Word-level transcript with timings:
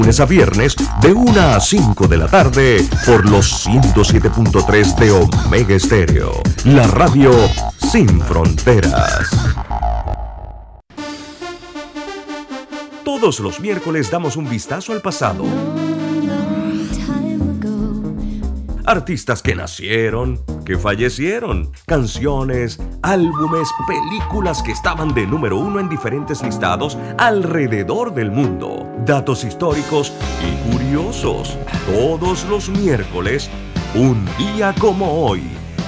lunes 0.00 0.20
a 0.20 0.24
viernes 0.24 0.76
de 1.02 1.12
1 1.12 1.40
a 1.40 1.60
5 1.60 2.08
de 2.08 2.16
la 2.16 2.26
tarde 2.26 2.82
por 3.04 3.28
los 3.28 3.66
107.3 3.66 4.94
de 4.94 5.10
Omega 5.10 5.74
Estéreo. 5.74 6.32
La 6.64 6.86
radio 6.86 7.30
sin 7.90 8.08
fronteras. 8.22 9.28
Todos 13.04 13.40
los 13.40 13.60
miércoles 13.60 14.10
damos 14.10 14.36
un 14.36 14.48
vistazo 14.48 14.94
al 14.94 15.02
pasado. 15.02 15.44
Artistas 18.86 19.42
que 19.42 19.54
nacieron, 19.54 20.40
que 20.64 20.78
fallecieron, 20.78 21.70
canciones, 21.86 22.80
álbumes, 23.02 23.68
películas 23.86 24.62
que 24.62 24.72
estaban 24.72 25.14
de 25.14 25.26
número 25.26 25.58
uno 25.58 25.80
en 25.80 25.88
diferentes 25.88 26.42
listados 26.42 26.96
alrededor 27.18 28.14
del 28.14 28.30
mundo, 28.30 28.88
datos 29.04 29.44
históricos 29.44 30.12
y 30.42 30.70
curiosos. 30.70 31.58
Todos 31.86 32.44
los 32.46 32.68
miércoles, 32.70 33.50
un 33.94 34.26
día 34.38 34.74
como 34.78 35.24
hoy, 35.24 35.42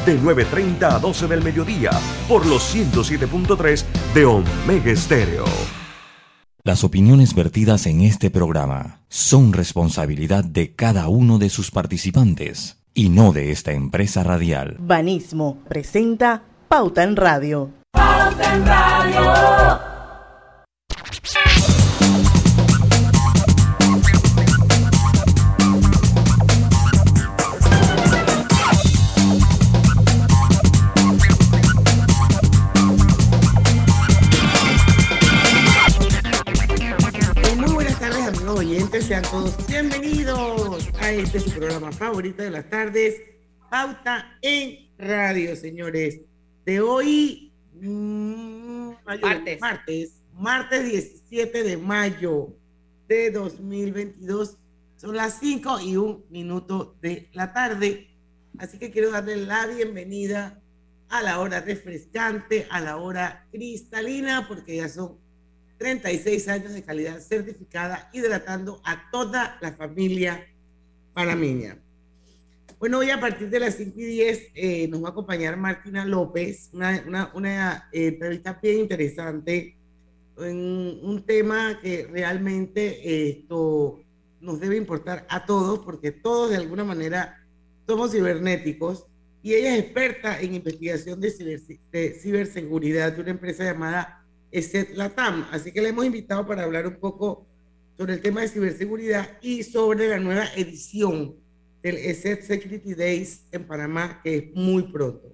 de 0.05 0.21
9.30 0.21 0.83
a 0.83 0.99
12 0.99 1.29
del 1.29 1.43
mediodía, 1.43 1.91
por 2.29 2.45
los 2.47 2.75
107.3 2.75 3.85
de 4.15 4.25
Omega 4.27 4.91
Estéreo. 4.91 5.45
Las 6.65 6.85
opiniones 6.85 7.35
vertidas 7.35 7.87
en 7.87 8.03
este 8.03 8.31
programa 8.31 9.01
son 9.09 9.53
responsabilidad 9.53 10.45
de 10.45 10.77
cada 10.77 11.09
uno 11.09 11.39
de 11.39 11.49
sus 11.49 11.73
participantes 11.73 12.82
y 12.95 13.09
no 13.09 13.33
de 13.33 13.51
esta 13.51 13.73
empresa 13.73 14.23
radial. 14.23 14.77
Banismo 14.79 15.59
presenta 15.69 16.43
Pauta 16.69 17.03
en 17.03 17.17
Radio. 17.17 17.71
Pauta 17.93 18.55
en 18.55 18.67
Radio. 18.67 19.93
sean 39.13 39.23
todos 39.23 39.57
bienvenidos 39.67 40.72
a 41.03 41.11
este 41.11 41.41
su 41.41 41.51
programa 41.51 41.91
favorito 41.91 42.45
de 42.45 42.51
las 42.51 42.71
tardes, 42.71 43.21
Pauta 43.69 44.39
en 44.41 44.89
Radio, 44.97 45.57
señores. 45.57 46.21
De 46.65 46.81
hoy, 46.81 47.53
mmm, 47.75 48.93
martes. 49.05 49.61
martes, 49.61 50.23
martes 50.33 50.85
17 50.85 51.65
de 51.65 51.77
mayo 51.77 52.57
de 53.09 53.33
2022. 53.33 54.59
Son 54.97 55.17
las 55.17 55.41
5 55.41 55.81
y 55.81 55.97
un 55.97 56.25
minuto 56.31 56.97
de 57.03 57.29
la 57.33 57.53
tarde. 57.53 58.09
Así 58.59 58.79
que 58.79 58.93
quiero 58.93 59.11
darle 59.11 59.39
la 59.39 59.67
bienvenida 59.67 60.63
a 61.09 61.21
la 61.21 61.41
hora 61.41 61.61
refrescante, 61.63 62.69
a 62.71 62.81
la 62.81 62.99
hora 62.99 63.49
cristalina, 63.51 64.47
porque 64.47 64.77
ya 64.77 64.89
son 64.89 65.19
36 65.79 66.47
años 66.47 66.73
de 66.73 66.85
calidad 66.85 67.19
certificada, 67.19 68.09
hidratando 68.13 68.81
a 68.85 69.11
toda 69.11 69.59
la 69.61 69.73
familia 69.73 70.47
panameña. 71.13 71.79
Bueno, 72.79 72.99
hoy 72.99 73.11
a 73.11 73.21
partir 73.21 73.49
de 73.49 73.61
las 73.61 73.77
5 73.77 73.93
y 74.01 74.05
10 74.05 74.51
eh, 74.55 74.89
nos 74.89 75.05
va 75.05 75.09
a 75.09 75.11
acompañar 75.13 75.57
Martina 75.57 76.05
López, 76.05 76.71
una, 76.73 77.05
una, 77.07 77.31
una 77.35 77.89
eh, 77.93 78.09
entrevista 78.09 78.59
bien 78.61 78.81
interesante 78.81 79.77
en 80.39 80.99
un 81.03 81.23
tema 81.25 81.79
que 81.81 82.09
realmente 82.11 83.29
esto 83.29 84.01
nos 84.41 84.59
debe 84.59 84.77
importar 84.77 85.27
a 85.29 85.47
todos, 85.47 85.81
porque 85.81 86.11
todos 86.11 86.51
de 86.51 86.57
alguna 86.57 86.83
manera 86.83 87.39
somos 87.87 88.11
cibernéticos 88.11 89.07
y 89.43 89.55
ella 89.55 89.77
es 89.77 89.85
experta 89.85 90.41
en 90.41 90.55
investigación 90.55 91.21
de, 91.21 91.61
de 91.93 92.11
ciberseguridad 92.15 93.13
de 93.13 93.21
una 93.21 93.31
empresa 93.31 93.65
llamada 93.65 94.25
ESET 94.51 94.97
Latam. 94.97 95.47
Así 95.51 95.73
que 95.73 95.83
le 95.83 95.91
hemos 95.91 96.05
invitado 96.05 96.47
para 96.47 96.65
hablar 96.65 96.87
un 96.87 96.97
poco 96.97 97.47
sobre 98.03 98.15
el 98.15 98.21
tema 98.21 98.41
de 98.41 98.49
ciberseguridad 98.49 99.29
y 99.41 99.63
sobre 99.63 100.09
la 100.09 100.19
nueva 100.19 100.47
edición 100.57 101.37
del 101.85 101.99
ESET 101.99 102.43
Security 102.43 102.95
Days 102.95 103.45
en 103.53 103.65
Panamá, 103.65 104.21
que 104.25 104.37
es 104.39 104.45
muy 104.57 104.83
pronto. 104.83 105.29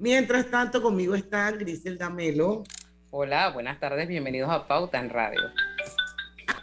Mientras 0.00 0.50
tanto, 0.50 0.82
conmigo 0.82 1.14
está 1.14 1.52
Griselda 1.52 2.10
Melo. 2.10 2.64
Hola, 3.12 3.50
buenas 3.50 3.78
tardes, 3.78 4.08
bienvenidos 4.08 4.50
a 4.50 4.66
Pauta 4.66 4.98
en 4.98 5.08
Radio. 5.08 5.38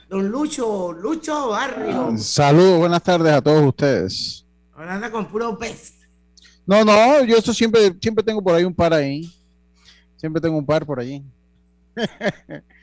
Don 0.09 0.27
Lucho, 0.27 0.91
Lucho 0.91 1.47
Barrio. 1.47 2.17
Saludos, 2.17 2.79
buenas 2.79 3.01
tardes 3.01 3.31
a 3.31 3.41
todos 3.41 3.65
ustedes. 3.65 4.45
Ahora 4.73 4.95
anda 4.95 5.09
con 5.09 5.27
puro 5.27 5.57
pez. 5.57 5.93
No, 6.65 6.83
no, 6.83 7.23
yo 7.23 7.37
esto 7.37 7.53
siempre, 7.53 7.95
siempre 8.01 8.21
tengo 8.21 8.43
por 8.43 8.53
ahí 8.53 8.65
un 8.65 8.75
par 8.75 8.93
ahí. 8.93 9.31
Siempre 10.17 10.41
tengo 10.41 10.57
un 10.57 10.65
par 10.65 10.85
por 10.85 10.99
allí. 10.99 11.23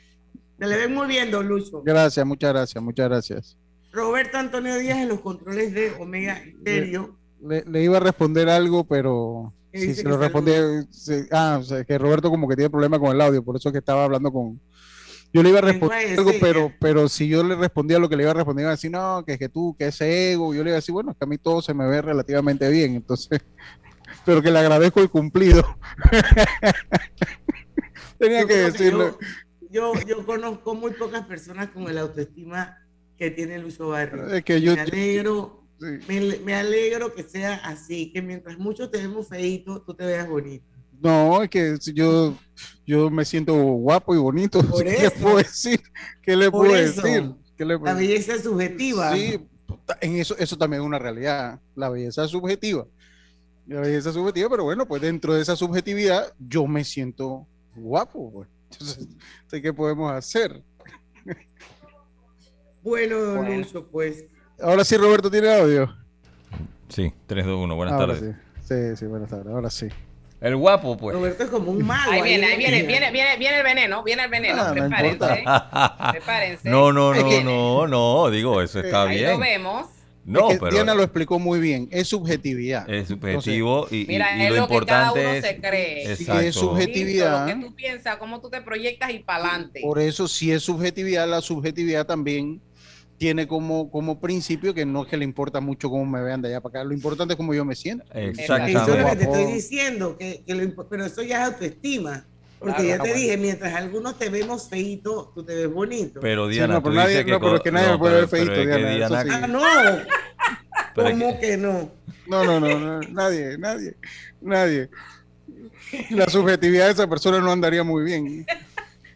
Se 0.59 0.67
le 0.67 0.77
ven 0.77 0.93
muy 0.93 1.07
bien, 1.07 1.31
don 1.31 1.47
Lucho. 1.47 1.83
Gracias, 1.83 2.27
muchas 2.27 2.53
gracias, 2.53 2.83
muchas 2.83 3.09
gracias. 3.09 3.57
Roberto 3.93 4.39
Antonio 4.39 4.77
Díaz 4.77 4.99
en 4.99 5.09
los 5.09 5.21
controles 5.21 5.73
de 5.73 5.93
Omega 5.99 6.43
Stereo. 6.61 7.17
Le, 7.41 7.83
iba 7.83 7.99
a 7.99 8.01
responder 8.01 8.49
algo, 8.49 8.85
pero 8.85 9.55
si 9.73 9.95
se 9.95 10.03
lo 10.03 10.19
respondí, 10.19 10.53
ah, 11.31 11.61
que 11.87 11.99
Roberto 11.99 12.31
como 12.31 12.49
que 12.49 12.57
tiene 12.57 12.71
problema 12.71 12.99
con 12.99 13.15
el 13.15 13.21
audio, 13.21 13.45
por 13.45 13.57
eso 13.57 13.71
que 13.71 13.79
estaba 13.79 14.05
hablando 14.05 14.33
con... 14.33 14.61
Yo 15.33 15.43
le 15.43 15.51
iba 15.51 15.59
a 15.59 15.63
responder 15.63 16.19
algo, 16.19 16.33
pero, 16.41 16.73
pero 16.81 17.09
si 17.09 17.29
yo 17.29 17.45
le 17.45 17.55
respondía 17.55 17.99
lo 17.99 18.09
que 18.09 18.17
le 18.17 18.25
iba 18.25 18.33
a 18.33 18.35
responder, 18.35 18.63
iba 18.63 18.71
a 18.71 18.77
decir, 18.77 18.91
no, 18.91 19.23
que 19.25 19.35
es 19.35 19.39
que 19.39 19.49
tú, 19.49 19.77
que 19.79 19.89
ese 19.89 20.33
ego, 20.33 20.55
yo 20.55 20.65
le 20.65 20.71
iba 20.71 20.77
a 20.77 20.81
decir, 20.81 20.93
bueno, 20.93 21.13
es 21.13 21.19
que 21.19 21.25
a 21.25 21.29
mí 21.29 21.39
todo 21.39 21.63
se 21.63 21.75
me 21.75 21.87
ve 21.87 22.03
relativamente 22.03 22.69
bien, 22.71 22.97
entonces, 22.97 23.39
pero 24.25 24.43
que 24.43 24.51
le 24.51 24.59
agradezco 24.59 25.01
el 25.01 25.11
cumplido. 25.11 25.63
Tenía 28.19 28.47
que 28.47 28.57
decirlo. 28.57 29.17
Yo, 29.71 29.93
yo, 30.07 30.25
conozco 30.25 30.75
muy 30.75 30.93
pocas 30.93 31.27
personas 31.27 31.69
con 31.71 31.89
el 31.89 31.99
autoestima 31.99 32.77
que 33.17 33.31
tiene 33.31 33.59
Luis 33.59 33.79
Barrio. 33.79 34.27
Es 34.29 34.45
que 34.45 34.61
yo, 34.61 34.75
me 34.75 34.81
alegro, 34.81 35.65
me, 36.09 36.55
alegro 36.55 37.15
que 37.15 37.23
sea 37.23 37.57
así, 37.57 38.13
que 38.13 38.23
mientras 38.23 38.59
muchos 38.59 38.91
te 38.91 38.99
vemos 38.99 39.29
feito, 39.29 39.83
tú 39.83 39.95
te 39.95 40.07
veas 40.07 40.29
bonito. 40.29 40.65
No, 41.01 41.43
es 41.43 41.51
que 41.51 41.77
yo, 41.95 42.37
yo 42.87 43.11
me 43.11 43.25
siento 43.25 43.55
guapo 43.55 44.15
y 44.15 44.19
bonito. 44.19 44.61
¿Qué 44.79 44.99
le 45.03 45.11
puedo 45.11 45.37
decir? 45.37 45.81
¿Qué 46.23 46.37
le 46.37 46.51
puedo 46.51 46.73
decir? 46.73 47.35
La 47.59 47.95
belleza 47.95 48.35
es 48.35 48.43
subjetiva. 48.43 49.15
Sí, 49.15 49.41
en 50.01 50.17
eso, 50.17 50.37
eso 50.39 50.57
también 50.57 50.83
es 50.83 50.87
una 50.87 50.99
realidad. 50.99 51.61
La 51.75 51.89
belleza 51.89 52.25
es 52.25 52.31
subjetiva. 52.31 52.87
La 53.67 53.81
belleza 53.81 54.09
es 54.09 54.15
subjetiva, 54.15 54.49
pero 54.49 54.65
bueno, 54.65 54.87
pues 54.87 55.03
dentro 55.03 55.35
de 55.35 55.43
esa 55.43 55.55
subjetividad 55.55 56.33
yo 56.39 56.67
me 56.67 56.85
siento 56.85 57.47
guapo, 57.77 58.33
pues. 58.33 58.49
Entonces, 58.71 59.63
¿qué 59.63 59.73
podemos 59.73 60.13
hacer? 60.13 60.63
Bueno, 62.83 63.19
don 63.19 63.67
pues. 63.91 64.25
Ahora 64.61 64.85
sí, 64.85 64.97
Roberto, 64.97 65.31
¿tiene 65.31 65.53
audio? 65.53 65.95
Sí, 66.89 67.13
3, 67.27 67.45
2, 67.47 67.65
1. 67.65 67.77
Buenas 67.77 67.99
tardes. 67.99 68.21
Sí. 68.21 68.35
sí, 68.69 68.97
sí, 68.97 69.07
buenas 69.07 69.29
tardes. 69.29 69.49
Ahora 69.49 69.71
sí. 69.71 69.89
El 70.41 70.57
guapo, 70.57 70.97
pues. 70.97 71.17
Roberto 71.17 71.45
es 71.45 71.51
como 71.51 71.73
un 71.73 71.85
mago. 71.87 72.13
Ahí 72.13 72.23
viene, 72.23 72.47
ahí 72.47 72.59
viene, 72.59 72.83
viene, 72.85 73.11
viene, 73.11 73.37
viene 73.37 73.59
el 73.59 73.65
veneno, 73.65 74.03
viene 74.03 74.25
el 74.25 74.31
veneno. 74.31 74.63
Ah, 74.63 74.73
prepárense. 74.73 75.43
No 75.45 76.13
prepárense. 76.13 76.71
No, 76.71 76.93
no, 76.93 77.13
no, 77.15 77.43
no, 77.43 77.87
no, 77.87 78.31
digo, 78.31 78.63
eso 78.63 78.81
está 78.81 79.05
bien. 79.05 79.27
Ahí 79.27 79.33
lo 79.33 79.39
vemos. 79.39 79.87
No, 80.29 80.49
pero 80.49 80.71
Diana 80.71 80.95
lo 80.95 81.03
explicó 81.03 81.39
muy 81.39 81.59
bien, 81.59 81.89
es 81.91 82.09
subjetividad. 82.09 82.89
Es 82.89 83.09
subjetivo 83.09 83.87
y, 83.91 84.05
mira, 84.07 84.37
y, 84.37 84.43
es 84.43 84.51
lo, 84.51 84.57
importante 84.59 85.21
que 85.21 85.25
cada 85.25 85.33
uno 85.33 85.41
se 85.47 85.61
cree. 85.61 86.13
Exacto. 86.13 86.41
es 86.41 86.55
subjetividad. 86.55 87.49
lo 87.49 87.55
que 87.55 87.67
tú 87.67 87.75
piensas, 87.75 88.17
cómo 88.17 88.41
tú 88.41 88.51
te 88.51 88.61
proyectas 88.61 89.11
y 89.13 89.21
para 89.21 89.49
adelante. 89.49 89.81
Por 89.83 89.99
eso, 89.99 90.29
si 90.29 90.53
es 90.53 90.63
subjetividad, 90.63 91.27
la 91.27 91.41
subjetividad 91.41 92.07
también 92.07 92.61
tiene 93.17 93.49
como, 93.49 93.91
como 93.91 94.21
principio 94.21 94.75
que 94.75 94.87
no 94.87 95.03
es 95.03 95.09
que 95.09 95.17
le 95.17 95.25
importa 95.25 95.61
mucho 95.61 95.91
cómo 95.91 96.07
me 96.07 96.23
vean 96.23 96.41
de 96.41 96.49
allá 96.49 96.61
para 96.61 96.81
acá, 96.81 96.89
lo 96.89 96.95
importante 96.95 97.35
es 97.35 97.37
cómo 97.37 97.55
yo 97.55 97.65
me 97.65 97.75
siento. 97.75 98.05
Exactamente. 98.13 98.81
Eso 98.81 98.95
es 98.95 99.01
lo 99.01 99.11
que 99.11 99.17
te 99.17 99.25
estoy 99.25 99.53
diciendo, 99.53 100.17
que, 100.19 100.43
que 100.47 100.75
pero 100.89 101.07
eso 101.07 101.23
ya 101.23 101.43
es 101.43 101.53
autoestima. 101.53 102.27
Porque 102.59 102.89
ya 102.89 102.99
te 102.99 103.15
dije, 103.15 103.37
mientras 103.37 103.75
algunos 103.75 104.19
te 104.19 104.29
vemos 104.31 104.69
feito, 104.69 105.31
tú 105.35 105.45
te 105.45 105.55
ves 105.55 105.73
bonito. 105.73 106.21
Pero 106.21 106.49
Diana, 106.49 106.75
no, 106.75 106.83
tú 106.83 106.91
nadie, 106.91 107.11
dices 107.11 107.25
que 107.25 107.31
no, 107.31 107.41
pero 107.41 107.57
es 107.57 107.63
que 107.63 107.73
nadie 107.73 107.93
me 107.93 107.99
puede 107.99 108.15
ver 108.15 108.29
feito, 108.29 108.53
Diana. 108.53 109.23
Diana... 109.23 109.41
Ah, 109.43 109.47
no. 109.47 109.63
¿Cómo 110.95 111.39
que... 111.39 111.57
no? 111.57 111.91
No, 112.27 112.45
no, 112.45 112.61
no, 112.61 113.01
nadie, 113.01 113.57
nadie, 113.59 113.95
nadie. 114.41 114.91
La 116.11 116.29
subjetividad 116.29 116.87
de 116.87 116.93
esa 116.93 117.07
persona 117.09 117.41
no 117.41 117.51
andaría 117.51 117.83
muy 117.83 118.05
bien. 118.05 118.47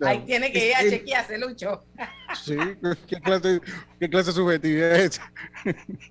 Ahí 0.01 0.21
tiene 0.27 0.51
que 0.51 0.69
ir 0.69 0.75
a 0.75 0.81
chequearse, 0.81 1.39
Lucho. 1.39 1.85
Sí, 2.35 2.57
¿qué 3.07 3.17
clase, 3.21 3.61
qué 4.01 4.09
clase 4.09 4.31
de 4.31 4.33
subjetividad 4.33 4.97
es 4.97 5.21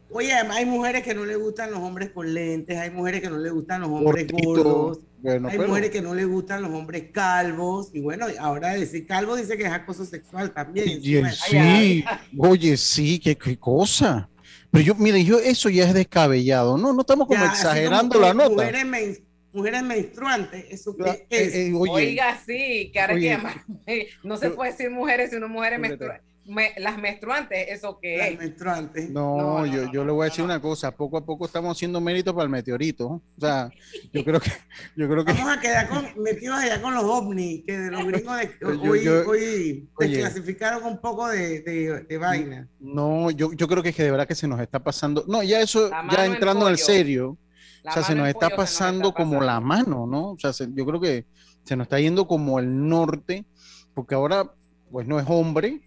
Oye, 0.10 0.34
además 0.34 0.58
hay 0.58 0.66
mujeres 0.66 1.04
que 1.04 1.14
no 1.14 1.26
le 1.26 1.36
gustan 1.36 1.72
los 1.72 1.80
hombres 1.80 2.12
con 2.12 2.34
lentes, 2.34 2.78
hay 2.78 2.92
mujeres 2.92 3.22
que 3.22 3.30
no 3.30 3.38
le 3.38 3.50
gustan 3.50 3.82
los 3.82 3.90
hombres 3.90 4.28
gordos, 4.32 5.00
hay 5.24 5.40
mujeres 5.40 5.90
que 5.90 6.02
no 6.02 6.14
le 6.14 6.26
gustan 6.26 6.62
los 6.62 6.72
hombres 6.72 7.12
calvos, 7.12 7.90
y 7.94 8.02
bueno, 8.02 8.26
ahora 8.40 8.70
decir 8.70 9.06
calvo 9.06 9.36
dice 9.36 9.58
que 9.58 9.64
es 9.64 9.72
acoso 9.72 10.06
sexual 10.06 10.54
también. 10.54 11.02
sí, 11.02 12.04
oye, 12.38 12.78
sí, 12.78 13.20
qué, 13.20 13.36
qué 13.36 13.58
cosa. 13.58 14.28
Pero 14.72 14.86
yo, 14.86 14.96
mire, 14.96 15.24
yo 15.26 15.38
eso 15.38 15.70
ya 15.70 15.86
es 15.86 15.94
descabellado, 15.94 16.78
¿no? 16.78 16.94
No 16.94 17.02
estamos 17.02 17.28
como 17.28 17.44
exagerando 17.44 18.20
la 18.20 18.34
nota. 18.34 18.50
Mujeres, 18.50 19.22
mujeres 19.54 19.84
menstruantes, 19.84 20.66
eso 20.70 20.96
que 20.96 21.26
es. 21.30 21.56
Eh, 21.56 21.74
Oiga, 21.74 22.40
sí, 22.46 22.90
que 22.92 23.00
ahora 23.00 23.16
que 23.16 24.08
no 24.24 24.38
se 24.38 24.52
puede 24.52 24.72
decir 24.72 24.90
mujeres 24.90 25.32
sino 25.32 25.48
mujeres 25.48 25.80
menstruantes 25.80 26.32
las 26.78 26.98
menstruantes, 26.98 27.68
¿eso 27.70 28.00
qué 28.02 28.18
las 28.18 28.38
menstruantes. 28.38 29.10
No, 29.10 29.66
yo, 29.66 29.92
yo 29.92 30.04
le 30.04 30.12
voy 30.12 30.26
a 30.26 30.30
decir 30.30 30.44
una 30.44 30.60
cosa, 30.60 30.92
poco 30.92 31.18
a 31.18 31.26
poco 31.26 31.46
estamos 31.46 31.78
haciendo 31.78 32.02
mérito 32.02 32.34
para 32.34 32.46
el 32.46 32.50
meteorito. 32.50 33.08
O 33.08 33.40
sea, 33.40 33.70
yo 34.12 34.24
creo 34.24 34.40
que... 34.40 34.52
Yo 34.96 35.08
creo 35.08 35.24
que... 35.24 35.34
Vamos 35.34 35.58
a 35.58 35.60
quedar 35.60 35.90
metidos 36.18 36.58
allá 36.58 36.82
con 36.82 36.94
los 36.94 37.04
ovnis, 37.04 37.64
que 37.66 37.78
de 37.78 37.92
los 37.92 38.06
gringos 38.06 38.38
hoy, 38.84 39.08
hoy 39.08 39.90
desclasificaron 40.00 40.84
un 40.84 41.00
poco 41.00 41.28
de, 41.28 41.62
de, 41.62 42.18
vaina. 42.18 42.68
No, 42.80 43.32
yo, 43.32 43.54
yo 43.54 43.68
creo 43.68 43.82
que, 43.82 43.90
es 43.90 43.96
que 43.96 44.04
de 44.04 44.12
verdad 44.12 44.28
que 44.28 44.36
se 44.36 44.48
nos 44.48 44.60
está 44.60 44.84
pasando... 44.84 45.24
No, 45.28 45.44
ya 45.44 45.62
eso, 45.62 45.90
ya 46.12 46.26
entrando 46.26 46.68
al 46.68 46.78
serio, 46.78 47.38
o 47.84 47.92
sea, 47.92 48.04
se 48.04 48.16
nos 48.16 48.28
está 48.28 48.50
pasando 48.50 49.14
como 49.14 49.42
la 49.42 49.60
mano, 49.60 50.06
¿no? 50.06 50.32
O 50.32 50.38
sea, 50.38 50.52
yo 50.74 50.86
creo 50.86 51.00
que 51.00 51.26
se 51.64 51.76
nos 51.76 51.86
está 51.86 52.00
yendo 52.00 52.28
como 52.28 52.60
el 52.60 52.88
norte, 52.88 53.46
porque 53.94 54.16
ahora, 54.16 54.52
pues 54.92 55.08
no 55.08 55.20
es 55.20 55.26
hombre, 55.28 55.82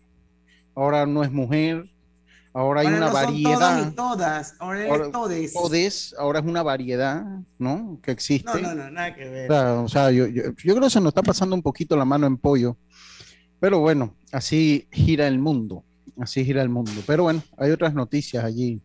ahora 0.75 1.06
no 1.06 1.23
es 1.23 1.31
mujer, 1.31 1.91
ahora 2.52 2.82
hay 2.82 2.87
una 2.88 3.11
variedad. 3.11 3.93
todas, 3.94 4.55
ahora, 4.58 4.87
es 4.87 5.11
todes. 5.52 6.14
ahora 6.19 6.41
es 6.41 6.44
una 6.44 6.62
variedad, 6.62 7.25
¿no? 7.58 7.99
Que 8.02 8.12
existe. 8.12 8.61
No, 8.61 8.75
no, 8.75 8.75
no, 8.75 8.91
nada 8.91 9.14
que 9.14 9.29
ver. 9.29 9.52
O 9.52 9.88
sea, 9.88 10.11
yo, 10.11 10.26
creo 10.26 10.81
que 10.81 10.91
se 10.91 11.00
nos 11.00 11.11
está 11.11 11.23
pasando 11.23 11.55
un 11.55 11.62
poquito 11.62 11.96
la 11.96 12.05
mano 12.05 12.26
en 12.26 12.37
pollo. 12.37 12.76
Pero 13.61 13.81
bueno, 13.81 14.14
así 14.32 14.88
gira 14.91 15.26
el 15.26 15.38
mundo. 15.38 15.85
Así 16.19 16.44
gira 16.44 16.62
el 16.62 16.69
mundo. 16.69 16.93
Pero 17.06 17.25
bueno, 17.25 17.43
hay 17.56 17.70
otras 17.70 17.94
noticias 17.94 18.44
allí. 18.44 18.81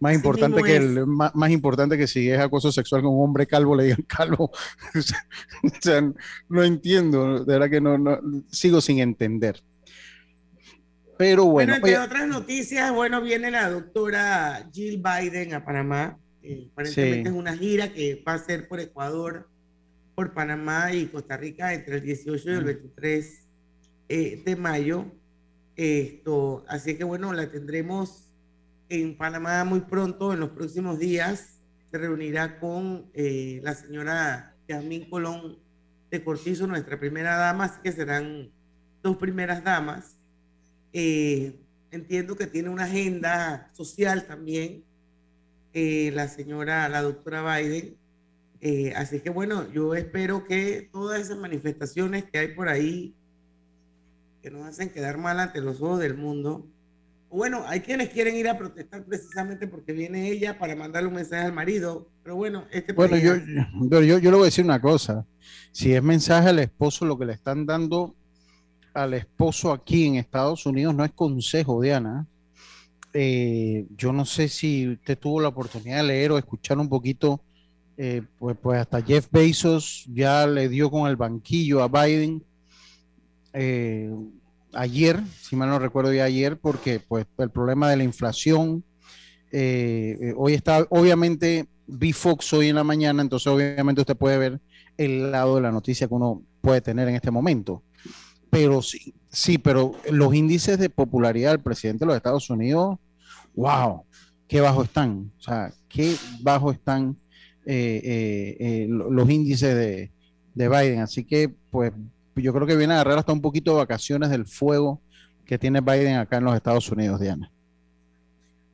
Más 0.00 0.14
importante, 0.14 0.62
que 0.62 0.76
el, 0.76 1.06
más, 1.06 1.50
importante 1.50 1.96
que 1.96 2.06
si 2.06 2.28
es 2.28 2.38
acoso 2.38 2.70
sexual 2.70 3.02
con 3.02 3.14
un 3.14 3.24
hombre 3.24 3.46
calvo, 3.46 3.74
le 3.74 3.84
digan 3.84 4.02
calvo. 4.02 4.50
o 4.94 5.80
sea, 5.80 6.12
no 6.48 6.62
entiendo, 6.62 7.44
de 7.44 7.52
verdad 7.52 7.70
que 7.70 7.80
no, 7.80 7.96
no 7.96 8.20
sigo 8.50 8.80
sin 8.80 8.98
entender. 8.98 9.62
Pero 11.16 11.46
bueno. 11.46 11.74
entre 11.74 11.98
otras 11.98 12.26
noticias, 12.26 12.92
bueno, 12.92 13.20
viene 13.20 13.50
la 13.50 13.70
doctora 13.70 14.68
Jill 14.72 15.02
Biden 15.02 15.54
a 15.54 15.64
Panamá. 15.64 16.18
Eh, 16.42 16.68
aparentemente 16.72 17.28
es 17.28 17.34
una 17.34 17.56
gira 17.56 17.92
que 17.92 18.22
va 18.26 18.34
a 18.34 18.38
ser 18.38 18.68
por 18.68 18.80
Ecuador, 18.80 19.48
por 20.14 20.34
Panamá 20.34 20.92
y 20.92 21.06
Costa 21.06 21.36
Rica 21.36 21.72
entre 21.72 21.96
el 21.96 22.02
18 22.02 22.50
y 22.50 22.54
el 22.54 22.64
23 22.64 23.46
eh, 24.08 24.42
de 24.44 24.56
mayo. 24.56 25.06
Esto, 25.76 26.64
así 26.68 26.96
que 26.96 27.04
bueno, 27.04 27.32
la 27.32 27.50
tendremos 27.50 28.30
en 28.88 29.16
Panamá 29.16 29.64
muy 29.64 29.80
pronto, 29.80 30.32
en 30.32 30.40
los 30.40 30.50
próximos 30.50 30.98
días. 30.98 31.60
Se 31.90 31.98
reunirá 31.98 32.58
con 32.58 33.10
eh, 33.14 33.60
la 33.62 33.74
señora 33.74 34.54
Yasmín 34.68 35.08
Colón 35.08 35.58
de 36.10 36.22
Cortizo, 36.24 36.66
nuestra 36.66 36.98
primera 36.98 37.36
dama, 37.36 37.64
así 37.64 37.80
que 37.82 37.92
serán 37.92 38.50
dos 39.02 39.16
primeras 39.16 39.62
damas. 39.62 40.16
Eh, 40.92 41.60
entiendo 41.90 42.36
que 42.36 42.46
tiene 42.46 42.68
una 42.68 42.84
agenda 42.84 43.70
social 43.72 44.26
también, 44.26 44.84
eh, 45.72 46.10
la 46.14 46.28
señora, 46.28 46.88
la 46.88 47.02
doctora 47.02 47.58
Biden. 47.58 47.96
Eh, 48.60 48.94
así 48.96 49.20
que 49.20 49.30
bueno, 49.30 49.70
yo 49.72 49.94
espero 49.94 50.44
que 50.44 50.88
todas 50.92 51.20
esas 51.20 51.36
manifestaciones 51.36 52.24
que 52.24 52.38
hay 52.38 52.54
por 52.54 52.68
ahí, 52.68 53.14
que 54.40 54.50
nos 54.50 54.66
hacen 54.66 54.90
quedar 54.90 55.18
mal 55.18 55.38
ante 55.40 55.60
los 55.60 55.82
ojos 55.82 56.00
del 56.00 56.16
mundo, 56.16 56.66
bueno, 57.34 57.64
hay 57.66 57.80
quienes 57.80 58.10
quieren 58.10 58.36
ir 58.36 58.48
a 58.48 58.56
protestar 58.56 59.04
precisamente 59.04 59.66
porque 59.66 59.92
viene 59.92 60.30
ella 60.30 60.56
para 60.56 60.76
mandarle 60.76 61.08
un 61.08 61.16
mensaje 61.16 61.44
al 61.44 61.52
marido, 61.52 62.08
pero 62.22 62.36
bueno, 62.36 62.64
este 62.70 62.92
Bueno, 62.92 63.16
yo, 63.16 63.34
yo, 63.90 64.18
yo, 64.18 64.30
le 64.30 64.36
voy 64.36 64.42
a 64.42 64.44
decir 64.44 64.64
una 64.64 64.80
cosa, 64.80 65.26
si 65.72 65.92
es 65.92 66.02
mensaje 66.02 66.50
al 66.50 66.60
esposo, 66.60 67.04
lo 67.04 67.18
que 67.18 67.24
le 67.26 67.32
están 67.32 67.66
dando 67.66 68.14
al 68.94 69.14
esposo 69.14 69.72
aquí 69.72 70.06
en 70.06 70.14
Estados 70.14 70.64
Unidos 70.64 70.94
no 70.94 71.04
es 71.04 71.10
consejo, 71.10 71.82
Diana. 71.82 72.24
Eh, 73.12 73.86
yo 73.96 74.12
no 74.12 74.24
sé 74.24 74.48
si 74.48 74.90
usted 74.90 75.18
tuvo 75.18 75.40
la 75.40 75.48
oportunidad 75.48 75.98
de 75.98 76.02
leer 76.04 76.30
o 76.30 76.38
escuchar 76.38 76.78
un 76.78 76.88
poquito, 76.88 77.40
eh, 77.96 78.22
pues, 78.38 78.56
pues 78.62 78.78
hasta 78.78 79.02
Jeff 79.02 79.26
Bezos 79.32 80.06
ya 80.12 80.46
le 80.46 80.68
dio 80.68 80.88
con 80.88 81.08
el 81.08 81.16
banquillo 81.16 81.82
a 81.82 81.88
Biden. 81.88 82.44
Eh, 83.52 84.12
ayer, 84.76 85.20
si 85.40 85.56
mal 85.56 85.68
no 85.68 85.78
recuerdo 85.78 86.12
ya 86.12 86.24
ayer, 86.24 86.58
porque 86.58 87.00
pues 87.00 87.26
el 87.38 87.50
problema 87.50 87.90
de 87.90 87.96
la 87.96 88.04
inflación, 88.04 88.84
hoy 90.36 90.54
está, 90.54 90.84
obviamente 90.90 91.68
vi 91.86 92.12
Fox 92.12 92.52
hoy 92.52 92.68
en 92.68 92.76
la 92.76 92.84
mañana, 92.84 93.22
entonces 93.22 93.46
obviamente 93.46 94.00
usted 94.00 94.16
puede 94.16 94.38
ver 94.38 94.60
el 94.96 95.30
lado 95.30 95.56
de 95.56 95.62
la 95.62 95.72
noticia 95.72 96.08
que 96.08 96.14
uno 96.14 96.42
puede 96.60 96.80
tener 96.80 97.08
en 97.08 97.14
este 97.14 97.30
momento. 97.30 97.82
Pero 98.50 98.82
sí, 98.82 99.14
sí, 99.30 99.58
pero 99.58 99.94
los 100.10 100.34
índices 100.34 100.78
de 100.78 100.90
popularidad 100.90 101.50
del 101.50 101.60
presidente 101.60 102.04
de 102.04 102.06
los 102.06 102.16
Estados 102.16 102.48
Unidos, 102.50 102.98
wow, 103.54 104.04
qué 104.46 104.60
bajo 104.60 104.82
están. 104.84 105.32
O 105.38 105.42
sea, 105.42 105.72
qué 105.88 106.16
bajo 106.40 106.70
están 106.70 107.16
eh, 107.66 108.00
eh, 108.04 108.56
eh, 108.60 108.86
los 108.88 109.28
índices 109.28 109.74
de, 109.74 110.68
Biden. 110.68 111.00
Así 111.00 111.24
que, 111.24 111.52
pues, 111.70 111.92
yo 112.36 112.52
creo 112.52 112.66
que 112.66 112.76
viene 112.76 112.94
a 112.94 112.96
agarrar 112.96 113.18
hasta 113.18 113.32
un 113.32 113.40
poquito 113.40 113.72
de 113.72 113.78
vacaciones 113.78 114.30
del 114.30 114.46
fuego 114.46 115.00
que 115.44 115.58
tiene 115.58 115.80
Biden 115.80 116.16
acá 116.16 116.38
en 116.38 116.44
los 116.44 116.56
Estados 116.56 116.90
Unidos, 116.90 117.20
Diana. 117.20 117.50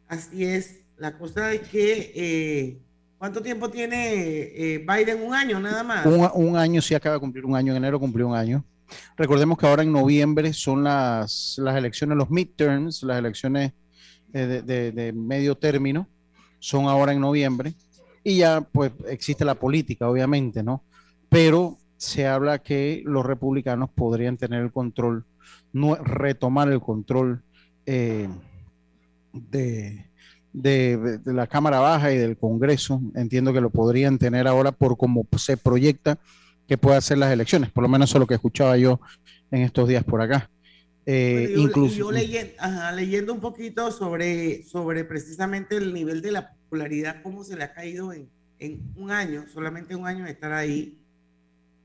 Así 0.09 0.45
es. 0.45 0.81
La 0.97 1.17
cosa 1.17 1.53
es 1.53 1.63
que, 1.69 2.79
¿cuánto 3.19 3.41
tiempo 3.43 3.71
tiene 3.71 4.85
Biden? 4.87 5.23
¿Un 5.23 5.35
año 5.35 5.59
nada 5.59 5.83
más? 5.83 6.07
Un, 6.07 6.29
un, 6.35 6.57
año, 6.57 6.83
sí 6.83 6.95
acaba 6.95 7.15
de 7.15 7.21
cumplir 7.21 7.45
un 7.45 7.57
año, 7.57 7.73
en 7.73 7.79
enero 7.79 7.99
cumplió 7.99 8.29
un 8.29 8.37
año. 8.37 8.65
Recordemos 9.17 9.59
que 9.59 9.67
ahora 9.67 9.83
en 9.83 9.93
noviembre 9.93 10.53
son 10.53 10.85
las, 10.85 11.57
las 11.59 11.77
elecciones, 11.77 12.17
los 12.17 12.31
midterms, 12.31 13.03
las 13.03 13.19
elecciones 13.19 13.73
eh, 14.33 14.63
de, 14.65 15.13
medio 15.13 15.57
término, 15.57 16.09
son 16.59 16.87
ahora 16.87 17.13
en 17.13 17.21
noviembre. 17.21 17.75
Y 18.23 18.39
ya 18.39 18.61
pues 18.61 18.93
existe 19.09 19.45
la 19.45 19.55
política, 19.55 20.09
obviamente, 20.09 20.63
¿no? 20.63 20.85
Pero 21.29 21.79
se 22.01 22.27
habla 22.27 22.61
que 22.61 23.03
los 23.05 23.27
republicanos 23.27 23.91
podrían 23.91 24.39
tener 24.39 24.63
el 24.63 24.73
control, 24.73 25.27
no, 25.75 25.97
retomar 25.97 26.73
el 26.73 26.81
control 26.81 27.43
eh, 27.85 28.27
de, 29.35 30.07
de, 30.55 31.21
la 31.27 31.47
Cámara 31.47 31.79
Baja 31.81 32.11
y 32.11 32.17
del 32.17 32.39
Congreso. 32.39 33.03
Entiendo 33.15 33.53
que 33.53 33.61
lo 33.61 33.69
podrían 33.69 34.17
tener 34.19 34.49
ahora 34.49 34.73
por 34.73 34.97
cómo 34.97 35.27
se 35.37 35.59
proyecta 35.59 36.19
que 36.67 36.79
pueda 36.79 36.97
hacer 36.97 37.19
las 37.19 37.35
elecciones. 37.35 37.71
Por 37.71 37.83
lo 37.83 37.91
menos 37.91 38.09
eso 38.09 38.17
es 38.17 38.21
lo 38.21 38.27
que 38.27 38.35
escuchaba 38.35 38.79
yo 38.79 38.99
en 39.51 39.61
estos 39.61 39.87
días 39.87 40.03
por 40.03 40.23
acá. 40.23 40.49
Eh, 41.05 41.53
incluso, 41.55 41.97
yo 41.97 42.11
leyendo, 42.11 43.35
un 43.35 43.41
poquito 43.41 43.91
sobre, 43.91 44.63
sobre 44.63 45.05
precisamente 45.05 45.77
el 45.77 45.93
nivel 45.93 46.23
de 46.23 46.33
la 46.33 46.53
popularidad, 46.55 47.21
cómo 47.23 47.45
se 47.45 47.57
le 47.57 47.65
ha 47.65 47.75
caído 47.75 48.15
en, 48.15 48.31
en 48.59 48.81
un 48.97 49.11
año, 49.11 49.45
solamente 49.53 49.95
un 49.95 50.07
año 50.07 50.25
de 50.25 50.31
estar 50.31 50.55
ahí. 50.55 50.97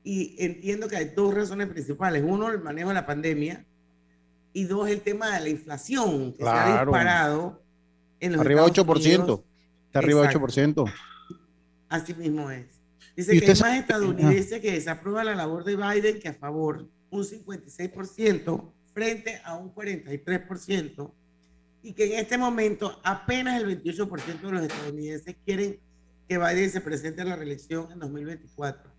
Y 0.06 0.36
entiendo 0.38 0.86
que 0.86 0.96
hay 0.96 1.06
dos 1.16 1.34
razones 1.34 1.66
principales. 1.66 2.22
Uno, 2.24 2.48
el 2.48 2.60
manejo 2.60 2.90
de 2.90 2.94
la 2.94 3.04
pandemia. 3.04 3.66
Y 4.52 4.62
dos, 4.62 4.88
el 4.88 5.00
tema 5.00 5.34
de 5.34 5.40
la 5.40 5.48
inflación, 5.48 6.32
que 6.32 6.44
se 6.44 6.48
ha 6.48 6.84
disparado. 6.84 7.60
En 8.20 8.32
los 8.32 8.40
arriba 8.40 8.64
8%. 8.64 9.42
Está 9.86 9.98
arriba 9.98 10.30
8%. 10.30 10.94
Así 11.88 12.14
mismo 12.14 12.48
es. 12.52 12.66
Dice 13.16 13.36
que 13.40 13.50
hay 13.50 13.58
más 13.58 13.78
estadounidenses 13.80 14.60
que 14.60 14.70
desaprueba 14.70 15.24
la 15.24 15.34
labor 15.34 15.64
de 15.64 15.74
Biden 15.74 16.20
que 16.20 16.28
a 16.28 16.34
favor, 16.34 16.86
un 17.10 17.24
56% 17.24 18.72
frente 18.94 19.40
a 19.44 19.56
un 19.56 19.74
43%, 19.74 21.12
y 21.82 21.92
que 21.94 22.12
en 22.12 22.20
este 22.20 22.38
momento 22.38 23.00
apenas 23.02 23.60
el 23.60 23.82
28% 23.82 24.40
de 24.40 24.52
los 24.52 24.62
estadounidenses 24.62 25.34
quieren 25.44 25.80
que 26.28 26.38
Biden 26.38 26.70
se 26.70 26.80
presente 26.80 27.22
a 27.22 27.24
la 27.24 27.34
reelección 27.34 27.90
en 27.90 27.98
2024. 27.98 28.95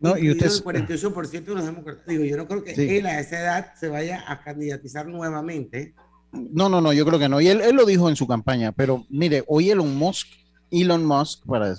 No, 0.00 0.16
y 0.18 0.30
usted... 0.30 0.46
El 0.46 0.64
48% 0.64 1.44
de 1.44 1.54
los 1.54 1.64
demócratas. 1.64 2.06
Digo, 2.06 2.24
yo 2.24 2.36
no 2.36 2.46
creo 2.46 2.62
que 2.62 2.98
él 2.98 3.06
a 3.06 3.20
esa 3.20 3.40
edad 3.40 3.74
se 3.78 3.88
vaya 3.88 4.24
a 4.26 4.42
candidatizar 4.42 5.06
nuevamente. 5.06 5.94
No, 6.32 6.68
no, 6.68 6.80
no, 6.80 6.92
yo 6.92 7.06
creo 7.06 7.18
que 7.18 7.28
no. 7.28 7.40
Y 7.40 7.48
él, 7.48 7.60
él 7.60 7.76
lo 7.76 7.86
dijo 7.86 8.08
en 8.08 8.16
su 8.16 8.26
campaña, 8.26 8.72
pero 8.72 9.06
mire, 9.08 9.44
hoy 9.46 9.70
Elon 9.70 9.96
Musk, 9.96 10.28
Elon 10.70 11.04
Musk, 11.04 11.46
para 11.46 11.76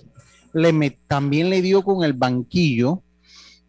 también 1.08 1.50
le 1.50 1.62
dio 1.62 1.84
con 1.84 2.04
el 2.04 2.14
banquillo 2.14 3.04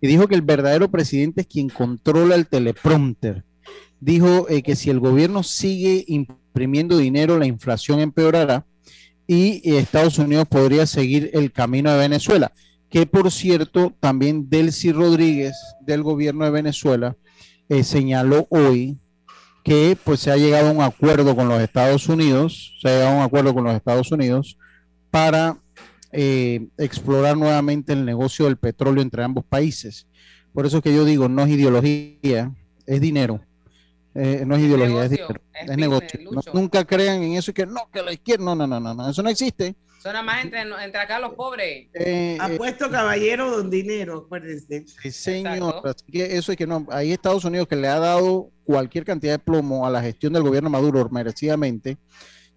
y 0.00 0.07
dijo 0.07 0.28
que 0.28 0.35
el 0.35 0.43
verdadero 0.43 0.90
presidente 0.90 1.43
es 1.43 1.47
quien 1.47 1.69
controla 1.69 2.35
el 2.35 2.47
teleprompter 2.47 3.45
dijo 4.00 4.49
eh, 4.49 4.62
que 4.62 4.76
si 4.76 4.90
el 4.90 5.00
gobierno 5.00 5.43
sigue 5.43 6.05
imprimiendo 6.07 6.97
dinero, 6.97 7.38
la 7.38 7.47
inflación 7.47 8.00
empeorará 8.00 8.64
y 9.26 9.76
Estados 9.76 10.19
Unidos 10.19 10.47
podría 10.49 10.87
seguir 10.87 11.31
el 11.35 11.52
camino 11.52 11.93
de 11.93 11.99
Venezuela, 11.99 12.52
que 12.90 13.07
por 13.07 13.30
cierto, 13.30 13.92
también 14.00 14.49
Delcy 14.49 14.92
Rodríguez 14.92 15.57
del 15.80 16.02
gobierno 16.02 16.45
de 16.45 16.50
Venezuela 16.50 17.16
eh, 17.68 17.85
señaló 17.85 18.47
hoy 18.50 18.99
que 19.62 19.99
pues 20.02 20.21
se 20.21 20.30
ha 20.30 20.37
llegado 20.37 20.68
a 20.68 20.73
un 20.73 20.80
acuerdo 20.80 21.37
con 21.37 21.49
los 21.49 21.61
Estados 21.61 22.09
Unidos, 22.09 22.78
se 22.80 22.88
ha 22.88 22.92
llegado 22.92 23.12
a 23.12 23.16
un 23.18 23.23
acuerdo 23.23 23.52
con 23.52 23.64
los 23.64 23.75
Estados 23.75 24.11
Unidos 24.11 24.57
para 25.11 25.59
eh, 26.12 26.68
explorar 26.78 27.37
nuevamente 27.37 27.92
el 27.92 28.04
negocio 28.07 28.47
del 28.47 28.57
petróleo 28.57 29.02
entre 29.02 29.23
ambos 29.23 29.45
países. 29.45 30.07
Por 30.54 30.64
eso 30.64 30.78
es 30.78 30.83
que 30.83 30.95
yo 30.95 31.04
digo, 31.04 31.28
no 31.28 31.42
es 31.42 31.50
ideología, 31.50 32.54
es 32.87 33.00
dinero. 33.00 33.40
Eh, 34.14 34.45
no 34.47 34.57
es, 34.57 34.62
ideología, 34.62 35.04
es 35.04 35.11
dinero, 35.11 35.35
es, 35.52 35.76
negocio. 35.76 36.21
nunca 36.54 36.85
crean 36.85 37.23
en 37.23 37.35
eso 37.35 37.50
y 37.50 37.54
que 37.54 37.66
no, 37.66 37.88
que 37.92 38.02
la 38.02 38.12
izquierda, 38.12 38.45
no, 38.54 38.66
no, 38.66 38.80
no, 38.80 38.95
no, 38.95 39.11
eso 39.11 39.23
no 39.23 39.28
existe. 39.28 39.76
Son 39.99 40.12
nada 40.12 40.23
más 40.23 40.45
entre, 40.45 40.61
entre, 40.62 41.00
acá 41.00 41.19
los 41.19 41.35
pobres. 41.35 41.88
Eh, 41.95 42.38
Apuesto 42.40 42.90
caballero 42.90 43.50
don 43.50 43.69
dinero, 43.69 44.25
acuérdense. 44.25 44.85
Sí, 45.02 45.11
señor. 45.11 45.83
que 46.11 46.37
eso 46.37 46.52
es 46.52 46.59
que 46.59 46.67
no, 46.67 46.87
hay 46.90 47.12
Estados 47.12 47.45
Unidos 47.45 47.67
que 47.67 47.76
le 47.76 47.88
ha 47.88 47.99
dado 47.99 48.50
cualquier 48.64 49.05
cantidad 49.05 49.33
de 49.33 49.38
plomo 49.38 49.87
a 49.87 49.90
la 49.90 50.00
gestión 50.00 50.33
del 50.33 50.43
gobierno 50.43 50.71
Maduro 50.71 51.09
merecidamente. 51.11 51.99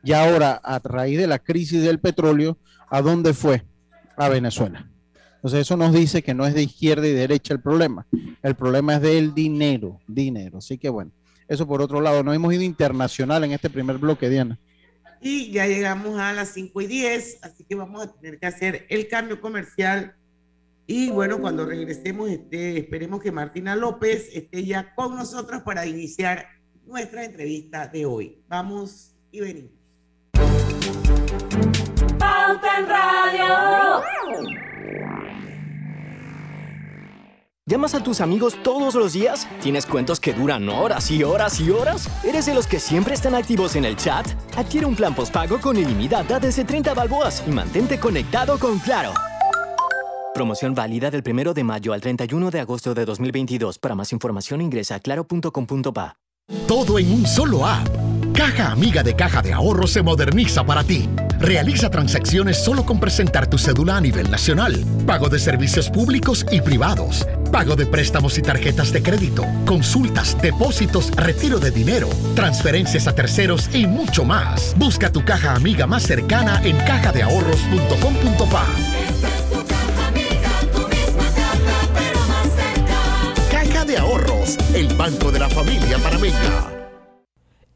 Y 0.04 0.14
ahora, 0.14 0.54
a 0.64 0.80
raíz 0.80 1.18
de 1.20 1.28
la 1.28 1.40
crisis 1.40 1.82
del 1.84 2.00
petróleo, 2.00 2.58
¿A 2.92 3.02
dónde 3.02 3.34
fue? 3.34 3.64
A 4.18 4.28
Venezuela. 4.28 4.86
Entonces 5.36 5.62
eso 5.62 5.78
nos 5.78 5.94
dice 5.94 6.22
que 6.22 6.34
no 6.34 6.46
es 6.46 6.54
de 6.54 6.64
izquierda 6.64 7.08
y 7.08 7.14
derecha 7.14 7.54
el 7.54 7.62
problema. 7.62 8.06
El 8.44 8.56
problema 8.56 8.96
es 8.96 9.02
del 9.02 9.34
dinero, 9.34 10.02
dinero. 10.08 10.58
Así 10.58 10.78
que 10.78 10.90
bueno, 10.90 11.12
eso 11.48 11.66
por 11.66 11.82
otro 11.82 12.02
lado. 12.02 12.22
Nos 12.22 12.36
hemos 12.36 12.54
ido 12.54 12.64
internacional 12.64 13.46
en 13.46 13.54
este 13.54 13.70
primer 13.70 13.98
bloque, 13.98 14.30
Diana. 14.30 14.60
Y 15.22 15.52
ya 15.52 15.68
llegamos 15.68 16.20
a 16.20 16.34
las 16.34 16.50
5 16.50 16.82
y 16.82 16.88
10, 16.88 17.44
así 17.44 17.64
que 17.64 17.76
vamos 17.76 18.04
a 18.04 18.12
tener 18.12 18.40
que 18.40 18.48
hacer 18.48 18.88
el 18.90 19.08
cambio 19.08 19.40
comercial. 19.40 20.16
Y 20.88 21.12
bueno, 21.12 21.40
cuando 21.40 21.66
regresemos, 21.66 22.30
este, 22.30 22.80
esperemos 22.80 23.22
que 23.22 23.32
Martina 23.32 23.76
López 23.76 24.30
esté 24.34 24.66
ya 24.66 24.96
con 24.96 25.16
nosotros 25.16 25.62
para 25.62 25.86
iniciar 25.86 26.48
nuestra 26.86 27.24
entrevista 27.24 27.88
de 27.88 28.06
hoy. 28.06 28.42
Vamos 28.48 29.16
y 29.32 29.42
venimos. 29.42 29.72
Radio. 32.88 34.62
¿Llamas 37.72 37.96
a 37.96 38.04
tus 38.04 38.20
amigos 38.20 38.58
todos 38.64 38.96
los 38.96 39.14
días? 39.14 39.48
¿Tienes 39.62 39.86
cuentos 39.86 40.20
que 40.20 40.34
duran 40.34 40.68
horas 40.68 41.10
y 41.10 41.24
horas 41.24 41.58
y 41.62 41.70
horas? 41.70 42.10
¿Eres 42.22 42.46
de 42.46 42.54
los 42.54 42.68
que 42.68 42.82
siempre 42.82 43.14
están 43.14 43.34
activos 43.34 43.78
en 43.78 43.86
el 43.86 43.96
chat? 43.96 44.28
Adquiere 44.58 44.86
un 44.86 44.94
plan 44.94 45.16
postpago 45.16 45.58
con 45.58 45.78
ilimitada 45.78 46.38
desde 46.38 46.66
30 46.66 46.94
balboas 46.94 47.42
y 47.48 47.52
mantente 47.52 47.98
conectado 47.98 48.60
con 48.60 48.78
Claro. 48.80 49.14
Promoción 50.34 50.76
válida 50.76 51.10
del 51.10 51.24
1 51.26 51.54
de 51.54 51.64
mayo 51.64 51.94
al 51.94 52.02
31 52.02 52.52
de 52.52 52.60
agosto 52.60 52.94
de 52.94 53.06
2022. 53.06 53.80
Para 53.80 53.96
más 53.96 54.12
información 54.12 54.60
ingresa 54.60 54.96
a 54.96 55.00
claro.com.pa. 55.00 56.18
Todo 56.68 57.00
en 57.00 57.10
un 57.10 57.26
solo 57.26 57.66
app. 57.66 57.88
Caja 58.34 58.72
Amiga 58.72 59.02
de 59.02 59.16
Caja 59.16 59.42
de 59.42 59.54
Ahorro 59.54 59.88
se 59.88 60.02
moderniza 60.02 60.66
para 60.66 60.84
ti. 60.84 61.08
Realiza 61.40 61.90
transacciones 61.90 62.62
solo 62.62 62.86
con 62.86 63.00
presentar 63.00 63.50
tu 63.50 63.58
cédula 63.58 63.96
a 63.96 64.02
nivel 64.02 64.30
nacional. 64.30 64.84
Pago 65.08 65.30
de 65.30 65.40
servicios 65.40 65.90
públicos 65.90 66.46
y 66.52 66.60
privados. 66.60 67.26
Pago 67.52 67.76
de 67.76 67.86
préstamos 67.86 68.38
y 68.38 68.42
tarjetas 68.42 68.94
de 68.94 69.04
crédito. 69.04 69.46
Consultas, 69.66 70.42
depósitos, 70.42 71.12
retiro 71.12 71.60
de 71.60 71.72
dinero, 71.72 72.08
transferencias 72.34 73.08
a 73.08 73.16
terceros 73.16 73.70
y 73.76 73.88
mucho 73.88 74.24
más. 74.24 74.74
Busca 74.78 75.12
tu 75.12 75.26
caja 75.26 75.54
amiga 75.54 75.86
más 75.86 76.04
cercana 76.04 76.62
en 76.64 76.78
cajadeahorros.com.pa. 76.78 78.66
Caja 83.52 83.86
de 83.86 83.98
Ahorros, 83.98 84.58
el 84.74 84.96
banco 84.96 85.32
de 85.32 85.40
la 85.40 85.50
familia 85.50 85.98
panameña. 86.00 86.68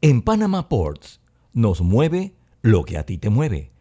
En 0.00 0.22
Panama 0.22 0.68
Ports 0.68 1.20
nos 1.52 1.82
mueve 1.82 2.34
lo 2.62 2.84
que 2.84 2.96
a 2.96 3.04
ti 3.04 3.18
te 3.18 3.28
mueve. 3.28 3.75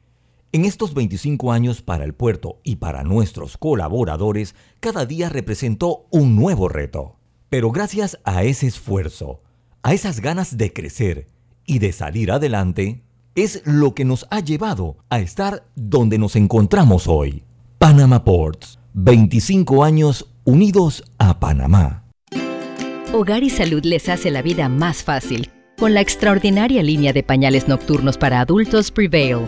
En 0.56 0.64
estos 0.64 0.94
25 0.94 1.52
años 1.52 1.82
para 1.82 2.06
el 2.06 2.14
puerto 2.14 2.62
y 2.64 2.78
para 2.78 3.04
nuestros 3.04 3.58
colaboradores, 3.58 4.56
cada 4.80 5.06
día 5.06 5.28
representó 5.28 6.06
un 6.12 6.38
nuevo 6.38 6.70
reto. 6.70 7.18
Pero 7.50 7.72
gracias 7.72 8.20
a 8.24 8.46
ese 8.46 8.68
esfuerzo, 8.68 9.42
a 9.84 9.94
esas 9.94 10.22
ganas 10.22 10.56
de 10.56 10.72
crecer 10.72 11.28
y 11.66 11.80
de 11.80 11.92
salir 11.92 12.32
adelante, 12.32 13.04
es 13.36 13.64
lo 13.66 13.94
que 13.94 14.06
nos 14.06 14.28
ha 14.30 14.40
llevado 14.40 14.96
a 15.10 15.20
estar 15.20 15.68
donde 15.76 16.18
nos 16.18 16.38
encontramos 16.38 17.10
hoy. 17.10 17.44
Panama 17.78 18.24
Ports, 18.24 18.80
25 18.94 19.84
años 19.84 20.30
unidos 20.46 21.04
a 21.18 21.38
Panamá. 21.38 22.06
Hogar 23.12 23.44
y 23.44 23.50
Salud 23.50 23.84
les 23.84 24.08
hace 24.08 24.32
la 24.32 24.42
vida 24.42 24.70
más 24.70 25.04
fácil 25.04 25.52
con 25.78 25.94
la 25.94 26.00
extraordinaria 26.00 26.82
línea 26.82 27.12
de 27.12 27.24
pañales 27.24 27.68
nocturnos 27.68 28.18
para 28.18 28.40
adultos 28.40 28.90
Prevail. 28.92 29.48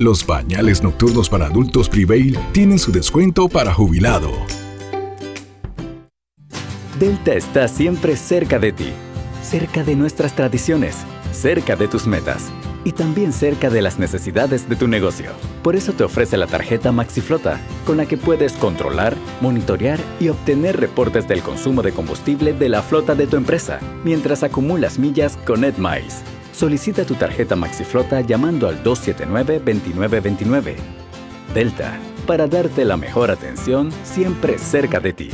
Los 0.00 0.24
pañales 0.24 0.82
nocturnos 0.82 1.28
para 1.28 1.46
adultos 1.46 1.88
Prevail 1.88 2.36
tienen 2.50 2.80
su 2.80 2.90
descuento 2.90 3.48
para 3.48 3.72
jubilado. 3.72 4.32
Delta 6.98 7.34
está 7.34 7.68
siempre 7.68 8.16
cerca 8.16 8.58
de 8.58 8.72
ti, 8.72 8.88
cerca 9.42 9.84
de 9.84 9.94
nuestras 9.94 10.34
tradiciones, 10.34 10.96
cerca 11.30 11.76
de 11.76 11.86
tus 11.86 12.08
metas 12.08 12.50
y 12.82 12.90
también 12.90 13.32
cerca 13.32 13.70
de 13.70 13.82
las 13.82 14.00
necesidades 14.00 14.68
de 14.68 14.74
tu 14.74 14.88
negocio. 14.88 15.30
Por 15.62 15.76
eso 15.76 15.92
te 15.92 16.02
ofrece 16.02 16.36
la 16.36 16.48
tarjeta 16.48 16.90
MaxiFlota, 16.90 17.60
con 17.86 17.96
la 17.96 18.06
que 18.06 18.16
puedes 18.16 18.54
controlar, 18.54 19.14
monitorear 19.40 20.00
y 20.18 20.28
obtener 20.28 20.80
reportes 20.80 21.28
del 21.28 21.40
consumo 21.40 21.82
de 21.82 21.92
combustible 21.92 22.52
de 22.52 22.68
la 22.68 22.82
flota 22.82 23.14
de 23.14 23.28
tu 23.28 23.36
empresa, 23.36 23.78
mientras 24.02 24.42
acumulas 24.42 24.98
millas 24.98 25.36
con 25.46 25.62
EdMiles 25.62 26.33
Solicita 26.54 27.04
tu 27.04 27.14
tarjeta 27.16 27.56
MaxiFlota 27.56 28.20
llamando 28.20 28.68
al 28.68 28.84
279-2929. 28.84 30.76
Delta, 31.52 31.98
para 32.28 32.46
darte 32.46 32.84
la 32.84 32.96
mejor 32.96 33.32
atención 33.32 33.90
siempre 34.04 34.56
cerca 34.58 35.00
de 35.00 35.12
ti. 35.12 35.30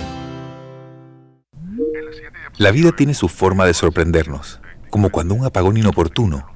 La 2.56 2.70
vida 2.70 2.92
tiene 2.92 3.12
su 3.12 3.28
forma 3.28 3.66
de 3.66 3.74
sorprendernos, 3.74 4.62
como 4.88 5.10
cuando 5.10 5.34
un 5.34 5.44
apagón 5.44 5.76
inoportuno 5.76 6.46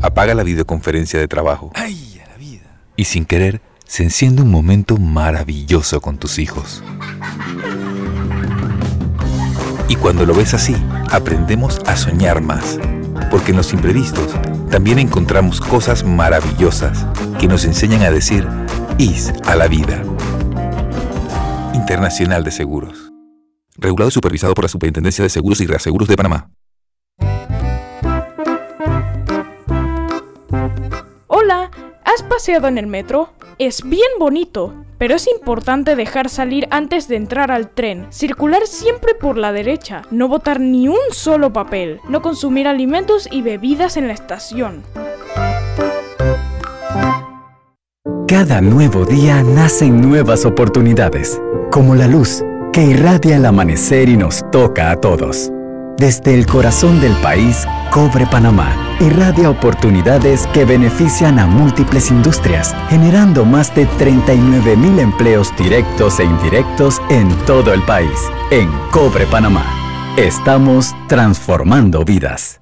apaga 0.00 0.34
la 0.34 0.42
videoconferencia 0.42 1.20
de 1.20 1.28
trabajo. 1.28 1.70
¡Ay, 1.74 2.18
la 2.30 2.38
vida! 2.38 2.80
Y 2.96 3.04
sin 3.04 3.26
querer, 3.26 3.60
se 3.84 4.04
enciende 4.04 4.40
un 4.40 4.50
momento 4.50 4.96
maravilloso 4.96 6.00
con 6.00 6.16
tus 6.16 6.38
hijos. 6.38 6.82
Y 9.88 9.96
cuando 9.96 10.24
lo 10.24 10.32
ves 10.34 10.54
así, 10.54 10.74
aprendemos 11.10 11.78
a 11.86 11.96
soñar 11.96 12.40
más 12.40 12.78
porque 13.30 13.50
en 13.50 13.56
los 13.56 13.72
imprevistos 13.72 14.34
también 14.70 14.98
encontramos 14.98 15.60
cosas 15.60 16.04
maravillosas 16.04 17.06
que 17.38 17.48
nos 17.48 17.64
enseñan 17.64 18.02
a 18.02 18.10
decir 18.10 18.46
IS 18.98 19.32
a 19.46 19.56
la 19.56 19.68
vida. 19.68 20.02
Internacional 21.74 22.44
de 22.44 22.50
Seguros. 22.50 23.10
Regulado 23.76 24.08
y 24.08 24.12
supervisado 24.12 24.54
por 24.54 24.64
la 24.64 24.68
Superintendencia 24.68 25.22
de 25.22 25.30
Seguros 25.30 25.60
y 25.60 25.66
Reaseguros 25.66 26.08
de 26.08 26.16
Panamá. 26.16 26.50
Hola, 31.26 31.70
¿has 32.04 32.22
paseado 32.22 32.68
en 32.68 32.78
el 32.78 32.86
metro? 32.86 33.32
Es 33.58 33.82
bien 33.82 34.10
bonito 34.18 34.74
pero 35.00 35.14
es 35.14 35.26
importante 35.28 35.96
dejar 35.96 36.28
salir 36.28 36.68
antes 36.70 37.08
de 37.08 37.16
entrar 37.16 37.50
al 37.50 37.70
tren, 37.70 38.06
circular 38.10 38.66
siempre 38.66 39.14
por 39.14 39.38
la 39.38 39.50
derecha, 39.50 40.02
no 40.10 40.28
botar 40.28 40.60
ni 40.60 40.88
un 40.88 40.98
solo 41.10 41.54
papel, 41.54 42.00
no 42.06 42.20
consumir 42.20 42.68
alimentos 42.68 43.26
y 43.32 43.40
bebidas 43.40 43.96
en 43.96 44.08
la 44.08 44.12
estación. 44.12 44.82
Cada 48.28 48.60
nuevo 48.60 49.06
día 49.06 49.42
nacen 49.42 50.02
nuevas 50.02 50.44
oportunidades, 50.44 51.40
como 51.72 51.94
la 51.94 52.06
luz 52.06 52.44
que 52.70 52.82
irradia 52.82 53.36
el 53.36 53.46
amanecer 53.46 54.10
y 54.10 54.18
nos 54.18 54.44
toca 54.50 54.90
a 54.90 55.00
todos. 55.00 55.50
Desde 56.00 56.32
el 56.32 56.46
corazón 56.46 56.98
del 57.02 57.12
país, 57.16 57.66
Cobre 57.90 58.24
Panamá 58.24 58.74
irradia 59.00 59.50
oportunidades 59.50 60.46
que 60.46 60.64
benefician 60.64 61.38
a 61.38 61.46
múltiples 61.46 62.10
industrias, 62.10 62.74
generando 62.88 63.44
más 63.44 63.74
de 63.74 63.84
39 63.84 64.78
mil 64.78 64.98
empleos 64.98 65.54
directos 65.58 66.18
e 66.18 66.24
indirectos 66.24 67.02
en 67.10 67.28
todo 67.44 67.74
el 67.74 67.82
país. 67.82 68.18
En 68.50 68.70
Cobre 68.90 69.26
Panamá, 69.26 69.66
estamos 70.16 70.96
transformando 71.06 72.02
vidas. 72.02 72.59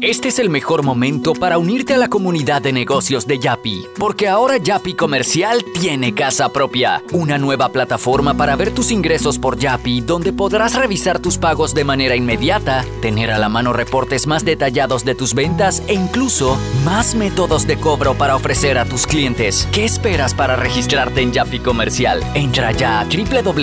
Este 0.00 0.28
es 0.28 0.38
el 0.38 0.50
mejor 0.50 0.84
momento 0.84 1.32
para 1.32 1.58
unirte 1.58 1.94
a 1.94 1.96
la 1.96 2.06
comunidad 2.06 2.62
de 2.62 2.72
negocios 2.72 3.26
de 3.26 3.40
Yapi, 3.40 3.84
porque 3.98 4.28
ahora 4.28 4.56
Yapi 4.56 4.94
Comercial 4.94 5.64
tiene 5.80 6.14
casa 6.14 6.50
propia, 6.50 7.02
una 7.10 7.38
nueva 7.38 7.70
plataforma 7.70 8.34
para 8.34 8.54
ver 8.54 8.72
tus 8.72 8.92
ingresos 8.92 9.36
por 9.36 9.58
Yapi, 9.58 10.00
donde 10.00 10.32
podrás 10.32 10.76
revisar 10.76 11.18
tus 11.18 11.38
pagos 11.38 11.74
de 11.74 11.82
manera 11.82 12.14
inmediata, 12.14 12.84
tener 13.02 13.32
a 13.32 13.38
la 13.40 13.48
mano 13.48 13.72
reportes 13.72 14.28
más 14.28 14.44
detallados 14.44 15.04
de 15.04 15.16
tus 15.16 15.34
ventas 15.34 15.82
e 15.88 15.94
incluso 15.94 16.56
más 16.84 17.16
métodos 17.16 17.66
de 17.66 17.76
cobro 17.76 18.14
para 18.14 18.36
ofrecer 18.36 18.78
a 18.78 18.84
tus 18.84 19.08
clientes. 19.08 19.68
¿Qué 19.72 19.84
esperas 19.84 20.34
para 20.34 20.54
registrarte 20.54 21.20
en 21.20 21.32
Yapi 21.32 21.58
Comercial? 21.58 22.22
Entra 22.34 22.70
ya 22.70 23.00
a 23.00 23.04
www.yapi.com.pa. 23.06 23.58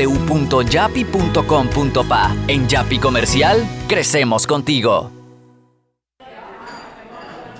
En 2.49 2.67
Yapi 2.67 2.99
Comercial, 2.99 3.65
crecemos 3.87 4.45
contigo. 4.45 5.20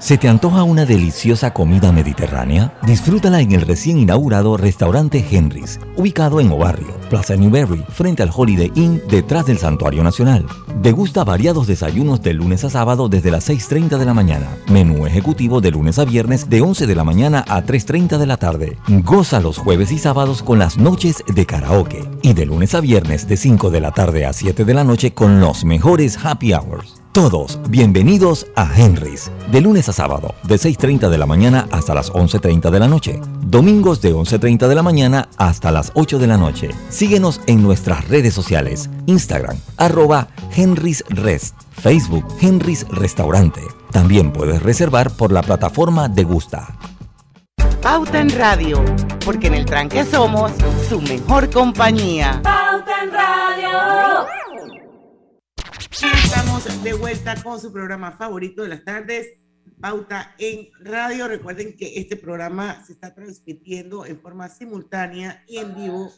¿Se 0.01 0.17
te 0.17 0.27
antoja 0.27 0.63
una 0.63 0.83
deliciosa 0.83 1.53
comida 1.53 1.91
mediterránea? 1.91 2.73
Disfrútala 2.81 3.39
en 3.39 3.51
el 3.51 3.61
recién 3.61 3.99
inaugurado 3.99 4.57
restaurante 4.57 5.23
Henry's, 5.29 5.79
ubicado 5.95 6.41
en 6.41 6.51
Obarrio, 6.51 6.99
Plaza 7.11 7.35
Newberry, 7.35 7.85
frente 7.87 8.23
al 8.23 8.31
Holiday 8.35 8.71
Inn, 8.73 8.99
detrás 9.07 9.45
del 9.45 9.59
Santuario 9.59 10.03
Nacional. 10.03 10.47
Degusta 10.81 11.23
variados 11.23 11.67
desayunos 11.67 12.23
de 12.23 12.33
lunes 12.33 12.63
a 12.63 12.71
sábado 12.71 13.09
desde 13.09 13.29
las 13.29 13.47
6.30 13.47 13.99
de 13.99 14.05
la 14.05 14.15
mañana. 14.15 14.47
Menú 14.71 15.05
ejecutivo 15.05 15.61
de 15.61 15.69
lunes 15.69 15.99
a 15.99 16.05
viernes 16.05 16.49
de 16.49 16.61
11 16.61 16.87
de 16.87 16.95
la 16.95 17.03
mañana 17.03 17.45
a 17.47 17.63
3.30 17.63 18.17
de 18.17 18.25
la 18.25 18.37
tarde. 18.37 18.77
Goza 18.87 19.39
los 19.39 19.59
jueves 19.59 19.91
y 19.91 19.99
sábados 19.99 20.41
con 20.41 20.57
las 20.57 20.79
noches 20.79 21.23
de 21.27 21.45
karaoke. 21.45 22.03
Y 22.23 22.33
de 22.33 22.47
lunes 22.47 22.73
a 22.73 22.81
viernes 22.81 23.27
de 23.27 23.37
5 23.37 23.69
de 23.69 23.81
la 23.81 23.91
tarde 23.91 24.25
a 24.25 24.33
7 24.33 24.65
de 24.65 24.73
la 24.73 24.83
noche 24.83 25.13
con 25.13 25.39
los 25.39 25.63
mejores 25.63 26.17
happy 26.25 26.53
hours. 26.53 27.00
Todos 27.13 27.59
bienvenidos 27.67 28.47
a 28.55 28.71
Henry's, 28.73 29.29
de 29.51 29.59
lunes 29.59 29.89
a 29.89 29.91
sábado, 29.91 30.33
de 30.43 30.55
6.30 30.55 31.09
de 31.09 31.17
la 31.17 31.25
mañana 31.25 31.67
hasta 31.69 31.93
las 31.93 32.09
11.30 32.09 32.69
de 32.69 32.79
la 32.79 32.87
noche. 32.87 33.19
Domingos 33.41 33.99
de 33.99 34.15
11.30 34.15 34.69
de 34.69 34.75
la 34.75 34.81
mañana 34.81 35.27
hasta 35.35 35.73
las 35.73 35.91
8 35.95 36.19
de 36.19 36.27
la 36.27 36.37
noche. 36.37 36.69
Síguenos 36.87 37.41
en 37.47 37.63
nuestras 37.63 38.07
redes 38.07 38.33
sociales, 38.33 38.89
Instagram, 39.07 39.57
arroba 39.75 40.29
Henry's 40.55 41.03
Rest, 41.09 41.53
Facebook 41.71 42.25
Henry's 42.39 42.87
Restaurante. 42.87 43.61
También 43.91 44.31
puedes 44.31 44.63
reservar 44.63 45.11
por 45.11 45.33
la 45.33 45.43
plataforma 45.43 46.07
de 46.07 46.23
Gusta. 46.23 46.77
Pauta 47.81 48.21
en 48.21 48.29
Radio, 48.29 48.81
porque 49.25 49.47
en 49.47 49.55
el 49.55 49.65
tranque 49.65 50.05
somos 50.05 50.53
su 50.87 51.01
mejor 51.01 51.49
compañía. 51.49 52.39
Pauta 52.41 53.03
en 53.03 53.11
Radio. 53.11 54.40
Estamos 55.91 56.83
de 56.83 56.93
vuelta 56.93 57.35
con 57.43 57.59
su 57.59 57.71
programa 57.73 58.13
favorito 58.13 58.63
de 58.63 58.69
las 58.69 58.85
tardes, 58.85 59.27
Pauta 59.81 60.33
en 60.39 60.69
Radio. 60.79 61.27
Recuerden 61.27 61.75
que 61.75 61.99
este 61.99 62.15
programa 62.15 62.81
se 62.85 62.93
está 62.93 63.13
transmitiendo 63.13 64.05
en 64.05 64.17
forma 64.21 64.47
simultánea 64.47 65.43
y 65.47 65.57
en 65.57 65.75
vivo 65.75 66.09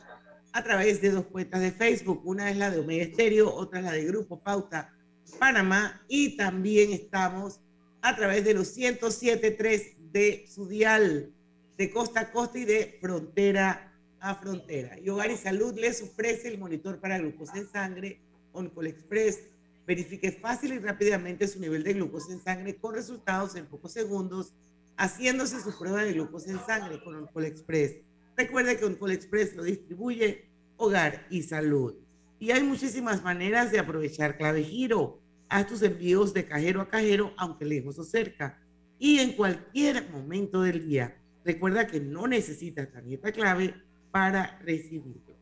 a 0.54 0.64
través 0.64 1.02
de 1.02 1.10
dos 1.10 1.26
cuentas 1.26 1.60
de 1.60 1.72
Facebook. 1.72 2.22
Una 2.24 2.52
es 2.52 2.58
la 2.58 2.70
de 2.70 2.82
Omega 2.82 3.04
Estéreo, 3.04 3.52
otra 3.52 3.80
es 3.80 3.86
la 3.86 3.94
de 3.94 4.06
Grupo 4.06 4.44
Pauta 4.44 4.94
Panamá 5.40 6.04
y 6.08 6.38
también 6.38 6.94
estamos 6.94 7.60
a 8.04 8.16
través 8.16 8.46
de 8.46 8.54
los 8.54 8.78
107.3 8.78 9.98
de 10.12 10.46
su 10.48 10.68
dial 10.68 11.34
de 11.78 11.90
costa 11.90 12.20
a 12.20 12.32
costa 12.32 12.60
y 12.60 12.66
de 12.66 13.00
frontera 13.02 13.92
a 14.20 14.36
frontera. 14.36 15.00
Y 15.00 15.10
Hogar 15.10 15.32
y 15.32 15.36
Salud 15.36 15.74
les 15.80 16.04
ofrece 16.04 16.48
el 16.48 16.60
monitor 16.60 17.00
para 17.00 17.18
glucosa 17.18 17.58
en 17.58 17.68
sangre 17.68 18.22
Oncol 18.52 18.86
Express 18.86 19.40
Verifique 19.86 20.32
fácil 20.32 20.74
y 20.74 20.80
rápidamente 20.80 21.48
su 21.48 21.60
nivel 21.60 21.84
de 21.84 21.94
glucosa 21.94 22.32
en 22.32 22.42
sangre 22.42 22.76
con 22.76 22.96
resultados 22.96 23.56
en 23.56 23.66
pocos 23.66 23.92
segundos, 23.92 24.54
haciéndose 24.96 25.60
su 25.62 25.78
prueba 25.78 26.04
de 26.04 26.14
glucosa 26.14 26.52
en 26.52 26.60
sangre 26.66 27.04
con 27.04 27.16
Oncol 27.16 27.46
Express. 27.46 27.98
Recuerde 28.38 28.78
que 28.78 28.86
Oncol 28.86 29.12
Express 29.12 29.56
lo 29.56 29.64
distribuye 29.64 30.50
Hogar 30.78 31.28
y 31.30 31.44
Salud. 31.44 31.96
Y 32.40 32.52
hay 32.52 32.64
muchísimas 32.64 33.24
maneras 33.24 33.72
de 33.72 33.80
aprovechar 33.80 34.38
Clave 34.38 34.64
Giro. 34.64 35.20
Haz 35.50 35.68
tus 35.68 35.82
envíos 35.82 36.34
de 36.34 36.46
cajero 36.46 36.82
a 36.82 36.88
cajero, 36.90 37.34
aunque 37.38 37.66
lejos 37.66 38.00
o 38.00 38.04
cerca, 38.04 38.60
y 38.98 39.20
en 39.20 39.34
cualquier 39.34 40.10
momento 40.10 40.62
del 40.62 40.88
día. 40.88 41.18
Recuerda 41.44 41.88
que 41.88 42.00
no 42.00 42.26
necesitas 42.28 42.92
tarjeta 42.92 43.32
clave 43.34 43.76
para 44.12 44.60
recibirlo. 44.60 45.36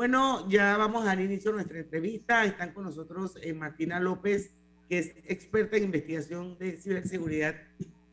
Bueno, 0.00 0.48
ya 0.48 0.78
vamos 0.78 1.02
a 1.02 1.08
dar 1.08 1.20
inicio 1.20 1.50
a 1.50 1.54
nuestra 1.56 1.78
entrevista. 1.78 2.46
Están 2.46 2.72
con 2.72 2.84
nosotros 2.84 3.36
eh, 3.42 3.52
Martina 3.52 4.00
López, 4.00 4.50
que 4.88 4.98
es 4.98 5.12
experta 5.26 5.76
en 5.76 5.84
investigación 5.84 6.56
de 6.56 6.78
ciberseguridad 6.78 7.54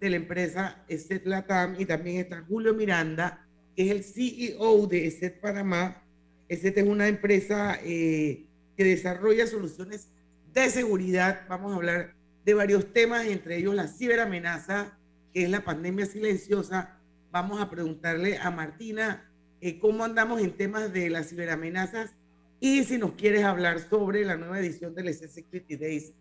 de 0.01 0.09
la 0.09 0.17
empresa 0.17 0.83
ESET 0.89 1.25
Latam, 1.25 1.79
y 1.79 1.85
también 1.85 2.17
está 2.17 2.43
Julio 2.45 2.73
Miranda, 2.73 3.47
que 3.73 3.85
es 3.85 3.91
el 3.91 4.03
CEO 4.03 4.85
de 4.87 5.07
ESET 5.07 5.39
Panamá. 5.39 6.03
ESET 6.49 6.77
es 6.77 6.83
una 6.85 7.07
empresa 7.07 7.79
eh, 7.81 8.45
que 8.75 8.83
desarrolla 8.83 9.47
soluciones 9.47 10.09
de 10.51 10.69
seguridad. 10.69 11.45
Vamos 11.47 11.71
a 11.71 11.77
hablar 11.77 12.15
de 12.43 12.53
varios 12.53 12.91
temas, 12.91 13.27
entre 13.27 13.59
ellos 13.59 13.73
la 13.73 13.87
ciberamenaza, 13.87 14.99
que 15.33 15.43
es 15.45 15.49
la 15.49 15.63
pandemia 15.63 16.05
silenciosa. 16.05 16.99
Vamos 17.31 17.61
a 17.61 17.69
preguntarle 17.69 18.37
a 18.39 18.51
Martina 18.51 19.26
eh, 19.61 19.79
cómo 19.79 20.03
andamos 20.03 20.41
en 20.41 20.55
temas 20.55 20.93
de 20.93 21.09
las 21.09 21.29
ciberamenazas 21.29 22.11
y 22.59 22.83
si 22.83 22.97
nos 22.97 23.13
quieres 23.13 23.43
hablar 23.43 23.87
sobre 23.89 24.25
la 24.25 24.35
nueva 24.35 24.59
edición 24.59 24.93
del 24.95 25.09
SS 25.09 25.33
Security 25.33 25.75
Days 25.75 26.13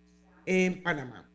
en 0.44 0.82
Panamá. 0.82 1.28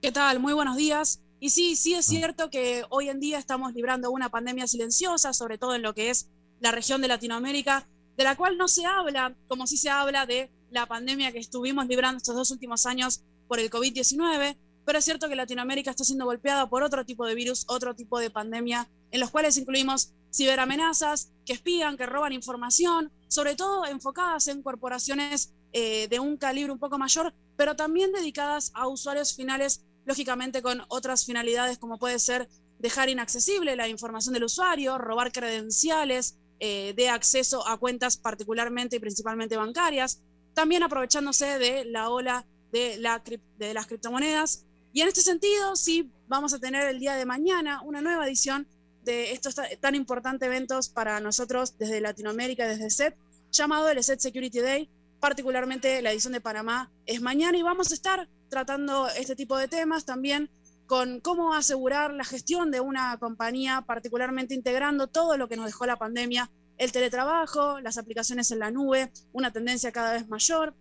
¿Qué 0.00 0.10
tal? 0.10 0.40
Muy 0.40 0.52
buenos 0.52 0.76
días. 0.76 1.22
Y 1.38 1.50
sí, 1.50 1.76
sí 1.76 1.94
es 1.94 2.06
cierto 2.06 2.50
que 2.50 2.84
hoy 2.88 3.08
en 3.08 3.18
día 3.18 3.38
estamos 3.38 3.72
librando 3.74 4.10
una 4.10 4.28
pandemia 4.28 4.66
silenciosa, 4.66 5.32
sobre 5.32 5.58
todo 5.58 5.74
en 5.74 5.82
lo 5.82 5.94
que 5.94 6.10
es 6.10 6.28
la 6.60 6.70
región 6.70 7.00
de 7.00 7.08
Latinoamérica, 7.08 7.88
de 8.16 8.24
la 8.24 8.36
cual 8.36 8.56
no 8.56 8.68
se 8.68 8.86
habla 8.86 9.34
como 9.48 9.66
si 9.66 9.76
se 9.76 9.90
habla 9.90 10.26
de 10.26 10.50
la 10.70 10.86
pandemia 10.86 11.32
que 11.32 11.38
estuvimos 11.38 11.86
librando 11.86 12.18
estos 12.18 12.36
dos 12.36 12.50
últimos 12.50 12.86
años 12.86 13.22
por 13.48 13.58
el 13.58 13.70
COVID-19, 13.70 14.56
pero 14.84 14.98
es 14.98 15.04
cierto 15.04 15.28
que 15.28 15.36
Latinoamérica 15.36 15.90
está 15.90 16.04
siendo 16.04 16.24
golpeada 16.24 16.68
por 16.68 16.82
otro 16.82 17.04
tipo 17.04 17.26
de 17.26 17.34
virus, 17.34 17.64
otro 17.68 17.94
tipo 17.94 18.18
de 18.18 18.30
pandemia 18.30 18.88
en 19.10 19.20
los 19.20 19.30
cuales 19.30 19.56
incluimos 19.56 20.12
ciberamenazas 20.34 21.32
que 21.44 21.52
espían, 21.52 21.96
que 21.96 22.06
roban 22.06 22.32
información, 22.32 23.12
sobre 23.28 23.54
todo 23.54 23.86
enfocadas 23.86 24.48
en 24.48 24.62
corporaciones 24.62 25.54
eh, 25.72 26.08
de 26.08 26.20
un 26.20 26.36
calibre 26.36 26.72
un 26.72 26.78
poco 26.78 26.98
mayor, 26.98 27.34
pero 27.56 27.76
también 27.76 28.12
dedicadas 28.12 28.72
a 28.74 28.88
usuarios 28.88 29.34
finales, 29.34 29.84
lógicamente 30.04 30.62
con 30.62 30.82
otras 30.88 31.24
finalidades 31.24 31.78
como 31.78 31.98
puede 31.98 32.18
ser 32.18 32.48
dejar 32.78 33.08
inaccesible 33.08 33.76
la 33.76 33.88
información 33.88 34.34
del 34.34 34.44
usuario, 34.44 34.98
robar 34.98 35.30
credenciales 35.30 36.38
eh, 36.58 36.94
de 36.96 37.08
acceso 37.08 37.66
a 37.66 37.78
cuentas 37.78 38.16
particularmente 38.16 38.96
y 38.96 39.00
principalmente 39.00 39.56
bancarias, 39.56 40.22
también 40.54 40.82
aprovechándose 40.82 41.58
de 41.58 41.84
la 41.84 42.08
ola 42.10 42.46
de, 42.72 42.96
la, 42.98 43.22
de 43.58 43.74
las 43.74 43.86
criptomonedas. 43.86 44.66
Y 44.92 45.00
en 45.00 45.08
este 45.08 45.22
sentido, 45.22 45.74
sí, 45.76 46.10
vamos 46.28 46.52
a 46.52 46.58
tener 46.58 46.86
el 46.88 46.98
día 46.98 47.14
de 47.16 47.24
mañana 47.24 47.82
una 47.82 48.00
nueva 48.00 48.26
edición 48.26 48.66
de 49.04 49.32
estos 49.32 49.56
tan 49.80 49.94
importantes 49.94 50.46
eventos 50.46 50.88
para 50.88 51.18
nosotros 51.20 51.76
desde 51.78 52.00
Latinoamérica, 52.00 52.66
desde 52.66 52.90
SET, 52.90 53.16
llamado 53.50 53.88
el 53.88 54.02
SET 54.02 54.20
Security 54.20 54.60
Day. 54.60 54.90
Particularmente 55.18 56.02
la 56.02 56.12
edición 56.12 56.32
de 56.32 56.40
Panamá 56.40 56.90
es 57.06 57.20
mañana 57.20 57.56
y 57.56 57.62
vamos 57.62 57.90
a 57.90 57.94
estar 57.94 58.28
tratando 58.48 59.08
este 59.08 59.36
tipo 59.36 59.56
de 59.56 59.68
temas 59.68 60.04
también 60.04 60.50
con 60.86 61.20
cómo 61.20 61.54
asegurar 61.54 62.12
la 62.12 62.24
gestión 62.24 62.70
de 62.70 62.80
una 62.80 63.16
compañía, 63.18 63.82
particularmente 63.86 64.54
integrando 64.54 65.06
todo 65.06 65.38
lo 65.38 65.48
que 65.48 65.56
nos 65.56 65.66
dejó 65.66 65.86
la 65.86 65.96
pandemia, 65.96 66.50
el 66.76 66.92
teletrabajo, 66.92 67.80
las 67.80 67.96
aplicaciones 67.96 68.50
en 68.50 68.58
la 68.58 68.70
nube, 68.70 69.10
una 69.32 69.52
tendencia 69.52 69.92
cada 69.92 70.12
vez 70.12 70.28
mayor, 70.28 70.74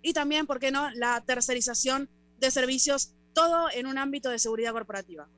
y 0.00 0.12
también, 0.12 0.46
¿por 0.46 0.60
qué 0.60 0.70
no?, 0.70 0.88
la 0.92 1.20
tercerización 1.20 2.08
de 2.38 2.50
servicios, 2.50 3.12
todo 3.36 3.66
en 3.70 3.86
un 3.86 3.98
ámbito 3.98 4.30
de 4.30 4.38
seguridad 4.38 4.72
corporativa. 4.72 5.28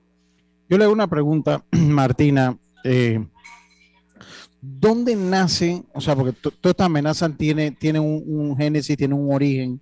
Yo 0.68 0.78
le 0.78 0.84
hago 0.84 0.92
una 0.92 1.08
pregunta, 1.08 1.64
Martina. 1.72 2.56
Eh, 2.84 3.26
¿Dónde 4.60 5.16
nace, 5.16 5.82
o 5.92 6.00
sea, 6.00 6.14
porque 6.14 6.32
todas 6.32 6.56
estas 6.62 6.86
amenazas 6.86 7.36
tienen 7.36 7.76
tiene 7.76 7.98
un, 7.98 8.56
génesis, 8.56 8.96
tiene 8.96 9.14
un 9.14 9.32
origen? 9.34 9.80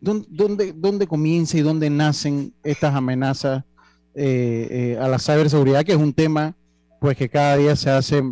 ¿Dónde, 0.00 0.74
dónde, 0.76 1.06
comienza 1.06 1.56
y 1.56 1.62
dónde 1.62 1.88
nacen 1.88 2.52
estas 2.62 2.94
amenazas 2.94 3.64
eh, 4.14 4.68
eh, 4.70 4.98
a 5.00 5.08
la 5.08 5.18
ciberseguridad, 5.18 5.84
que 5.84 5.92
es 5.92 5.98
un 5.98 6.12
tema 6.12 6.54
pues 7.00 7.16
que 7.16 7.28
cada 7.28 7.56
día 7.56 7.76
se 7.76 7.90
hace 7.90 8.22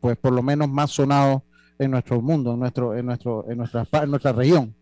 pues 0.00 0.16
por 0.16 0.32
lo 0.32 0.42
menos 0.42 0.68
más 0.68 0.90
sonado 0.90 1.42
en 1.78 1.90
nuestro 1.90 2.20
mundo, 2.20 2.54
en 2.54 2.60
nuestro, 2.60 2.94
en 2.96 3.06
nuestro, 3.06 3.46
en 3.48 3.58
nuestra, 3.58 3.86
en 4.02 4.10
nuestra 4.10 4.32
región? 4.32 4.74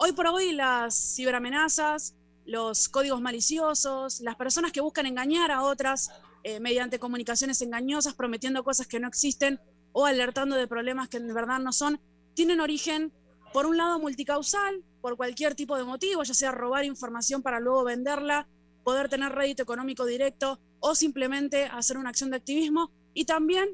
Hoy 0.00 0.12
por 0.12 0.28
hoy 0.28 0.52
las 0.52 1.16
ciberamenazas, 1.16 2.14
los 2.46 2.88
códigos 2.88 3.20
maliciosos, 3.20 4.20
las 4.20 4.36
personas 4.36 4.70
que 4.70 4.80
buscan 4.80 5.06
engañar 5.06 5.50
a 5.50 5.64
otras 5.64 6.12
eh, 6.44 6.60
mediante 6.60 7.00
comunicaciones 7.00 7.60
engañosas, 7.62 8.14
prometiendo 8.14 8.62
cosas 8.62 8.86
que 8.86 9.00
no 9.00 9.08
existen 9.08 9.58
o 9.90 10.06
alertando 10.06 10.54
de 10.54 10.68
problemas 10.68 11.08
que 11.08 11.18
de 11.18 11.32
verdad 11.32 11.58
no 11.58 11.72
son, 11.72 12.00
tienen 12.34 12.60
origen, 12.60 13.12
por 13.52 13.66
un 13.66 13.76
lado, 13.76 13.98
multicausal, 13.98 14.84
por 15.00 15.16
cualquier 15.16 15.56
tipo 15.56 15.76
de 15.76 15.82
motivo, 15.82 16.22
ya 16.22 16.32
sea 16.32 16.52
robar 16.52 16.84
información 16.84 17.42
para 17.42 17.58
luego 17.58 17.82
venderla, 17.82 18.46
poder 18.84 19.08
tener 19.08 19.32
rédito 19.32 19.64
económico 19.64 20.06
directo 20.06 20.60
o 20.78 20.94
simplemente 20.94 21.64
hacer 21.64 21.98
una 21.98 22.10
acción 22.10 22.30
de 22.30 22.36
activismo, 22.36 22.92
y 23.14 23.24
también 23.24 23.70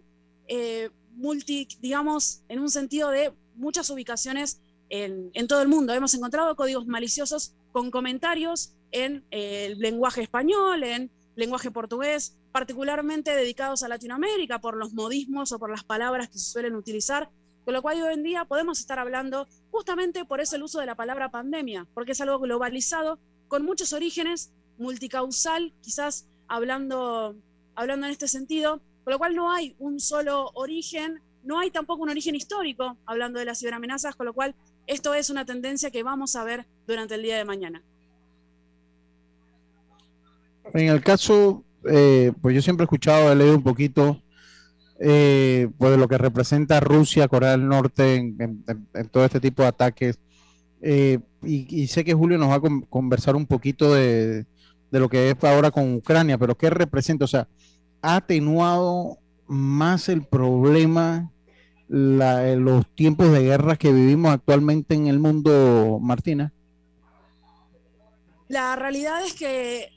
eh, 0.49 0.89
multi, 1.11 1.69
digamos, 1.81 2.41
en 2.49 2.61
un 2.61 2.71
sentido 2.71 3.11
de 3.11 3.35
muchas 3.57 3.91
ubicaciones 3.91 4.63
en, 5.03 5.47
todo 5.49 5.63
el 5.63 5.69
mundo. 5.69 5.93
Hemos 5.93 6.15
encontrado 6.15 6.55
códigos 6.55 6.87
maliciosos 6.87 7.55
con 7.73 7.91
comentarios 7.91 8.75
en 8.93 9.25
eh, 9.31 9.67
el 9.67 9.79
lenguaje 9.79 10.23
español, 10.23 10.85
en 10.85 11.11
lenguaje 11.35 11.71
portugués, 11.71 12.37
particularmente 12.53 13.35
dedicados 13.35 13.83
a 13.83 13.89
Latinoamérica 13.89 14.61
por 14.61 14.77
los 14.77 14.93
modismos 14.93 15.51
o 15.51 15.59
por 15.59 15.71
las 15.71 15.83
palabras 15.83 16.29
que 16.29 16.39
se 16.39 16.51
suelen 16.51 16.77
utilizar, 16.77 17.29
con 17.65 17.75
lo 17.75 17.83
cual 17.83 18.01
hoy 18.03 18.15
en 18.15 18.23
día 18.23 18.45
podemos 18.45 18.79
estar 18.79 18.99
hablando 18.99 19.49
justamente 19.71 20.25
por 20.25 20.41
eso 20.41 20.55
el 20.55 20.63
uso 20.63 20.79
de 20.79 20.87
la 20.87 20.95
palabra 20.95 21.31
pandemia, 21.31 21.89
porque 21.95 22.13
es 22.13 22.21
algo 22.21 22.39
globalizado, 22.39 23.19
con 23.49 23.65
muchos 23.65 23.93
orígenes, 23.93 24.53
multicausal, 24.79 25.73
quizás 25.81 26.29
hablando, 26.47 27.35
hablando 27.75 28.07
en 28.07 28.13
este 28.13 28.29
sentido, 28.29 28.81
con 29.03 29.13
lo 29.13 29.19
cual 29.19 29.35
no 29.35 29.51
hay 29.51 29.75
un 29.79 29.99
solo 29.99 30.51
origen, 30.55 31.21
no 31.43 31.59
hay 31.59 31.71
tampoco 31.71 32.03
un 32.03 32.11
origen 32.11 32.35
histórico 32.35 32.97
hablando 33.07 33.39
de 33.39 33.45
las 33.45 33.59
ciberamenazas, 33.59 34.15
con 34.15 34.27
lo 34.27 34.33
cual 34.33 34.55
esto 34.87 35.15
es 35.15 35.31
una 35.31 35.45
tendencia 35.45 35.91
que 35.91 36.03
vamos 36.03 36.37
a 36.37 36.45
ver 36.45 36.67
durante 36.87 37.15
el 37.15 37.23
día 37.23 37.37
de 37.37 37.45
mañana. 37.45 37.83
En 40.73 40.89
el 40.89 41.03
caso, 41.03 41.63
eh, 41.91 42.33
pues 42.41 42.55
yo 42.55 42.63
siempre 42.63 42.85
he 42.85 42.87
escuchado, 42.87 43.31
he 43.31 43.37
leído 43.37 43.57
un 43.57 43.63
poquito 43.63 44.21
eh, 44.99 45.69
pues 45.77 45.91
de 45.91 45.99
lo 45.99 46.09
que 46.09 46.19
representa 46.19 46.81
Rusia, 46.81 47.29
Corea 47.29 47.53
del 47.53 47.69
Norte 47.69 48.17
en, 48.17 48.65
todo 49.11 49.25
este 49.25 49.41
tipo 49.41 49.63
de 49.63 49.69
ataques. 49.69 50.19
Eh, 50.81 51.19
y, 51.43 51.87
sé 51.89 52.05
que 52.05 52.15
Julio 52.15 52.39
nos 52.39 52.51
va 52.51 52.57
a 52.57 52.87
conversar 52.89 53.37
un 53.37 53.47
poquito 53.47 53.93
de, 53.95 54.47
de, 54.91 55.01
lo 55.01 55.09
que 55.09 55.31
es 55.31 55.45
ahora 55.45 55.71
con 55.71 55.95
Ucrania, 55.95 56.39
pero 56.39 56.57
¿qué 56.57 56.71
representa? 56.71 57.25
O 57.25 57.29
sea, 57.29 57.49
¿ha 58.03 58.17
atenuado 58.17 59.19
más 59.47 60.09
el 60.09 60.23
problema 60.23 61.31
eh, 61.91 62.57
los 62.59 62.87
tiempos 62.95 63.31
de 63.33 63.43
guerra 63.43 63.77
que 63.77 63.93
vivimos 63.93 64.33
actualmente 64.33 64.95
en 64.95 65.07
el 65.07 65.19
mundo, 65.19 65.99
Martina? 66.01 66.53
La 68.49 68.77
realidad 68.77 69.25
es 69.25 69.35
que 69.35 69.91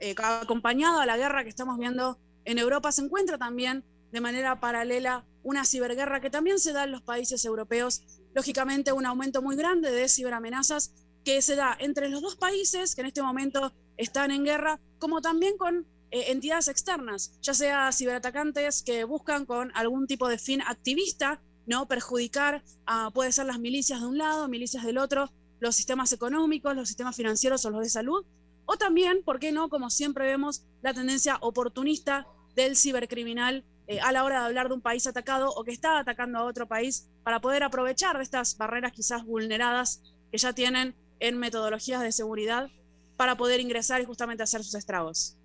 eh, 0.00 0.14
acompañado 0.22 1.00
a 1.00 1.06
la 1.06 1.16
guerra 1.16 1.44
que 1.44 1.50
estamos 1.50 1.78
viendo 1.78 2.18
en 2.44 2.58
Europa 2.58 2.90
se 2.90 3.02
encuentra 3.02 3.38
también 3.38 3.84
de 4.10 4.20
manera 4.20 4.60
paralela 4.60 5.24
una 5.42 5.64
ciberguerra 5.64 6.20
que 6.20 6.30
también 6.30 6.58
se 6.58 6.72
da 6.72 6.84
en 6.84 6.92
los 6.92 7.02
países 7.02 7.44
europeos, 7.44 8.02
lógicamente 8.34 8.92
un 8.92 9.06
aumento 9.06 9.42
muy 9.42 9.56
grande 9.56 9.90
de 9.90 10.08
ciberamenazas 10.08 10.92
que 11.24 11.40
se 11.42 11.56
da 11.56 11.76
entre 11.78 12.08
los 12.08 12.20
dos 12.20 12.36
países 12.36 12.94
que 12.94 13.00
en 13.00 13.08
este 13.08 13.22
momento 13.22 13.72
están 13.96 14.30
en 14.30 14.44
guerra, 14.44 14.80
como 14.98 15.20
también 15.20 15.56
con 15.56 15.86
eh, 16.12 16.30
entidades 16.30 16.68
externas, 16.68 17.32
ya 17.40 17.54
sea 17.54 17.90
ciberatacantes 17.90 18.82
que 18.82 19.04
buscan 19.04 19.46
con 19.46 19.72
algún 19.74 20.06
tipo 20.06 20.28
de 20.28 20.36
fin 20.36 20.60
activista, 20.60 21.40
¿no? 21.66 21.88
Perjudicar 21.88 22.62
a, 22.84 23.10
puede 23.10 23.32
ser 23.32 23.46
las 23.46 23.58
milicias 23.58 24.02
de 24.02 24.06
un 24.06 24.18
lado, 24.18 24.46
milicias 24.46 24.84
del 24.84 24.98
otro, 24.98 25.32
los 25.58 25.74
sistemas 25.74 26.12
económicos, 26.12 26.76
los 26.76 26.88
sistemas 26.88 27.16
financieros 27.16 27.64
o 27.64 27.70
los 27.70 27.80
de 27.80 27.88
salud, 27.88 28.26
o 28.66 28.76
también, 28.76 29.22
¿por 29.24 29.38
qué 29.38 29.52
no? 29.52 29.70
Como 29.70 29.88
siempre 29.88 30.26
vemos, 30.26 30.66
la 30.82 30.92
tendencia 30.92 31.38
oportunista 31.40 32.26
del 32.54 32.76
cibercriminal 32.76 33.64
eh, 33.86 34.00
a 34.00 34.12
la 34.12 34.24
hora 34.24 34.40
de 34.40 34.46
hablar 34.46 34.68
de 34.68 34.74
un 34.74 34.82
país 34.82 35.06
atacado 35.06 35.50
o 35.50 35.64
que 35.64 35.72
está 35.72 35.98
atacando 35.98 36.38
a 36.38 36.44
otro 36.44 36.68
país 36.68 37.08
para 37.24 37.40
poder 37.40 37.62
aprovechar 37.62 38.18
de 38.18 38.22
estas 38.22 38.58
barreras 38.58 38.92
quizás 38.92 39.24
vulneradas 39.24 40.02
que 40.30 40.36
ya 40.36 40.52
tienen 40.52 40.94
en 41.20 41.38
metodologías 41.38 42.02
de 42.02 42.12
seguridad 42.12 42.68
para 43.16 43.36
poder 43.38 43.60
ingresar 43.60 44.02
y 44.02 44.04
justamente 44.04 44.42
hacer 44.42 44.62
sus 44.62 44.74
estragos. 44.74 45.38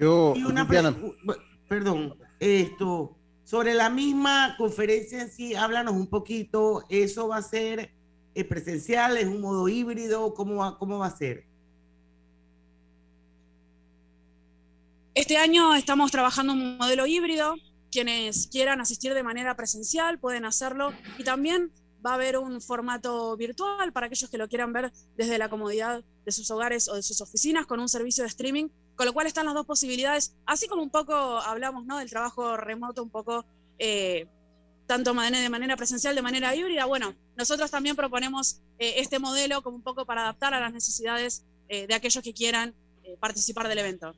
Yo, 0.00 0.34
perdón, 1.68 2.16
esto, 2.38 3.18
sobre 3.44 3.74
la 3.74 3.90
misma 3.90 4.54
conferencia 4.56 5.20
en 5.20 5.30
sí, 5.30 5.54
háblanos 5.54 5.92
un 5.92 6.06
poquito, 6.06 6.86
¿eso 6.88 7.28
va 7.28 7.36
a 7.36 7.42
ser 7.42 7.92
eh, 8.34 8.44
presencial, 8.44 9.18
es 9.18 9.26
un 9.26 9.42
modo 9.42 9.68
híbrido? 9.68 10.32
¿Cómo 10.32 10.56
va, 10.56 10.78
cómo 10.78 10.98
va 10.98 11.06
a 11.06 11.16
ser? 11.16 11.44
Este 15.14 15.36
año 15.36 15.74
estamos 15.74 16.10
trabajando 16.10 16.54
un 16.54 16.78
modelo 16.78 17.06
híbrido. 17.06 17.56
Quienes 17.92 18.46
quieran 18.46 18.80
asistir 18.80 19.12
de 19.12 19.22
manera 19.22 19.54
presencial 19.54 20.18
pueden 20.18 20.46
hacerlo 20.46 20.94
y 21.18 21.24
también 21.24 21.72
va 22.04 22.12
a 22.12 22.14
haber 22.14 22.38
un 22.38 22.60
formato 22.62 23.36
virtual 23.36 23.92
para 23.92 24.06
aquellos 24.06 24.30
que 24.30 24.38
lo 24.38 24.48
quieran 24.48 24.72
ver 24.72 24.92
desde 25.16 25.36
la 25.36 25.50
comodidad 25.50 26.02
de 26.24 26.32
sus 26.32 26.50
hogares 26.50 26.88
o 26.88 26.94
de 26.94 27.02
sus 27.02 27.20
oficinas 27.20 27.66
con 27.66 27.80
un 27.80 27.88
servicio 27.88 28.24
de 28.24 28.28
streaming 28.28 28.68
con 29.00 29.06
lo 29.06 29.14
cual 29.14 29.26
están 29.26 29.46
las 29.46 29.54
dos 29.54 29.64
posibilidades, 29.64 30.34
así 30.44 30.68
como 30.68 30.82
un 30.82 30.90
poco 30.90 31.14
hablamos 31.14 31.86
¿no? 31.86 31.96
del 31.96 32.10
trabajo 32.10 32.58
remoto, 32.58 33.02
un 33.02 33.08
poco 33.08 33.46
eh, 33.78 34.26
tanto 34.84 35.14
de 35.14 35.48
manera 35.48 35.74
presencial, 35.74 36.14
de 36.14 36.20
manera 36.20 36.54
híbrida. 36.54 36.84
Bueno, 36.84 37.14
nosotros 37.34 37.70
también 37.70 37.96
proponemos 37.96 38.60
eh, 38.78 38.96
este 38.98 39.18
modelo 39.18 39.62
como 39.62 39.76
un 39.76 39.82
poco 39.82 40.04
para 40.04 40.20
adaptar 40.20 40.52
a 40.52 40.60
las 40.60 40.74
necesidades 40.74 41.46
eh, 41.70 41.86
de 41.86 41.94
aquellos 41.94 42.22
que 42.22 42.34
quieran 42.34 42.74
participar 43.20 43.68
del 43.68 43.78
evento. 43.78 44.14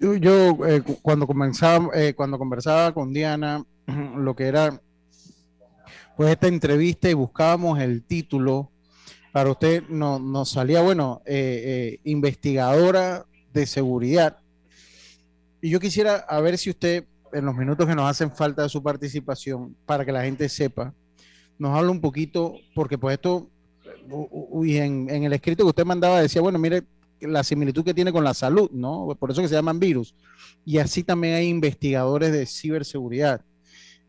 Yo, 0.00 0.58
cuando, 1.00 1.24
comenzaba, 1.28 1.90
cuando 2.16 2.38
conversaba 2.38 2.92
con 2.92 3.12
Diana, 3.12 3.64
lo 4.16 4.34
que 4.34 4.48
era 4.48 4.80
pues 6.16 6.28
esta 6.32 6.48
entrevista 6.48 7.08
y 7.08 7.14
buscábamos 7.14 7.78
el 7.78 8.02
título 8.02 8.71
para 9.32 9.50
usted 9.50 9.82
nos 9.88 10.20
no 10.20 10.44
salía, 10.44 10.82
bueno, 10.82 11.22
eh, 11.24 11.62
eh, 11.64 12.00
investigadora 12.04 13.26
de 13.52 13.66
seguridad. 13.66 14.36
Y 15.60 15.70
yo 15.70 15.80
quisiera 15.80 16.16
a 16.16 16.40
ver 16.40 16.58
si 16.58 16.70
usted, 16.70 17.06
en 17.32 17.46
los 17.46 17.56
minutos 17.56 17.86
que 17.86 17.94
nos 17.94 18.08
hacen 18.08 18.30
falta 18.30 18.62
de 18.62 18.68
su 18.68 18.82
participación, 18.82 19.74
para 19.86 20.04
que 20.04 20.12
la 20.12 20.22
gente 20.22 20.48
sepa, 20.48 20.94
nos 21.58 21.76
habla 21.76 21.90
un 21.90 22.00
poquito, 22.00 22.54
porque 22.74 22.98
pues 22.98 23.14
esto, 23.14 23.48
y 24.64 24.76
en, 24.76 25.08
en 25.08 25.24
el 25.24 25.32
escrito 25.32 25.64
que 25.64 25.68
usted 25.68 25.84
mandaba 25.84 26.20
decía, 26.20 26.42
bueno, 26.42 26.58
mire 26.58 26.82
la 27.20 27.44
similitud 27.44 27.84
que 27.84 27.94
tiene 27.94 28.12
con 28.12 28.24
la 28.24 28.34
salud, 28.34 28.70
¿no? 28.72 29.16
Por 29.18 29.30
eso 29.30 29.40
que 29.40 29.48
se 29.48 29.54
llaman 29.54 29.78
virus. 29.78 30.14
Y 30.64 30.78
así 30.78 31.02
también 31.02 31.34
hay 31.34 31.48
investigadores 31.48 32.32
de 32.32 32.46
ciberseguridad. 32.46 33.42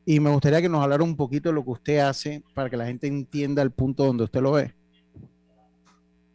Y 0.05 0.19
me 0.19 0.31
gustaría 0.31 0.62
que 0.62 0.69
nos 0.69 0.83
hablara 0.83 1.03
un 1.03 1.15
poquito 1.15 1.49
de 1.49 1.55
lo 1.55 1.63
que 1.63 1.71
usted 1.71 1.99
hace 1.99 2.43
para 2.53 2.69
que 2.69 2.77
la 2.77 2.88
gente 2.88 3.07
entienda 3.07 3.62
el 3.62 3.71
punto 3.71 4.03
donde 4.05 4.25
usted 4.25 4.41
lo 4.41 4.53
ve. 4.53 4.73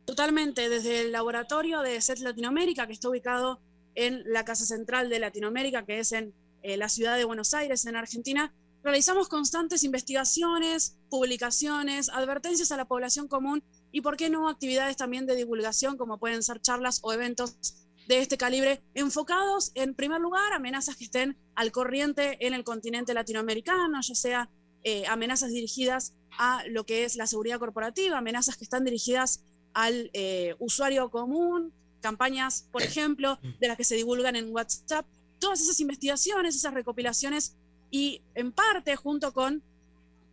Totalmente, 0.08 0.70
desde 0.70 1.02
el 1.02 1.12
laboratorio 1.12 1.82
de 1.82 2.00
SET 2.00 2.20
Latinoamérica, 2.20 2.86
que 2.86 2.94
está 2.94 3.10
ubicado 3.10 3.60
en 3.94 4.22
la 4.24 4.42
Casa 4.42 4.64
Central 4.64 5.10
de 5.10 5.18
Latinoamérica, 5.18 5.84
que 5.84 5.98
es 5.98 6.12
en 6.12 6.32
eh, 6.62 6.78
la 6.78 6.88
ciudad 6.88 7.18
de 7.18 7.24
Buenos 7.24 7.52
Aires, 7.52 7.84
en 7.84 7.94
Argentina, 7.94 8.54
realizamos 8.82 9.28
constantes 9.28 9.84
investigaciones, 9.84 10.96
publicaciones, 11.10 12.08
advertencias 12.08 12.72
a 12.72 12.78
la 12.78 12.86
población 12.86 13.28
común 13.28 13.62
y, 13.92 14.00
por 14.00 14.16
qué 14.16 14.30
no, 14.30 14.48
actividades 14.48 14.96
también 14.96 15.26
de 15.26 15.36
divulgación, 15.36 15.98
como 15.98 16.18
pueden 16.18 16.42
ser 16.42 16.62
charlas 16.62 17.00
o 17.02 17.12
eventos 17.12 17.58
de 18.06 18.20
este 18.22 18.38
calibre, 18.38 18.80
enfocados 18.94 19.72
en 19.74 19.94
primer 19.94 20.22
lugar 20.22 20.54
amenazas 20.54 20.96
que 20.96 21.04
estén 21.04 21.36
al 21.54 21.70
corriente 21.70 22.46
en 22.46 22.54
el 22.54 22.64
continente 22.64 23.12
latinoamericano, 23.12 24.00
ya 24.00 24.14
sea 24.14 24.48
eh, 24.84 25.06
amenazas 25.06 25.50
dirigidas 25.50 26.14
a 26.38 26.62
lo 26.66 26.86
que 26.86 27.04
es 27.04 27.16
la 27.16 27.26
seguridad 27.26 27.58
corporativa, 27.58 28.16
amenazas 28.16 28.56
que 28.56 28.64
están 28.64 28.86
dirigidas 28.86 29.44
al 29.78 30.10
eh, 30.12 30.56
usuario 30.58 31.08
común, 31.08 31.72
campañas, 32.00 32.66
por 32.72 32.82
ejemplo, 32.82 33.38
de 33.60 33.68
las 33.68 33.76
que 33.76 33.84
se 33.84 33.94
divulgan 33.94 34.34
en 34.34 34.52
WhatsApp, 34.52 35.06
todas 35.38 35.60
esas 35.60 35.78
investigaciones, 35.78 36.56
esas 36.56 36.74
recopilaciones 36.74 37.54
y 37.88 38.20
en 38.34 38.50
parte 38.50 38.96
junto 38.96 39.32
con, 39.32 39.62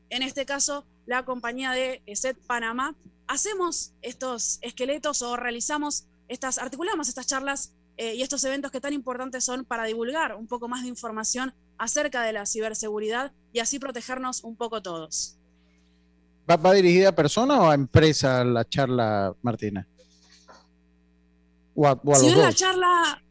en 0.09 0.23
este 0.23 0.47
caso, 0.47 0.83
la 1.05 1.25
compañía 1.25 1.73
de 1.73 2.01
SET 2.11 2.39
Panamá, 2.47 2.95
hacemos 3.27 3.91
estos 4.01 4.57
esqueletos 4.61 5.21
o 5.21 5.37
realizamos 5.37 6.05
estas, 6.27 6.57
articulamos 6.57 7.07
estas 7.07 7.27
charlas 7.27 7.71
eh, 7.97 8.15
y 8.15 8.23
estos 8.23 8.43
eventos 8.45 8.71
que 8.71 8.81
tan 8.81 8.93
importantes 8.93 9.45
son 9.45 9.63
para 9.63 9.83
divulgar 9.83 10.33
un 10.33 10.47
poco 10.47 10.67
más 10.67 10.81
de 10.81 10.89
información 10.89 11.53
acerca 11.77 12.23
de 12.23 12.33
la 12.33 12.47
ciberseguridad 12.47 13.31
y 13.53 13.59
así 13.59 13.77
protegernos 13.77 14.43
un 14.43 14.55
poco 14.55 14.81
todos. 14.81 15.34
¿Va, 16.49 16.73
dirigida 16.73 17.09
a 17.09 17.15
persona 17.15 17.59
o 17.59 17.69
a 17.69 17.73
empresa 17.73 18.43
la 18.43 18.65
charla, 18.65 19.33
Martina? 19.41 19.87
si 22.13 22.25
bien 22.27 22.39
la 22.39 22.53
charla, 22.53 23.23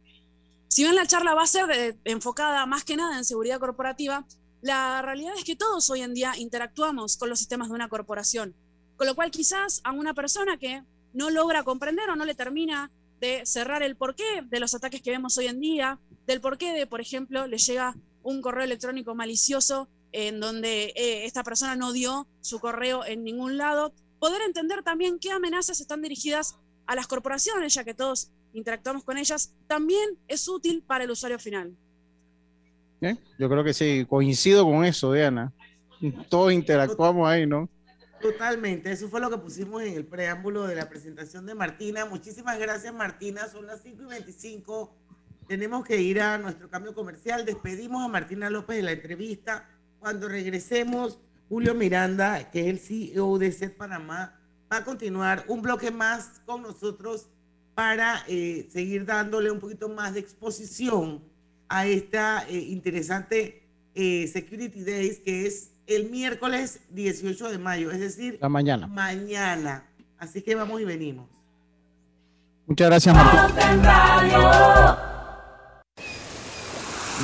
si 0.67 0.83
bien 0.83 0.95
la 0.95 1.07
charla 1.07 1.33
va 1.33 1.43
a 1.43 1.47
ser 1.47 1.71
eh, 1.71 1.97
enfocada 2.03 2.65
más 2.65 2.83
que 2.83 2.97
nada 2.97 3.17
en 3.17 3.23
seguridad 3.23 3.59
corporativa, 3.59 4.25
la 4.61 5.01
realidad 5.01 5.33
es 5.37 5.45
que 5.45 5.55
todos 5.55 5.89
hoy 5.89 6.01
en 6.01 6.13
día 6.13 6.33
interactuamos 6.37 7.15
con 7.17 7.29
los 7.29 7.39
sistemas 7.39 7.69
de 7.69 7.75
una 7.75 7.87
corporación. 7.87 8.53
Con 8.97 9.07
lo 9.07 9.15
cual 9.15 9.31
quizás 9.31 9.79
a 9.83 9.91
una 9.91 10.13
persona 10.13 10.57
que 10.57 10.83
no 11.13 11.29
logra 11.29 11.63
comprender 11.63 12.09
o 12.09 12.15
no 12.15 12.25
le 12.25 12.35
termina 12.35 12.91
de 13.21 13.45
cerrar 13.45 13.81
el 13.81 13.95
porqué 13.95 14.41
de 14.43 14.59
los 14.59 14.73
ataques 14.75 15.01
que 15.01 15.11
vemos 15.11 15.37
hoy 15.37 15.47
en 15.47 15.59
día, 15.61 15.99
del 16.27 16.41
porqué 16.41 16.73
de, 16.73 16.85
por 16.85 16.99
ejemplo, 16.99 17.47
le 17.47 17.57
llega 17.57 17.95
un 18.23 18.41
correo 18.41 18.63
electrónico 18.63 19.15
malicioso 19.15 19.87
en 20.11 20.39
donde 20.39 20.93
eh, 20.95 21.25
esta 21.25 21.43
persona 21.43 21.75
no 21.75 21.91
dio 21.91 22.27
su 22.41 22.59
correo 22.59 23.05
en 23.05 23.23
ningún 23.23 23.57
lado, 23.57 23.93
poder 24.19 24.41
entender 24.41 24.83
también 24.83 25.19
qué 25.19 25.31
amenazas 25.31 25.81
están 25.81 26.01
dirigidas 26.01 26.57
a 26.87 26.95
las 26.95 27.07
corporaciones, 27.07 27.73
ya 27.73 27.83
que 27.83 27.93
todos 27.93 28.31
interactuamos 28.53 29.03
con 29.03 29.17
ellas, 29.17 29.53
también 29.67 30.17
es 30.27 30.47
útil 30.47 30.83
para 30.85 31.03
el 31.03 31.11
usuario 31.11 31.39
final. 31.39 31.75
Yo 33.37 33.49
creo 33.49 33.63
que 33.63 33.73
sí, 33.73 34.05
coincido 34.07 34.65
con 34.65 34.83
eso, 34.85 35.11
Diana. 35.11 35.53
Todos 36.29 36.53
interactuamos 36.53 37.27
ahí, 37.27 37.45
¿no? 37.45 37.69
Totalmente, 38.21 38.91
eso 38.91 39.07
fue 39.09 39.19
lo 39.19 39.29
que 39.29 39.37
pusimos 39.37 39.83
en 39.83 39.93
el 39.93 40.05
preámbulo 40.05 40.65
de 40.65 40.75
la 40.75 40.89
presentación 40.89 41.45
de 41.45 41.53
Martina. 41.53 42.05
Muchísimas 42.05 42.57
gracias, 42.57 42.93
Martina. 42.93 43.47
Son 43.47 43.67
las 43.67 43.81
5 43.83 44.03
y 44.03 44.05
25. 44.05 44.95
Tenemos 45.47 45.85
que 45.85 46.01
ir 46.01 46.21
a 46.21 46.37
nuestro 46.37 46.69
cambio 46.69 46.95
comercial. 46.95 47.45
Despedimos 47.45 48.03
a 48.03 48.07
Martina 48.07 48.49
López 48.49 48.77
de 48.77 48.83
la 48.83 48.93
entrevista. 48.93 49.69
Cuando 50.05 50.29
regresemos, 50.29 51.17
Julio 51.49 51.73
Miranda, 51.73 52.51
que 52.51 52.59
es 52.59 52.67
el 52.67 52.77
CEO 52.77 53.39
de 53.39 53.51
SET 53.51 53.75
Panamá, 53.75 54.39
va 54.71 54.77
a 54.77 54.83
continuar 54.83 55.43
un 55.47 55.63
bloque 55.63 55.89
más 55.89 56.43
con 56.45 56.61
nosotros 56.61 57.25
para 57.73 58.23
eh, 58.27 58.69
seguir 58.71 59.03
dándole 59.03 59.49
un 59.49 59.59
poquito 59.59 59.89
más 59.89 60.13
de 60.13 60.19
exposición 60.19 61.23
a 61.67 61.87
esta 61.87 62.45
eh, 62.47 62.55
interesante 62.55 63.63
eh, 63.95 64.29
Security 64.31 64.83
Days, 64.83 65.21
que 65.21 65.47
es 65.47 65.71
el 65.87 66.11
miércoles 66.11 66.81
18 66.91 67.49
de 67.49 67.57
mayo, 67.57 67.89
es 67.89 67.99
decir, 67.99 68.37
la 68.39 68.47
mañana. 68.47 68.85
Mañana. 68.85 69.85
Así 70.19 70.43
que 70.43 70.53
vamos 70.53 70.81
y 70.81 70.85
venimos. 70.85 71.27
Muchas 72.67 72.89
gracias, 72.89 73.15
Martín. 73.15 73.81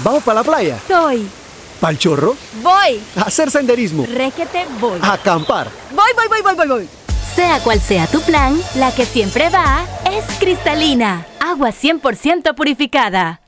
¿Vamos 0.03 0.23
para 0.23 0.39
la 0.39 0.43
playa? 0.43 0.77
Estoy. 0.77 1.40
¿Pal 1.81 1.97
chorro? 1.97 2.35
Voy. 2.61 3.01
A 3.15 3.23
hacer 3.23 3.49
senderismo. 3.49 4.05
Réquete, 4.05 4.67
voy. 4.79 4.99
A 5.01 5.13
acampar. 5.13 5.67
Voy, 5.89 6.11
voy, 6.15 6.27
voy, 6.29 6.41
voy, 6.43 6.55
voy, 6.55 6.67
voy. 6.67 6.89
Sea 7.35 7.59
cual 7.63 7.81
sea 7.81 8.05
tu 8.05 8.21
plan, 8.21 8.55
la 8.75 8.93
que 8.93 9.03
siempre 9.03 9.49
va 9.49 9.83
es 10.11 10.23
cristalina. 10.37 11.25
Agua 11.39 11.69
100% 11.69 12.53
purificada. 12.53 13.41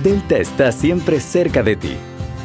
Delta 0.00 0.36
está 0.36 0.70
siempre 0.70 1.18
cerca 1.18 1.64
de 1.64 1.74
ti, 1.74 1.96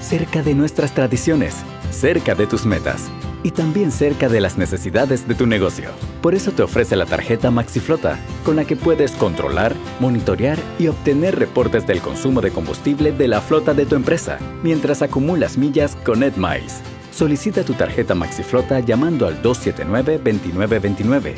cerca 0.01 0.41
de 0.41 0.55
nuestras 0.55 0.91
tradiciones, 0.91 1.53
cerca 1.91 2.33
de 2.33 2.47
tus 2.47 2.65
metas 2.65 3.11
y 3.43 3.51
también 3.51 3.91
cerca 3.91 4.29
de 4.29 4.41
las 4.41 4.57
necesidades 4.57 5.27
de 5.27 5.35
tu 5.35 5.45
negocio. 5.47 5.89
Por 6.21 6.35
eso 6.35 6.51
te 6.51 6.63
ofrece 6.63 6.95
la 6.95 7.05
tarjeta 7.05 7.51
MaxiFlota, 7.51 8.19
con 8.45 8.55
la 8.55 8.65
que 8.65 8.75
puedes 8.75 9.11
controlar, 9.13 9.75
monitorear 9.99 10.59
y 10.79 10.87
obtener 10.87 11.37
reportes 11.37 11.85
del 11.87 12.01
consumo 12.01 12.41
de 12.41 12.51
combustible 12.51 13.11
de 13.11 13.27
la 13.27 13.41
flota 13.41 13.73
de 13.73 13.85
tu 13.85 13.95
empresa, 13.95 14.39
mientras 14.63 15.01
acumulas 15.01 15.57
millas 15.57 15.95
con 16.05 16.23
EdMiles. 16.23 16.81
Solicita 17.11 17.63
tu 17.63 17.73
tarjeta 17.73 18.15
MaxiFlota 18.15 18.79
llamando 18.79 19.27
al 19.27 19.41
279-2929. 19.43 21.33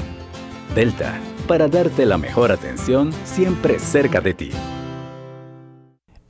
Delta, 0.75 1.19
para 1.47 1.67
darte 1.67 2.05
la 2.05 2.17
mejor 2.17 2.51
atención 2.51 3.11
siempre 3.25 3.79
cerca 3.79 4.21
de 4.21 4.33
ti. 4.33 4.51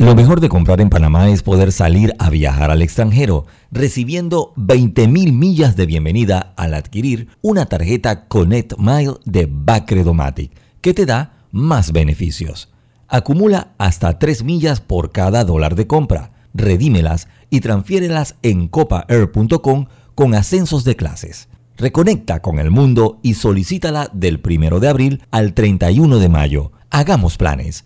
Lo 0.03 0.15
mejor 0.15 0.41
de 0.41 0.49
comprar 0.49 0.81
en 0.81 0.89
Panamá 0.89 1.29
es 1.29 1.43
poder 1.43 1.71
salir 1.71 2.13
a 2.19 2.29
viajar 2.29 2.71
al 2.71 2.81
extranjero, 2.81 3.45
recibiendo 3.71 4.53
20.000 4.57 5.31
millas 5.31 5.77
de 5.77 5.85
bienvenida 5.85 6.53
al 6.57 6.73
adquirir 6.73 7.29
una 7.41 7.67
tarjeta 7.67 8.27
Connect 8.27 8.73
Mile 8.77 9.13
de 9.23 9.47
Bacredomatic, 9.49 10.51
que 10.81 10.93
te 10.93 11.05
da 11.05 11.45
más 11.51 11.93
beneficios. 11.93 12.69
Acumula 13.07 13.75
hasta 13.77 14.19
3 14.19 14.43
millas 14.43 14.81
por 14.81 15.13
cada 15.13 15.45
dólar 15.45 15.75
de 15.75 15.87
compra, 15.87 16.33
redímelas 16.53 17.29
y 17.49 17.61
transfiérelas 17.61 18.35
en 18.41 18.67
copaair.com 18.67 19.85
con 20.15 20.35
ascensos 20.35 20.83
de 20.83 20.97
clases. 20.97 21.47
Reconecta 21.77 22.41
con 22.41 22.59
el 22.59 22.71
mundo 22.71 23.19
y 23.23 23.35
solicítala 23.35 24.09
del 24.11 24.41
1 24.45 24.81
de 24.81 24.89
abril 24.89 25.23
al 25.31 25.53
31 25.53 26.19
de 26.19 26.27
mayo. 26.27 26.73
Hagamos 26.89 27.37
planes. 27.37 27.85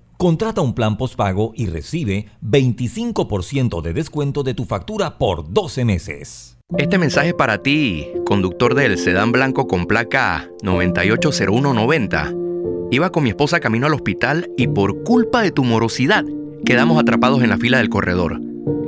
Contrata 0.21 0.61
un 0.61 0.75
plan 0.75 0.97
postpago 0.97 1.51
y 1.55 1.65
recibe 1.65 2.27
25% 2.43 3.81
de 3.81 3.91
descuento 3.91 4.43
de 4.43 4.53
tu 4.53 4.65
factura 4.65 5.17
por 5.17 5.51
12 5.51 5.83
meses. 5.83 6.59
Este 6.77 6.99
mensaje 6.99 7.33
para 7.33 7.63
ti, 7.63 8.07
conductor 8.23 8.75
del 8.75 8.99
sedán 8.99 9.31
blanco 9.31 9.65
con 9.65 9.87
placa 9.87 10.47
980190. 10.61 12.35
Iba 12.91 13.11
con 13.11 13.23
mi 13.23 13.29
esposa 13.29 13.59
camino 13.59 13.87
al 13.87 13.95
hospital 13.95 14.47
y 14.57 14.67
por 14.67 15.01
culpa 15.01 15.41
de 15.41 15.49
tu 15.49 15.63
morosidad 15.63 16.23
quedamos 16.65 17.01
atrapados 17.01 17.41
en 17.41 17.49
la 17.49 17.57
fila 17.57 17.79
del 17.79 17.89
corredor. 17.89 18.39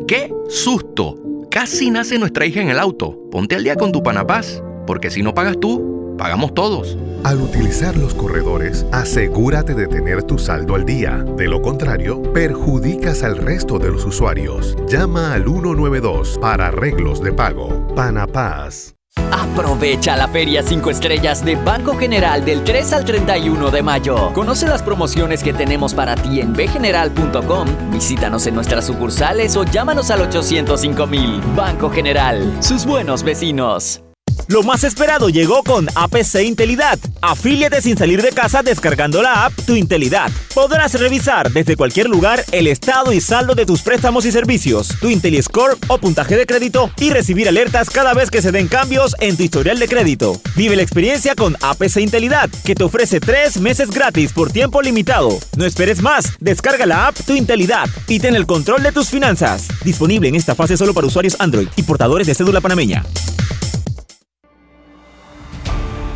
¡Qué 0.07 0.31
susto! 0.49 1.17
Casi 1.49 1.89
nace 1.89 2.19
nuestra 2.19 2.45
hija 2.45 2.61
en 2.61 2.69
el 2.69 2.77
auto. 2.77 3.17
Ponte 3.31 3.55
al 3.55 3.63
día 3.63 3.75
con 3.75 3.91
tu 3.91 4.03
Panapaz, 4.03 4.61
porque 4.85 5.09
si 5.09 5.23
no 5.23 5.33
pagas 5.33 5.59
tú, 5.59 6.02
pagamos 6.17 6.53
todos. 6.53 6.97
Al 7.23 7.41
utilizar 7.41 7.95
los 7.95 8.13
corredores, 8.13 8.85
asegúrate 8.91 9.73
de 9.73 9.87
tener 9.87 10.23
tu 10.23 10.37
saldo 10.37 10.75
al 10.75 10.85
día. 10.85 11.23
De 11.37 11.47
lo 11.47 11.61
contrario, 11.61 12.21
perjudicas 12.33 13.23
al 13.23 13.37
resto 13.37 13.79
de 13.79 13.91
los 13.91 14.05
usuarios. 14.05 14.75
Llama 14.89 15.33
al 15.33 15.43
192 15.43 16.37
para 16.39 16.67
arreglos 16.67 17.21
de 17.21 17.33
pago. 17.33 17.87
Panapaz. 17.95 18.95
Aprovecha 19.31 20.15
la 20.15 20.27
Feria 20.27 20.63
5 20.63 20.89
Estrellas 20.89 21.45
de 21.45 21.55
Banco 21.55 21.95
General 21.95 22.43
del 22.43 22.63
3 22.63 22.93
al 22.93 23.05
31 23.05 23.71
de 23.71 23.83
mayo. 23.83 24.31
Conoce 24.33 24.67
las 24.67 24.81
promociones 24.81 25.43
que 25.43 25.53
tenemos 25.53 25.93
para 25.93 26.15
ti 26.15 26.39
en 26.39 26.53
bgeneral.com. 26.53 27.67
Visítanos 27.91 28.47
en 28.47 28.55
nuestras 28.55 28.85
sucursales 28.85 29.55
o 29.55 29.63
llámanos 29.63 30.09
al 30.11 30.21
805 30.21 31.07
mil. 31.07 31.41
Banco 31.55 31.89
General, 31.89 32.57
sus 32.61 32.85
buenos 32.85 33.23
vecinos. 33.23 34.03
Lo 34.47 34.61
más 34.61 34.83
esperado 34.83 35.29
llegó 35.29 35.63
con 35.63 35.87
APC 35.95 36.41
Intelidad. 36.43 36.99
Afíliate 37.21 37.81
sin 37.81 37.97
salir 37.97 38.21
de 38.21 38.31
casa 38.31 38.61
descargando 38.61 39.21
la 39.21 39.45
app 39.45 39.53
Tu 39.65 39.75
Intelidad. 39.75 40.31
Podrás 40.53 40.93
revisar 40.99 41.51
desde 41.51 41.77
cualquier 41.77 42.09
lugar 42.09 42.43
el 42.51 42.67
estado 42.67 43.13
y 43.13 43.21
saldo 43.21 43.55
de 43.55 43.65
tus 43.65 43.81
préstamos 43.81 44.25
y 44.25 44.31
servicios, 44.31 44.89
tu 44.99 45.09
IntelliScore 45.09 45.75
o 45.87 45.97
puntaje 45.97 46.35
de 46.35 46.45
crédito 46.45 46.91
y 46.97 47.09
recibir 47.09 47.47
alertas 47.47 47.89
cada 47.89 48.13
vez 48.13 48.29
que 48.29 48.41
se 48.41 48.51
den 48.51 48.67
cambios 48.67 49.15
en 49.19 49.37
tu 49.37 49.43
historial 49.43 49.79
de 49.79 49.87
crédito. 49.87 50.39
Vive 50.55 50.75
la 50.75 50.83
experiencia 50.83 51.35
con 51.35 51.55
APC 51.61 51.97
Intelidad, 51.97 52.49
que 52.65 52.75
te 52.75 52.83
ofrece 52.83 53.19
tres 53.19 53.59
meses 53.59 53.89
gratis 53.89 54.33
por 54.33 54.51
tiempo 54.51 54.81
limitado. 54.81 55.39
No 55.55 55.65
esperes 55.65 56.01
más, 56.01 56.33
descarga 56.39 56.85
la 56.85 57.07
app 57.07 57.15
Tu 57.25 57.33
Intelidad 57.35 57.89
y 58.07 58.19
ten 58.19 58.35
el 58.35 58.45
control 58.45 58.83
de 58.83 58.91
tus 58.91 59.09
finanzas. 59.09 59.67
Disponible 59.83 60.27
en 60.27 60.35
esta 60.35 60.53
fase 60.53 60.75
solo 60.75 60.93
para 60.93 61.07
usuarios 61.07 61.37
Android 61.39 61.67
y 61.77 61.83
portadores 61.83 62.27
de 62.27 62.35
cédula 62.35 62.59
panameña. 62.59 63.03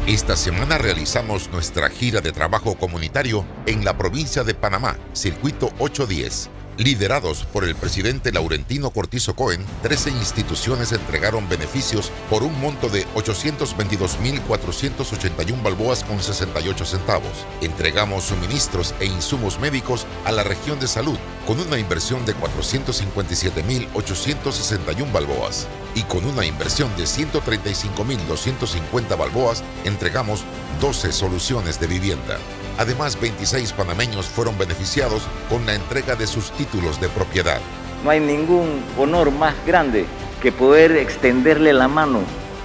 Esta 0.07 0.37
semana 0.37 0.77
realizamos 0.77 1.51
nuestra 1.51 1.89
gira 1.89 2.21
de 2.21 2.31
trabajo 2.31 2.75
comunitario 2.75 3.43
en 3.65 3.83
la 3.83 3.97
provincia 3.97 4.45
de 4.45 4.53
Panamá, 4.53 4.95
Circuito 5.11 5.73
810. 5.79 6.49
Liderados 6.77 7.45
por 7.45 7.63
el 7.63 7.75
presidente 7.75 8.31
Laurentino 8.31 8.91
Cortizo 8.91 9.35
Cohen, 9.35 9.65
13 9.81 10.11
instituciones 10.11 10.91
entregaron 10.91 11.49
beneficios 11.49 12.11
por 12.29 12.43
un 12.43 12.61
monto 12.61 12.87
de 12.87 13.07
822.481 13.15 15.63
balboas 15.63 16.03
con 16.03 16.21
68 16.21 16.85
centavos. 16.85 17.47
Entregamos 17.61 18.25
suministros 18.25 18.93
e 18.99 19.05
insumos 19.05 19.59
médicos 19.59 20.05
a 20.23 20.31
la 20.31 20.43
región 20.43 20.79
de 20.79 20.87
salud 20.87 21.17
con 21.47 21.59
una 21.59 21.79
inversión 21.79 22.23
de 22.27 22.35
457.861 22.35 25.11
balboas 25.11 25.67
y 25.95 26.03
con 26.03 26.23
una 26.25 26.45
inversión 26.45 26.95
de 26.95 27.05
135.250 27.05 29.17
balboas 29.17 29.63
entregamos 29.83 30.43
12 30.79 31.11
soluciones 31.11 31.79
de 31.79 31.87
vivienda. 31.87 32.37
Además, 32.77 33.19
26 33.19 33.73
panameños 33.73 34.27
fueron 34.27 34.57
beneficiados 34.57 35.23
con 35.49 35.65
la 35.65 35.73
entrega 35.73 36.15
de 36.15 36.27
sus 36.27 36.51
títulos 36.51 37.01
de 37.01 37.09
propiedad. 37.09 37.59
No 38.03 38.11
hay 38.11 38.19
ningún 38.19 38.83
honor 38.97 39.31
más 39.31 39.55
grande 39.65 40.05
que 40.41 40.51
poder 40.51 40.91
extenderle 40.91 41.73
la 41.73 41.87
mano 41.87 42.19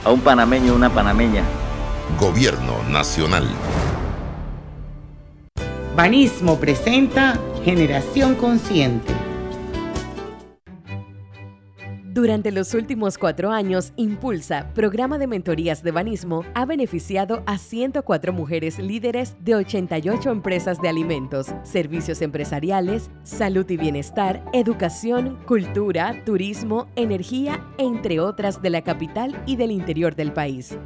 a 0.05 0.11
un 0.11 0.21
panameño 0.21 0.73
o 0.73 0.77
una 0.77 0.91
panameña. 0.91 1.43
Gobierno 2.21 2.83
Nacional. 2.89 3.49
Banismo 5.97 6.59
presenta 6.59 7.39
Generación 7.65 8.35
Consciente. 8.35 9.32
Durante 12.13 12.53
los 12.53 12.75
últimos 12.75 13.17
cuatro 13.17 13.53
años, 13.53 13.95
Impulsa, 13.97 14.69
programa 14.75 15.17
de 15.17 15.27
mentorías 15.27 15.83
de 15.83 15.93
banismo, 15.93 16.45
ha 16.53 16.67
beneficiado 16.67 17.43
a 17.47 17.57
104 17.57 18.35
mujeres 18.35 18.79
líderes 18.79 19.35
de 19.41 19.55
88 19.55 20.31
empresas 20.31 20.79
de 20.83 20.91
alimentos, 20.91 21.47
servicios 21.63 22.21
empresariales, 22.21 23.11
salud 23.23 23.65
y 23.71 23.79
bienestar, 23.79 24.45
educación, 24.53 25.39
cultura, 25.47 26.23
turismo, 26.27 26.87
energía, 26.97 27.65
entre 27.79 28.21
otras 28.21 28.61
de 28.61 28.69
la 28.69 28.83
capital 28.83 29.43
y 29.47 29.57
del 29.57 29.71
interior 29.71 30.15
del 30.15 30.35
país. 30.35 30.77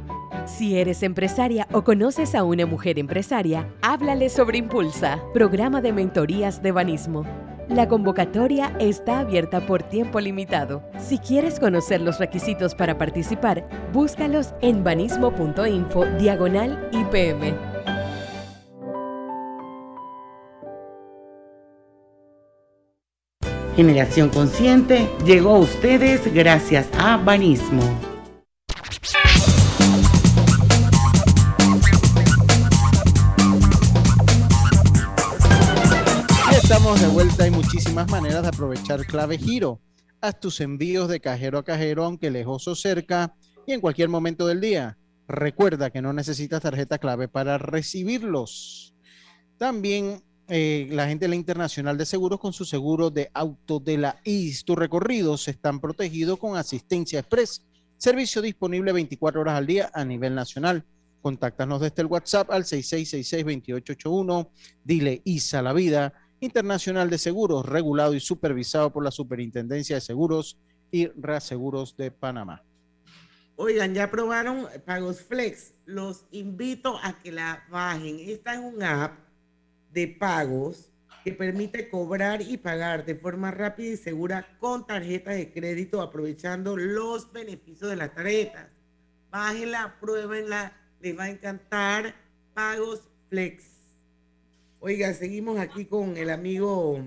Si 0.45 0.77
eres 0.77 1.03
empresaria 1.03 1.67
o 1.73 1.83
conoces 1.83 2.35
a 2.35 2.45
una 2.45 2.65
mujer 2.65 2.99
empresaria, 2.99 3.67
háblale 3.81 4.29
sobre 4.29 4.59
Impulsa, 4.59 5.19
programa 5.33 5.81
de 5.81 5.91
mentorías 5.91 6.63
de 6.63 6.71
banismo. 6.71 7.25
La 7.69 7.89
convocatoria 7.89 8.73
está 8.79 9.19
abierta 9.19 9.59
por 9.59 9.83
tiempo 9.83 10.21
limitado. 10.21 10.83
Si 10.97 11.19
quieres 11.19 11.59
conocer 11.59 11.99
los 11.99 12.17
requisitos 12.17 12.73
para 12.73 12.97
participar, 12.97 13.67
búscalos 13.91 14.53
en 14.61 14.85
banismo.info 14.85 16.05
diagonal 16.17 16.89
IPM. 16.93 17.53
Generación 23.75 24.29
Consciente 24.29 25.07
llegó 25.25 25.55
a 25.55 25.59
ustedes 25.59 26.33
gracias 26.33 26.87
a 26.97 27.17
Banismo. 27.17 28.16
De 36.95 37.07
vuelta. 37.07 37.43
Hay 37.43 37.51
muchísimas 37.51 38.09
maneras 38.09 38.43
de 38.43 38.47
aprovechar 38.47 39.05
clave 39.05 39.37
giro. 39.37 39.81
Haz 40.21 40.39
tus 40.39 40.61
envíos 40.61 41.09
de 41.09 41.19
cajero 41.19 41.57
a 41.57 41.63
cajero, 41.65 42.05
aunque 42.05 42.31
lejos 42.31 42.65
o 42.69 42.75
cerca, 42.75 43.35
y 43.65 43.73
en 43.73 43.81
cualquier 43.81 44.07
momento 44.07 44.47
del 44.47 44.61
día. 44.61 44.97
Recuerda 45.27 45.89
que 45.89 46.01
no 46.01 46.13
necesitas 46.13 46.61
tarjeta 46.61 46.97
clave 46.97 47.27
para 47.27 47.57
recibirlos. 47.57 48.95
También 49.57 50.23
eh, 50.47 50.87
la 50.89 51.07
gente 51.07 51.25
de 51.25 51.29
la 51.29 51.35
Internacional 51.35 51.97
de 51.97 52.05
Seguros 52.05 52.39
con 52.39 52.53
su 52.53 52.63
seguro 52.63 53.09
de 53.09 53.29
auto 53.33 53.81
de 53.81 53.97
la 53.97 54.21
IS. 54.23 54.63
Tus 54.63 54.77
recorridos 54.77 55.49
están 55.49 55.81
protegidos 55.81 56.39
con 56.39 56.55
asistencia 56.55 57.19
express. 57.19 57.65
Servicio 57.97 58.41
disponible 58.41 58.93
24 58.93 59.41
horas 59.41 59.57
al 59.57 59.67
día 59.67 59.91
a 59.93 60.05
nivel 60.05 60.33
nacional. 60.33 60.85
Contáctanos 61.21 61.81
desde 61.81 62.01
el 62.01 62.07
WhatsApp 62.07 62.49
al 62.49 62.63
6666-2881. 62.63 64.49
Dile 64.85 65.21
ISA 65.25 65.61
la 65.61 65.73
vida 65.73 66.13
Internacional 66.39 67.09
de 67.09 67.17
Seguros, 67.17 67.65
regulado 67.65 68.13
y 68.13 68.19
supervisado 68.19 68.91
por 68.91 69.03
la 69.03 69.11
Superintendencia 69.11 69.95
de 69.95 70.01
Seguros 70.01 70.57
y 70.91 71.07
Reaseguros 71.07 71.97
de 71.97 72.11
Panamá. 72.11 72.63
Oigan, 73.55 73.95
ya 73.95 74.11
probaron 74.11 74.67
Pagos 74.85 75.21
Flex. 75.21 75.73
Los 75.85 76.25
invito 76.31 76.99
a 77.01 77.13
que 77.21 77.31
la 77.31 77.65
bajen. 77.71 78.19
Esta 78.19 78.53
es 78.53 78.59
un 78.59 78.83
app 78.83 79.17
de 79.91 80.07
pagos 80.07 80.91
que 81.23 81.33
permite 81.33 81.89
cobrar 81.89 82.41
y 82.41 82.57
pagar 82.57 83.03
de 83.03 83.15
forma 83.15 83.49
rápida 83.49 83.93
y 83.93 83.97
segura 83.97 84.47
con 84.59 84.85
tarjetas 84.85 85.35
de 85.35 85.51
crédito, 85.51 86.01
aprovechando 86.01 86.77
los 86.77 87.31
beneficios 87.31 87.89
de 87.89 87.95
las 87.95 88.13
tarjetas. 88.13 88.67
Bájenla, 89.31 89.97
pruébenla, 89.99 90.73
les 91.01 91.17
va 91.17 91.23
a 91.23 91.29
encantar. 91.29 92.15
Pagos 92.53 93.09
Flex. 93.29 93.76
Oiga, 94.79 95.11
seguimos 95.15 95.57
aquí 95.57 95.85
con 95.85 96.17
el 96.17 96.29
amigo 96.29 97.03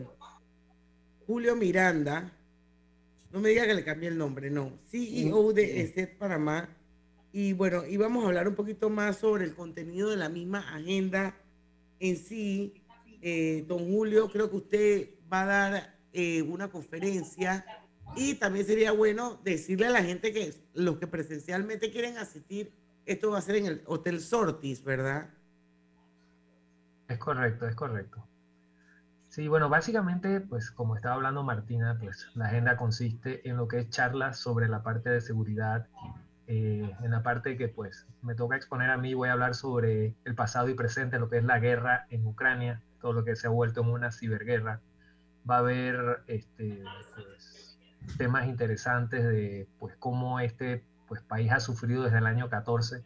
Julio 1.25 1.55
Miranda. 1.55 2.37
No 3.31 3.39
me 3.39 3.51
diga 3.51 3.65
que 3.65 3.75
le 3.75 3.85
cambié 3.85 4.09
el 4.09 4.19
nombre, 4.19 4.51
no. 4.51 4.73
CEO 4.91 5.53
de 5.53 5.81
ESET 5.81 6.19
Panamá. 6.19 6.69
Y 7.33 7.53
bueno, 7.53 7.87
íbamos 7.87 8.25
a 8.25 8.27
hablar 8.27 8.49
un 8.49 8.57
poquito 8.57 8.91
más 8.91 9.19
sobre 9.19 9.45
el 9.45 9.55
contenido 9.55 10.11
de 10.11 10.17
la 10.17 10.29
misma 10.29 10.59
agenda 10.75 11.37
en 12.01 12.17
sí. 12.17 12.75
Eh, 13.23 13.65
don 13.69 13.89
Julio, 13.89 14.29
creo 14.33 14.51
que 14.51 14.57
usted 14.57 15.11
va 15.33 15.43
a 15.43 15.47
dar 15.47 15.99
eh, 16.13 16.43
una 16.43 16.73
conferencia 16.73 17.65
y 18.17 18.35
también 18.35 18.67
sería 18.67 18.91
bueno 18.91 19.41
decirle 19.45 19.87
a 19.87 19.91
la 19.91 20.03
gente 20.03 20.33
que 20.33 20.55
los 20.75 20.99
que 20.99 21.07
presencialmente 21.07 21.93
quieren 21.93 22.19
asistir, 22.19 22.73
esto 23.07 23.31
va 23.31 23.39
a 23.39 23.43
ser 23.43 23.57
en 23.57 23.67
el 23.67 23.83
Hotel 23.87 24.21
Sortis, 24.21 24.83
¿verdad? 24.83 25.31
Es 27.11 27.19
correcto, 27.19 27.67
es 27.67 27.75
correcto. 27.75 28.25
Sí, 29.27 29.49
bueno, 29.49 29.69
básicamente, 29.69 30.41
pues 30.41 30.71
como 30.71 30.95
estaba 30.95 31.17
hablando 31.17 31.43
Martina, 31.43 31.99
pues 32.01 32.29
la 32.37 32.47
agenda 32.47 32.77
consiste 32.77 33.49
en 33.49 33.57
lo 33.57 33.67
que 33.67 33.81
es 33.81 33.91
charlas 33.91 34.39
sobre 34.39 34.69
la 34.69 34.85
parte 34.85 35.11
de 35.11 35.21
seguridad, 35.21 35.89
eh, 36.47 36.95
en 37.03 37.11
la 37.11 37.25
parte 37.25 37.57
que 37.57 37.67
pues 37.67 38.07
me 38.23 38.37
toca 38.37 38.55
exponer 38.55 38.91
a 38.91 38.97
mí, 38.97 39.15
voy 39.15 39.29
a 39.29 39.33
hablar 39.33 39.57
sobre 39.57 40.15
el 40.25 40.37
pasado 40.37 40.69
y 40.69 40.75
presente, 40.75 41.19
lo 41.19 41.29
que 41.29 41.39
es 41.39 41.45
la 41.45 41.59
guerra 41.59 42.07
en 42.11 42.25
Ucrania, 42.25 42.81
todo 43.01 43.13
lo 43.13 43.25
que 43.25 43.35
se 43.35 43.49
ha 43.49 43.51
vuelto 43.51 43.81
en 43.81 43.89
una 43.89 44.13
ciberguerra. 44.13 44.81
Va 45.49 45.57
a 45.57 45.59
haber 45.59 46.23
este, 46.29 46.85
pues, 47.17 47.77
temas 48.19 48.47
interesantes 48.47 49.25
de 49.25 49.69
pues 49.81 49.97
cómo 49.97 50.39
este 50.39 50.85
pues, 51.09 51.23
país 51.23 51.51
ha 51.51 51.59
sufrido 51.59 52.05
desde 52.05 52.19
el 52.19 52.27
año 52.27 52.49
14 52.49 53.03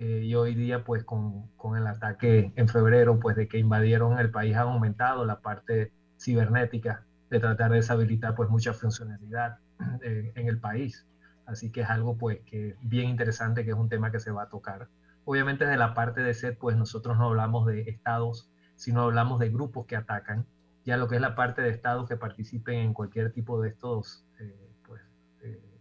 eh, 0.00 0.22
y 0.24 0.34
hoy 0.36 0.54
día 0.54 0.84
pues 0.84 1.02
con, 1.02 1.48
con, 1.56 1.76
el 1.76 1.86
ataque 1.86 2.52
en 2.54 2.68
febrero 2.68 3.18
pues 3.18 3.34
de 3.34 3.48
que 3.48 3.58
invadieron 3.58 4.16
el 4.20 4.30
país 4.30 4.54
ha 4.56 4.60
aumentado 4.60 5.24
la 5.26 5.40
parte 5.40 5.92
cibernética 6.16 7.04
de 7.30 7.40
tratar 7.40 7.72
de 7.72 7.78
deshabilitar 7.78 8.36
pues 8.36 8.48
mucha 8.48 8.72
funcionalidad 8.72 9.58
eh, 10.02 10.32
en 10.36 10.46
el 10.46 10.60
país. 10.60 11.04
Así 11.46 11.72
que 11.72 11.80
es 11.80 11.90
algo 11.90 12.16
pues 12.16 12.38
que 12.46 12.76
bien 12.82 13.08
interesante 13.08 13.64
que 13.64 13.70
es 13.70 13.76
un 13.76 13.88
tema 13.88 14.12
que 14.12 14.20
se 14.20 14.30
va 14.30 14.44
a 14.44 14.48
tocar. 14.48 14.88
Obviamente 15.24 15.66
de 15.66 15.76
la 15.76 15.94
parte 15.94 16.22
de 16.22 16.32
SET 16.32 16.58
pues 16.58 16.76
nosotros 16.76 17.18
no 17.18 17.26
hablamos 17.26 17.66
de 17.66 17.82
estados, 17.82 18.48
sino 18.76 19.02
hablamos 19.02 19.40
de 19.40 19.48
grupos 19.48 19.86
que 19.86 19.96
atacan. 19.96 20.46
Ya 20.84 20.96
lo 20.96 21.08
que 21.08 21.16
es 21.16 21.20
la 21.20 21.34
parte 21.34 21.60
de 21.60 21.70
estados 21.70 22.08
que 22.08 22.16
participen 22.16 22.78
en 22.78 22.94
cualquier 22.94 23.32
tipo 23.32 23.60
de 23.60 23.70
estos 23.70 24.24
eh, 24.38 24.70
pues, 24.86 25.02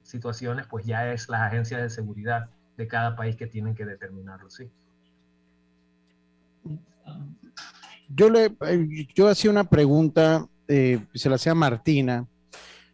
situaciones 0.01 0.65
pues 0.65 0.85
ya 0.85 1.13
es 1.13 1.29
las 1.29 1.41
agencias 1.41 1.83
de 1.83 1.89
seguridad 1.91 2.49
de 2.77 2.87
cada 2.87 3.15
país 3.15 3.35
que 3.35 3.47
tienen 3.47 3.75
que 3.75 3.85
determinarlo, 3.85 4.49
sí. 4.49 4.69
Yo 8.09 8.29
le 8.29 8.51
yo 9.13 9.27
hacía 9.27 9.51
una 9.51 9.65
pregunta, 9.65 10.47
eh, 10.67 10.99
se 11.13 11.29
la 11.29 11.35
hacía 11.35 11.51
a 11.51 11.55
Martina, 11.55 12.25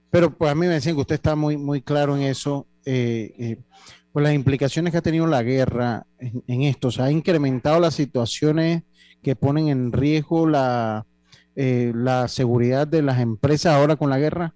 pero 0.09 0.35
pues 0.35 0.51
a 0.51 0.55
mí 0.55 0.61
me 0.61 0.73
decían 0.73 0.95
que 0.95 1.01
usted 1.01 1.15
está 1.15 1.35
muy, 1.35 1.57
muy 1.57 1.81
claro 1.81 2.15
en 2.15 2.23
eso. 2.23 2.65
Eh, 2.85 3.33
eh, 3.37 3.57
pues 4.11 4.23
las 4.23 4.33
implicaciones 4.33 4.91
que 4.91 4.97
ha 4.97 5.01
tenido 5.01 5.27
la 5.27 5.43
guerra 5.43 6.05
en, 6.19 6.61
esto, 6.63 6.91
¿se 6.91 7.01
ha 7.01 7.11
incrementado 7.11 7.79
las 7.79 7.95
situaciones 7.95 8.83
que 9.23 9.35
ponen 9.35 9.69
en 9.69 9.91
riesgo 9.91 10.47
la, 10.47 11.05
la 11.55 12.27
seguridad 12.27 12.87
de 12.87 13.01
las 13.01 13.19
empresas 13.19 13.73
ahora 13.73 13.95
con 13.95 14.11
la 14.11 14.19
guerra? 14.19 14.53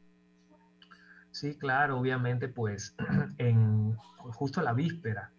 Sí, 1.39 1.56
claro, 1.56 2.00
obviamente, 2.00 2.47
pues 2.47 2.95
en 3.38 3.95
justo 4.32 4.63
la 4.63 4.73
víspera 4.73 5.32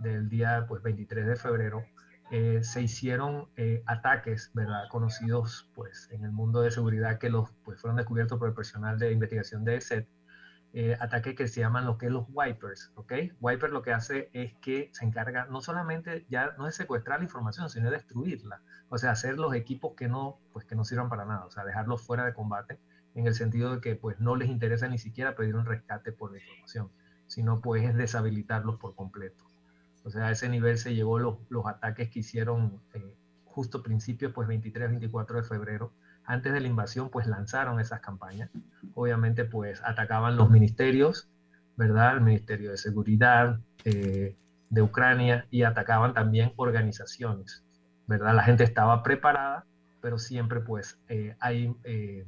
del 0.00 0.28
día 0.28 0.64
pues, 0.66 0.82
23 0.82 1.28
de 1.28 1.36
febrero, 1.36 1.84
eh, 2.32 2.64
se 2.64 2.82
hicieron 2.82 3.46
eh, 3.56 3.80
ataques, 3.86 4.50
¿verdad? 4.52 4.88
Conocidos, 4.90 5.70
pues, 5.76 6.08
en 6.10 6.24
el 6.24 6.32
mundo 6.32 6.60
de 6.60 6.72
seguridad 6.72 7.18
que 7.18 7.30
los, 7.30 7.52
pues, 7.64 7.80
fueron 7.80 7.96
descubiertos 7.96 8.36
por 8.36 8.48
el 8.48 8.54
personal 8.54 8.98
de 8.98 9.12
investigación 9.12 9.64
de 9.64 9.76
ESET, 9.76 10.08
eh, 10.72 10.96
ataques 10.98 11.36
que 11.36 11.46
se 11.46 11.60
llaman 11.60 11.86
lo 11.86 11.98
que 11.98 12.06
es 12.06 12.12
los 12.12 12.26
wipers, 12.30 12.90
¿ok? 12.96 13.12
Wiper 13.40 13.70
lo 13.70 13.82
que 13.82 13.92
hace 13.92 14.30
es 14.32 14.54
que 14.54 14.90
se 14.92 15.04
encarga 15.04 15.44
no 15.44 15.60
solamente 15.60 16.26
ya 16.28 16.50
no 16.58 16.66
de 16.66 16.72
secuestrar 16.72 17.20
la 17.20 17.26
información, 17.26 17.70
sino 17.70 17.90
de 17.90 17.98
destruirla, 17.98 18.60
o 18.88 18.98
sea, 18.98 19.12
hacer 19.12 19.38
los 19.38 19.54
equipos 19.54 19.94
que 19.96 20.08
no, 20.08 20.40
pues, 20.52 20.64
que 20.64 20.74
no 20.74 20.84
sirvan 20.84 21.08
para 21.08 21.24
nada, 21.24 21.44
o 21.44 21.50
sea, 21.52 21.64
dejarlos 21.64 22.02
fuera 22.04 22.24
de 22.24 22.34
combate 22.34 22.80
en 23.14 23.26
el 23.26 23.34
sentido 23.34 23.74
de 23.74 23.80
que 23.80 23.94
pues 23.96 24.18
no 24.20 24.36
les 24.36 24.48
interesa 24.48 24.88
ni 24.88 24.98
siquiera 24.98 25.36
pedir 25.36 25.56
un 25.56 25.66
rescate 25.66 26.12
por 26.12 26.32
la 26.32 26.38
información, 26.38 26.90
sino 27.26 27.60
pues 27.60 27.84
es 27.84 27.94
deshabilitarlos 27.94 28.76
por 28.76 28.94
completo. 28.94 29.44
O 30.04 30.10
sea, 30.10 30.26
a 30.26 30.30
ese 30.30 30.48
nivel 30.48 30.76
se 30.78 30.94
llevó 30.94 31.18
los, 31.18 31.38
los 31.48 31.66
ataques 31.66 32.10
que 32.10 32.20
hicieron 32.20 32.80
eh, 32.92 33.14
justo 33.44 33.82
principios, 33.82 34.32
pues 34.32 34.48
23, 34.48 34.90
24 34.90 35.36
de 35.38 35.42
febrero. 35.44 35.92
Antes 36.26 36.52
de 36.52 36.60
la 36.60 36.68
invasión, 36.68 37.10
pues 37.10 37.26
lanzaron 37.26 37.80
esas 37.80 38.00
campañas. 38.00 38.50
Obviamente, 38.94 39.44
pues 39.44 39.80
atacaban 39.84 40.36
los 40.36 40.50
ministerios, 40.50 41.28
¿verdad? 41.76 42.14
El 42.14 42.22
Ministerio 42.22 42.70
de 42.70 42.76
Seguridad 42.76 43.60
eh, 43.84 44.36
de 44.70 44.82
Ucrania 44.82 45.46
y 45.50 45.62
atacaban 45.62 46.14
también 46.14 46.52
organizaciones, 46.56 47.64
¿verdad? 48.06 48.34
La 48.34 48.42
gente 48.42 48.64
estaba 48.64 49.02
preparada, 49.02 49.64
pero 50.00 50.18
siempre 50.18 50.60
pues 50.60 50.98
eh, 51.08 51.36
hay 51.40 51.74
eh, 51.84 52.26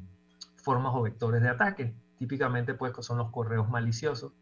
formas 0.67 0.93
o 0.97 1.03
vectores 1.03 1.43
de 1.43 1.49
ataque. 1.49 1.95
Típicamente 2.19 2.75
pues 2.75 2.93
son 2.99 3.19
los 3.19 3.31
correos 3.31 3.71
maliciosos 3.71 4.33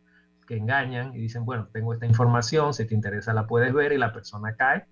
que 0.47 0.57
engañan 0.57 1.15
y 1.15 1.19
dicen, 1.19 1.45
bueno, 1.45 1.69
tengo 1.71 1.93
esta 1.93 2.07
información, 2.07 2.73
si 2.73 2.87
te 2.87 2.95
interesa 2.95 3.35
la 3.35 3.47
puedes 3.47 3.75
ver 3.75 3.93
y 3.93 3.99
la 3.99 4.15
persona 4.15 4.57
cae 4.57 4.87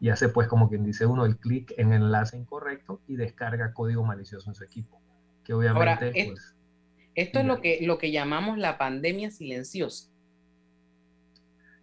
y 0.00 0.10
hace 0.10 0.28
pues 0.28 0.48
como 0.48 0.68
quien 0.68 0.84
dice 0.84 1.06
uno 1.06 1.24
el 1.24 1.38
clic 1.38 1.72
en 1.78 1.94
el 1.94 2.02
enlace 2.02 2.36
incorrecto 2.36 3.00
y 3.06 3.16
descarga 3.16 3.72
código 3.72 4.04
malicioso 4.04 4.50
en 4.50 4.54
su 4.54 4.64
equipo. 4.64 5.00
Que 5.44 5.54
obviamente 5.54 6.12
pues, 6.26 6.54
esto 7.14 7.38
es 7.38 7.46
lo 7.46 7.62
que, 7.62 7.78
lo 7.80 7.96
que 7.96 8.12
llamamos 8.12 8.58
la 8.58 8.76
pandemia 8.76 9.30
silenciosa. 9.30 10.10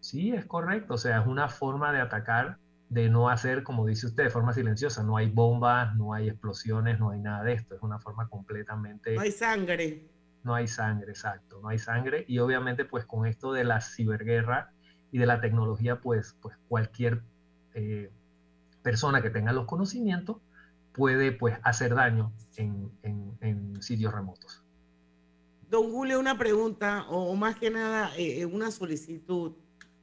Sí, 0.02 0.34
es 0.34 0.46
correcto. 0.46 0.94
O 0.94 0.98
sea, 1.00 1.22
es 1.22 1.28
una 1.28 1.50
forma 1.50 1.92
de 1.92 2.02
atacar, 2.02 2.60
de 2.94 3.10
no 3.10 3.30
hacer, 3.30 3.64
como 3.64 3.86
dice 3.86 4.08
usted, 4.08 4.26
de 4.26 4.30
forma 4.30 4.54
silenciosa. 4.54 5.04
No 5.04 5.18
hay 5.18 5.30
bombas, 5.30 5.96
no 5.96 6.14
hay 6.14 6.30
explosiones, 6.30 7.00
no 7.00 7.10
hay 7.10 7.20
nada 7.20 7.44
de 7.44 7.54
esto. 7.54 7.76
Es 7.76 7.82
una 7.82 8.00
forma 8.00 8.28
completamente... 8.28 9.16
No 9.16 9.22
hay 9.22 9.32
sangre. 9.32 10.08
No 10.44 10.54
hay 10.54 10.68
sangre, 10.68 11.12
exacto. 11.12 11.60
No 11.62 11.70
hay 11.70 11.80
sangre. 11.80 12.26
Y 12.28 12.40
obviamente, 12.40 12.86
pues 12.86 13.06
con 13.06 13.26
esto 13.26 13.54
de 13.54 13.64
la 13.64 13.82
ciberguerra 13.82 14.72
y 15.12 15.18
de 15.18 15.26
la 15.26 15.42
tecnología, 15.42 16.02
pues, 16.02 16.36
pues 16.42 16.56
cualquier 16.68 17.24
eh, 17.74 18.12
persona 18.82 19.22
que 19.22 19.30
tenga 19.30 19.54
los 19.54 19.66
conocimientos 19.66 20.38
puede 20.92 21.32
pues 21.32 21.58
hacer 21.64 21.96
daño 21.96 22.32
en, 22.56 22.92
en 23.02 23.82
sitios 23.82 24.14
remotos. 24.14 24.64
Don 25.74 25.92
Julio, 25.92 26.20
una 26.20 26.38
pregunta 26.38 27.08
o, 27.10 27.36
más 27.36 27.56
que 27.56 27.72
nada 27.72 28.16
eh, 28.16 28.42
eh, 28.42 28.46
una 28.46 28.70
solicitud. 28.70 29.54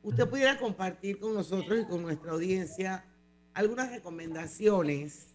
¿Usted 0.03 0.29
pudiera 0.29 0.59
compartir 0.59 1.19
con 1.19 1.35
nosotros 1.35 1.81
y 1.81 1.85
con 1.85 2.03
nuestra 2.03 2.33
audiencia 2.33 3.05
algunas 3.53 3.91
recomendaciones 3.91 5.35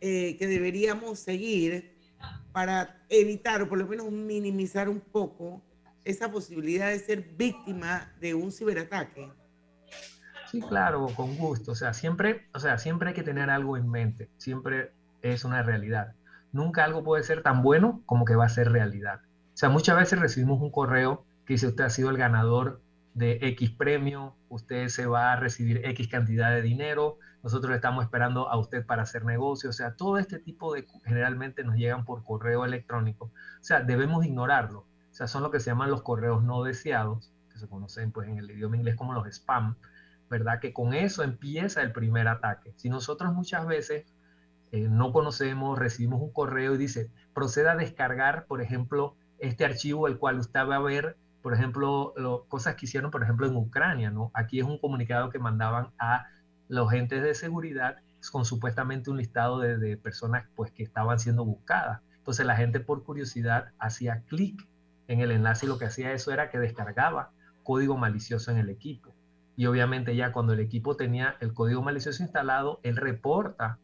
eh, 0.00 0.36
que 0.36 0.46
deberíamos 0.46 1.20
seguir 1.20 1.94
para 2.52 3.04
evitar 3.08 3.62
o 3.62 3.68
por 3.68 3.78
lo 3.78 3.86
menos 3.86 4.10
minimizar 4.10 4.88
un 4.88 5.00
poco 5.00 5.62
esa 6.04 6.30
posibilidad 6.30 6.90
de 6.90 6.98
ser 6.98 7.22
víctima 7.36 8.12
de 8.20 8.34
un 8.34 8.52
ciberataque? 8.52 9.30
Sí, 10.50 10.60
claro, 10.60 11.06
con 11.16 11.36
gusto. 11.36 11.72
O 11.72 11.74
sea, 11.74 11.94
siempre, 11.94 12.46
o 12.52 12.58
sea, 12.58 12.78
siempre 12.78 13.08
hay 13.08 13.14
que 13.14 13.22
tener 13.22 13.50
algo 13.50 13.76
en 13.76 13.88
mente. 13.88 14.28
Siempre 14.38 14.92
es 15.22 15.44
una 15.44 15.62
realidad. 15.62 16.14
Nunca 16.52 16.84
algo 16.84 17.02
puede 17.02 17.22
ser 17.22 17.42
tan 17.42 17.62
bueno 17.62 18.02
como 18.06 18.24
que 18.24 18.36
va 18.36 18.44
a 18.44 18.48
ser 18.48 18.70
realidad. 18.70 19.20
O 19.54 19.56
sea, 19.56 19.68
muchas 19.68 19.96
veces 19.96 20.18
recibimos 20.18 20.60
un 20.60 20.70
correo 20.70 21.24
que 21.46 21.54
dice 21.54 21.68
usted 21.68 21.84
ha 21.84 21.90
sido 21.90 22.10
el 22.10 22.16
ganador 22.16 22.80
de 23.14 23.38
X 23.40 23.70
premio, 23.70 24.36
usted 24.48 24.88
se 24.88 25.06
va 25.06 25.32
a 25.32 25.36
recibir 25.36 25.80
X 25.86 26.08
cantidad 26.08 26.50
de 26.50 26.62
dinero, 26.62 27.18
nosotros 27.42 27.74
estamos 27.74 28.04
esperando 28.04 28.48
a 28.48 28.58
usted 28.58 28.84
para 28.84 29.02
hacer 29.02 29.24
negocio, 29.24 29.70
o 29.70 29.72
sea, 29.72 29.94
todo 29.94 30.18
este 30.18 30.38
tipo 30.38 30.74
de 30.74 30.86
generalmente 31.04 31.62
nos 31.62 31.76
llegan 31.76 32.04
por 32.04 32.24
correo 32.24 32.64
electrónico, 32.64 33.26
o 33.26 33.64
sea, 33.64 33.80
debemos 33.82 34.24
ignorarlo, 34.24 34.80
o 34.80 35.14
sea, 35.14 35.28
son 35.28 35.42
lo 35.42 35.50
que 35.50 35.60
se 35.60 35.70
llaman 35.70 35.90
los 35.90 36.02
correos 36.02 36.42
no 36.42 36.64
deseados, 36.64 37.32
que 37.52 37.58
se 37.58 37.68
conocen 37.68 38.10
pues 38.10 38.28
en 38.28 38.38
el 38.38 38.50
idioma 38.50 38.76
inglés 38.76 38.96
como 38.96 39.12
los 39.12 39.28
spam, 39.28 39.76
¿verdad? 40.28 40.58
Que 40.58 40.72
con 40.72 40.92
eso 40.92 41.22
empieza 41.22 41.82
el 41.82 41.92
primer 41.92 42.26
ataque. 42.26 42.72
Si 42.76 42.88
nosotros 42.88 43.32
muchas 43.32 43.66
veces 43.66 44.06
eh, 44.72 44.88
no 44.90 45.12
conocemos, 45.12 45.78
recibimos 45.78 46.20
un 46.20 46.32
correo 46.32 46.74
y 46.74 46.78
dice, 46.78 47.10
proceda 47.32 47.72
a 47.72 47.76
descargar, 47.76 48.46
por 48.46 48.60
ejemplo, 48.60 49.14
este 49.38 49.64
archivo, 49.64 50.08
el 50.08 50.18
cual 50.18 50.40
usted 50.40 50.66
va 50.68 50.76
a 50.76 50.80
ver, 50.80 51.16
por 51.44 51.52
ejemplo, 51.52 52.14
lo, 52.16 52.46
cosas 52.46 52.74
que 52.74 52.86
hicieron, 52.86 53.10
por 53.10 53.22
ejemplo, 53.22 53.46
en 53.46 53.54
Ucrania, 53.54 54.10
¿no? 54.10 54.30
Aquí 54.32 54.60
es 54.60 54.64
un 54.64 54.78
comunicado 54.78 55.28
que 55.28 55.38
mandaban 55.38 55.90
a 55.98 56.24
los 56.68 56.88
agentes 56.88 57.22
de 57.22 57.34
seguridad 57.34 57.96
con 58.32 58.46
supuestamente 58.46 59.10
un 59.10 59.18
listado 59.18 59.58
de, 59.58 59.98
personas 59.98 60.46
pues, 60.56 60.72
que 60.72 60.82
estaban 60.82 61.18
siendo 61.18 61.44
buscadas. 61.44 62.00
Entonces 62.16 62.46
la 62.46 62.56
gente 62.56 62.80
por 62.80 63.04
curiosidad 63.04 63.72
hacía 63.78 64.22
clic 64.22 64.66
en 65.06 65.20
el 65.20 65.32
enlace 65.32 65.66
y 65.66 65.68
lo 65.68 65.76
que 65.76 65.84
hacía 65.84 66.14
eso 66.14 66.32
era 66.32 66.48
que 66.48 66.58
descargaba 66.58 67.28
código 67.62 67.98
malicioso 67.98 68.50
en 68.50 68.56
el 68.56 68.70
equipo. 68.70 69.14
Y 69.54 69.66
obviamente 69.66 70.16
ya 70.16 70.32
cuando 70.32 70.54
el 70.54 70.60
equipo 70.60 70.96
tenía 70.96 71.36
el 71.40 71.52
código 71.52 71.82
malicioso 71.82 72.22
instalado, 72.22 72.80
él 72.82 72.96
reporta 72.96 73.78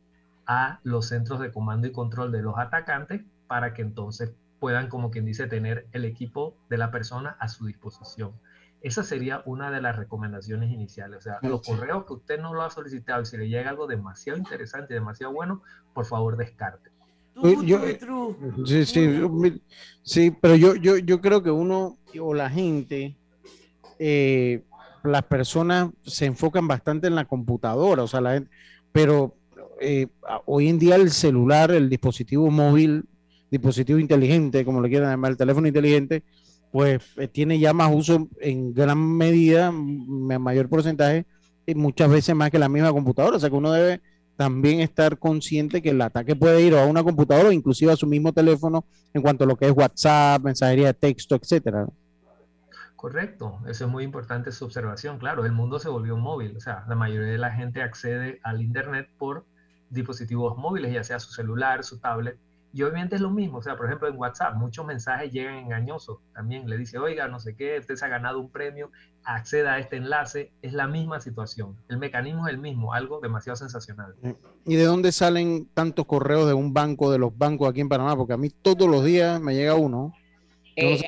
a 0.46 0.80
los 0.82 1.08
centros 1.08 1.40
de 1.40 1.52
comando 1.52 1.86
y 1.86 1.92
control 1.92 2.32
de 2.32 2.40
los 2.40 2.56
atacantes 2.56 3.20
para 3.48 3.74
que 3.74 3.82
entonces 3.82 4.32
puedan, 4.60 4.88
como 4.88 5.10
quien 5.10 5.24
dice, 5.24 5.46
tener 5.46 5.88
el 5.92 6.04
equipo 6.04 6.54
de 6.68 6.76
la 6.76 6.90
persona 6.90 7.36
a 7.40 7.48
su 7.48 7.66
disposición. 7.66 8.32
Esa 8.82 9.02
sería 9.02 9.42
una 9.46 9.70
de 9.70 9.80
las 9.82 9.96
recomendaciones 9.96 10.70
iniciales. 10.70 11.18
O 11.18 11.20
sea, 11.22 11.38
los 11.42 11.62
correos 11.62 12.04
que 12.06 12.14
usted 12.14 12.40
no 12.40 12.54
lo 12.54 12.62
ha 12.62 12.70
solicitado 12.70 13.22
y 13.22 13.26
si 13.26 13.36
le 13.36 13.48
llega 13.48 13.70
algo 13.70 13.86
demasiado 13.86 14.38
interesante, 14.38 14.94
demasiado 14.94 15.32
bueno, 15.32 15.62
por 15.92 16.06
favor 16.06 16.36
descarte. 16.36 16.90
sí, 18.66 18.84
sí, 18.84 19.62
sí, 20.02 20.30
pero 20.30 20.56
yo, 20.56 20.74
yo, 20.76 20.98
yo 20.98 21.20
creo 21.20 21.42
que 21.42 21.50
uno 21.50 21.98
o 22.20 22.34
la 22.34 22.50
gente, 22.50 23.16
eh, 23.98 24.62
las 25.02 25.22
personas 25.24 25.90
se 26.02 26.26
enfocan 26.26 26.68
bastante 26.68 27.06
en 27.06 27.14
la 27.14 27.24
computadora, 27.24 28.02
o 28.02 28.08
sea, 28.08 28.20
la 28.20 28.34
gente, 28.34 28.50
pero 28.92 29.34
eh, 29.80 30.08
hoy 30.44 30.68
en 30.68 30.78
día 30.78 30.96
el 30.96 31.10
celular, 31.10 31.70
el 31.70 31.88
dispositivo 31.88 32.50
móvil 32.50 33.04
dispositivo 33.50 33.98
inteligente, 33.98 34.64
como 34.64 34.80
le 34.80 34.88
quieran 34.88 35.10
llamar, 35.10 35.32
el 35.32 35.36
teléfono 35.36 35.66
inteligente, 35.66 36.22
pues 36.70 37.02
eh, 37.16 37.28
tiene 37.28 37.58
ya 37.58 37.72
más 37.72 37.90
uso 37.92 38.28
en 38.40 38.72
gran 38.72 38.98
medida, 38.98 39.72
mayor 39.72 40.68
porcentaje, 40.68 41.26
y 41.66 41.74
muchas 41.74 42.10
veces 42.10 42.34
más 42.34 42.50
que 42.50 42.58
la 42.58 42.68
misma 42.68 42.92
computadora. 42.92 43.36
O 43.36 43.40
sea 43.40 43.50
que 43.50 43.56
uno 43.56 43.72
debe 43.72 44.00
también 44.36 44.80
estar 44.80 45.18
consciente 45.18 45.82
que 45.82 45.90
el 45.90 46.00
ataque 46.00 46.34
puede 46.34 46.62
ir 46.62 46.74
a 46.74 46.86
una 46.86 47.02
computadora 47.02 47.48
o 47.48 47.52
inclusive 47.52 47.92
a 47.92 47.96
su 47.96 48.06
mismo 48.06 48.32
teléfono 48.32 48.84
en 49.12 49.22
cuanto 49.22 49.44
a 49.44 49.46
lo 49.46 49.56
que 49.56 49.66
es 49.66 49.72
WhatsApp, 49.72 50.42
mensajería 50.42 50.86
de 50.86 50.94
texto, 50.94 51.34
etcétera. 51.34 51.86
Correcto, 52.96 53.58
eso 53.66 53.86
es 53.86 53.90
muy 53.90 54.04
importante 54.04 54.52
su 54.52 54.64
observación. 54.64 55.18
Claro, 55.18 55.44
el 55.44 55.52
mundo 55.52 55.78
se 55.78 55.88
volvió 55.88 56.16
móvil, 56.16 56.56
o 56.56 56.60
sea, 56.60 56.84
la 56.88 56.94
mayoría 56.94 57.32
de 57.32 57.38
la 57.38 57.50
gente 57.50 57.82
accede 57.82 58.40
al 58.42 58.60
Internet 58.60 59.08
por 59.18 59.46
dispositivos 59.88 60.56
móviles, 60.56 60.92
ya 60.92 61.02
sea 61.02 61.18
su 61.18 61.32
celular, 61.32 61.82
su 61.82 61.98
tablet, 61.98 62.38
y 62.72 62.82
obviamente 62.82 63.16
es 63.16 63.20
lo 63.20 63.30
mismo, 63.30 63.58
o 63.58 63.62
sea, 63.62 63.76
por 63.76 63.86
ejemplo 63.86 64.06
en 64.06 64.16
WhatsApp, 64.16 64.54
muchos 64.54 64.86
mensajes 64.86 65.32
llegan 65.32 65.56
engañosos. 65.56 66.18
También 66.32 66.68
le 66.68 66.78
dice, 66.78 66.98
oiga, 66.98 67.26
no 67.26 67.40
sé 67.40 67.56
qué, 67.56 67.78
usted 67.80 67.96
se 67.96 68.04
ha 68.04 68.08
ganado 68.08 68.38
un 68.38 68.48
premio, 68.48 68.92
acceda 69.24 69.74
a 69.74 69.78
este 69.80 69.96
enlace. 69.96 70.52
Es 70.62 70.72
la 70.72 70.86
misma 70.86 71.20
situación. 71.20 71.76
El 71.88 71.98
mecanismo 71.98 72.46
es 72.46 72.54
el 72.54 72.60
mismo, 72.60 72.94
algo 72.94 73.20
demasiado 73.20 73.56
sensacional. 73.56 74.14
¿Y 74.64 74.76
de 74.76 74.84
dónde 74.84 75.10
salen 75.10 75.68
tantos 75.74 76.06
correos 76.06 76.46
de 76.46 76.54
un 76.54 76.72
banco, 76.72 77.10
de 77.10 77.18
los 77.18 77.36
bancos 77.36 77.68
aquí 77.68 77.80
en 77.80 77.88
Panamá? 77.88 78.16
Porque 78.16 78.34
a 78.34 78.38
mí 78.38 78.50
todos 78.50 78.88
los 78.88 79.04
días 79.04 79.40
me 79.40 79.54
llega 79.54 79.74
uno. 79.74 80.14
Eh, 80.76 81.02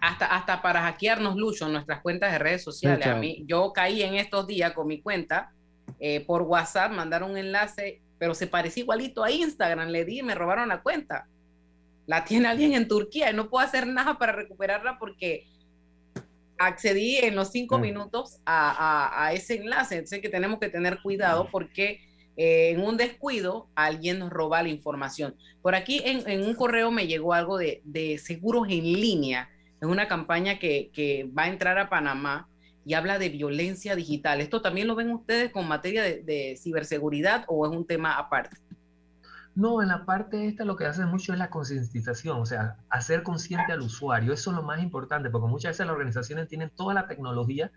hasta, 0.00 0.24
hasta 0.34 0.62
para 0.62 0.80
hackearnos, 0.82 1.36
Lucho, 1.36 1.66
en 1.66 1.74
nuestras 1.74 2.00
cuentas 2.00 2.32
de 2.32 2.38
redes 2.38 2.64
sociales. 2.64 3.06
a 3.06 3.16
mí, 3.16 3.44
yo 3.46 3.74
caí 3.74 4.02
en 4.02 4.14
estos 4.14 4.46
días 4.46 4.72
con 4.72 4.86
mi 4.86 5.02
cuenta 5.02 5.52
eh, 6.00 6.24
por 6.24 6.42
WhatsApp, 6.42 6.92
mandaron 6.92 7.32
un 7.32 7.36
enlace 7.36 8.00
pero 8.18 8.34
se 8.34 8.46
parecía 8.46 8.82
igualito 8.82 9.24
a 9.24 9.30
Instagram. 9.30 9.88
Le 9.88 10.04
di 10.04 10.20
y 10.20 10.22
me 10.22 10.34
robaron 10.34 10.68
la 10.68 10.82
cuenta. 10.82 11.26
La 12.06 12.24
tiene 12.24 12.48
alguien 12.48 12.74
en 12.74 12.88
Turquía 12.88 13.30
y 13.30 13.34
no 13.34 13.48
puedo 13.48 13.64
hacer 13.64 13.86
nada 13.86 14.18
para 14.18 14.32
recuperarla 14.32 14.98
porque 14.98 15.46
accedí 16.58 17.16
en 17.16 17.34
los 17.34 17.50
cinco 17.50 17.78
mm. 17.78 17.80
minutos 17.80 18.40
a, 18.46 19.30
ese 19.34 19.56
enlace. 19.56 20.06
Sé 20.06 20.20
que 20.20 20.28
tenemos 20.28 20.58
que 20.58 20.68
tener 20.68 21.00
cuidado 21.02 21.48
porque 21.50 22.00
eh, 22.36 22.70
en 22.70 22.80
un 22.80 22.96
descuido 22.96 23.68
alguien 23.74 24.18
nos 24.18 24.30
roba 24.30 24.62
la 24.62 24.68
información. 24.68 25.34
Por 25.62 25.74
aquí 25.74 26.02
en, 26.04 26.42
un 26.42 26.54
correo 26.54 26.90
me 26.90 27.06
llegó 27.06 27.32
algo 27.32 27.58
de, 27.58 28.20
seguros 28.22 28.68
en 28.68 28.84
línea. 28.84 29.50
Es 29.80 29.88
una 29.88 30.08
campaña 30.08 30.58
que, 30.58 30.90
que 30.92 31.28
va 31.36 31.44
a 31.44 31.48
entrar 31.48 31.78
a 31.78 31.88
Panamá 31.88 32.48
y 32.84 32.94
habla 32.94 33.18
de 33.18 33.28
violencia 33.28 33.96
digital. 33.96 34.40
¿Esto 34.40 34.60
también 34.60 34.86
lo 34.86 34.94
ven 34.94 35.10
ustedes 35.10 35.50
con 35.50 35.66
materia 35.66 36.02
de, 36.02 36.58
ciberseguridad 36.60 37.44
o 37.48 37.66
es 37.66 37.72
un 37.72 37.86
tema 37.86 38.18
aparte? 38.18 38.56
No, 39.54 39.82
en 39.82 39.88
la 39.88 40.04
parte 40.04 40.48
esta 40.48 40.64
lo 40.64 40.76
que 40.76 40.84
hace 40.84 41.06
mucho 41.06 41.32
es 41.32 41.38
la 41.38 41.48
concientización, 41.48 42.40
o 42.40 42.46
sea, 42.46 42.76
hacer 42.88 43.22
consciente 43.22 43.72
al 43.72 43.82
usuario. 43.82 44.32
Eso 44.32 44.50
es 44.50 44.56
lo 44.56 44.62
más 44.62 44.82
importante, 44.82 45.30
porque 45.30 45.46
muchas 45.46 45.70
veces 45.70 45.86
las 45.86 45.94
organizaciones 45.94 46.48
tienen 46.48 46.70
toda 46.70 46.92
la 46.92 47.06
tecnología, 47.06 47.70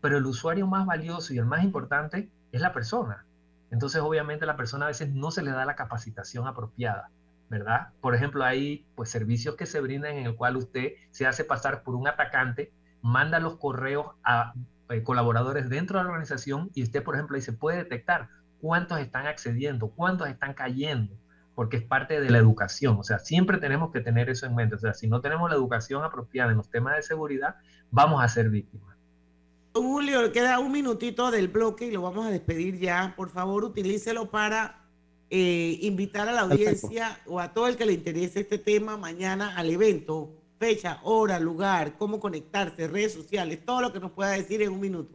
pero 0.00 0.16
el 0.16 0.26
usuario 0.26 0.66
más 0.66 0.86
valioso 0.86 1.34
y 1.34 1.38
el 1.38 1.44
más 1.44 1.62
importante 1.62 2.30
es 2.50 2.60
la 2.60 2.72
persona. 2.72 3.26
Entonces, 3.70 4.00
obviamente, 4.00 4.46
la 4.46 4.56
persona 4.56 4.86
a 4.86 4.88
veces 4.88 5.10
no 5.10 5.30
se 5.30 5.42
le 5.42 5.50
da 5.50 5.66
la 5.66 5.76
capacitación 5.76 6.46
apropiada. 6.46 7.10
¿verdad? 7.48 7.88
Por 8.00 8.14
ejemplo, 8.14 8.44
hay 8.44 8.84
pues 8.94 9.10
servicios 9.10 9.56
que 9.56 9.66
se 9.66 9.80
brindan 9.80 10.16
en 10.16 10.26
el 10.26 10.36
cual 10.36 10.56
usted 10.56 10.92
se 11.10 11.26
hace 11.26 11.44
pasar 11.44 11.82
por 11.82 11.94
un 11.94 12.06
atacante, 12.06 12.72
manda 13.02 13.40
los 13.40 13.56
correos 13.56 14.06
a 14.24 14.54
eh, 14.90 15.02
colaboradores 15.02 15.68
dentro 15.68 15.98
de 15.98 16.04
la 16.04 16.10
organización 16.10 16.70
y 16.74 16.82
usted, 16.82 17.02
por 17.02 17.14
ejemplo, 17.14 17.36
ahí 17.36 17.42
se 17.42 17.52
puede 17.52 17.78
detectar 17.78 18.28
cuántos 18.60 18.98
están 19.00 19.26
accediendo, 19.26 19.88
cuántos 19.90 20.28
están 20.28 20.54
cayendo, 20.54 21.14
porque 21.54 21.76
es 21.76 21.82
parte 21.82 22.20
de 22.20 22.30
la 22.30 22.38
educación. 22.38 22.96
O 22.98 23.04
sea, 23.04 23.18
siempre 23.18 23.58
tenemos 23.58 23.92
que 23.92 24.00
tener 24.00 24.30
eso 24.30 24.46
en 24.46 24.54
mente. 24.54 24.76
O 24.76 24.78
sea, 24.78 24.94
si 24.94 25.08
no 25.08 25.20
tenemos 25.20 25.50
la 25.50 25.56
educación 25.56 26.04
apropiada 26.04 26.50
en 26.50 26.56
los 26.56 26.70
temas 26.70 26.96
de 26.96 27.02
seguridad, 27.02 27.56
vamos 27.90 28.22
a 28.22 28.28
ser 28.28 28.48
víctimas. 28.48 28.96
Julio, 29.74 30.32
queda 30.32 30.58
un 30.58 30.72
minutito 30.72 31.30
del 31.30 31.48
bloque 31.48 31.86
y 31.86 31.90
lo 31.90 32.02
vamos 32.02 32.26
a 32.26 32.30
despedir 32.30 32.78
ya. 32.78 33.14
Por 33.16 33.30
favor, 33.30 33.64
utilícelo 33.64 34.30
para 34.30 34.84
eh, 35.30 35.78
invitar 35.82 36.28
a 36.28 36.32
la 36.32 36.40
audiencia 36.40 37.20
o 37.26 37.38
a 37.38 37.52
todo 37.52 37.68
el 37.68 37.76
que 37.76 37.84
le 37.84 37.92
interese 37.92 38.40
este 38.40 38.58
tema 38.58 38.96
mañana 38.96 39.54
al 39.56 39.70
evento. 39.70 40.37
Fecha, 40.58 40.98
hora, 41.04 41.38
lugar, 41.38 41.92
cómo 41.98 42.18
conectarse, 42.18 42.88
redes 42.88 43.14
sociales, 43.14 43.64
todo 43.64 43.80
lo 43.80 43.92
que 43.92 44.00
nos 44.00 44.10
pueda 44.10 44.30
decir 44.30 44.60
en 44.60 44.72
un 44.72 44.80
minuto. 44.80 45.14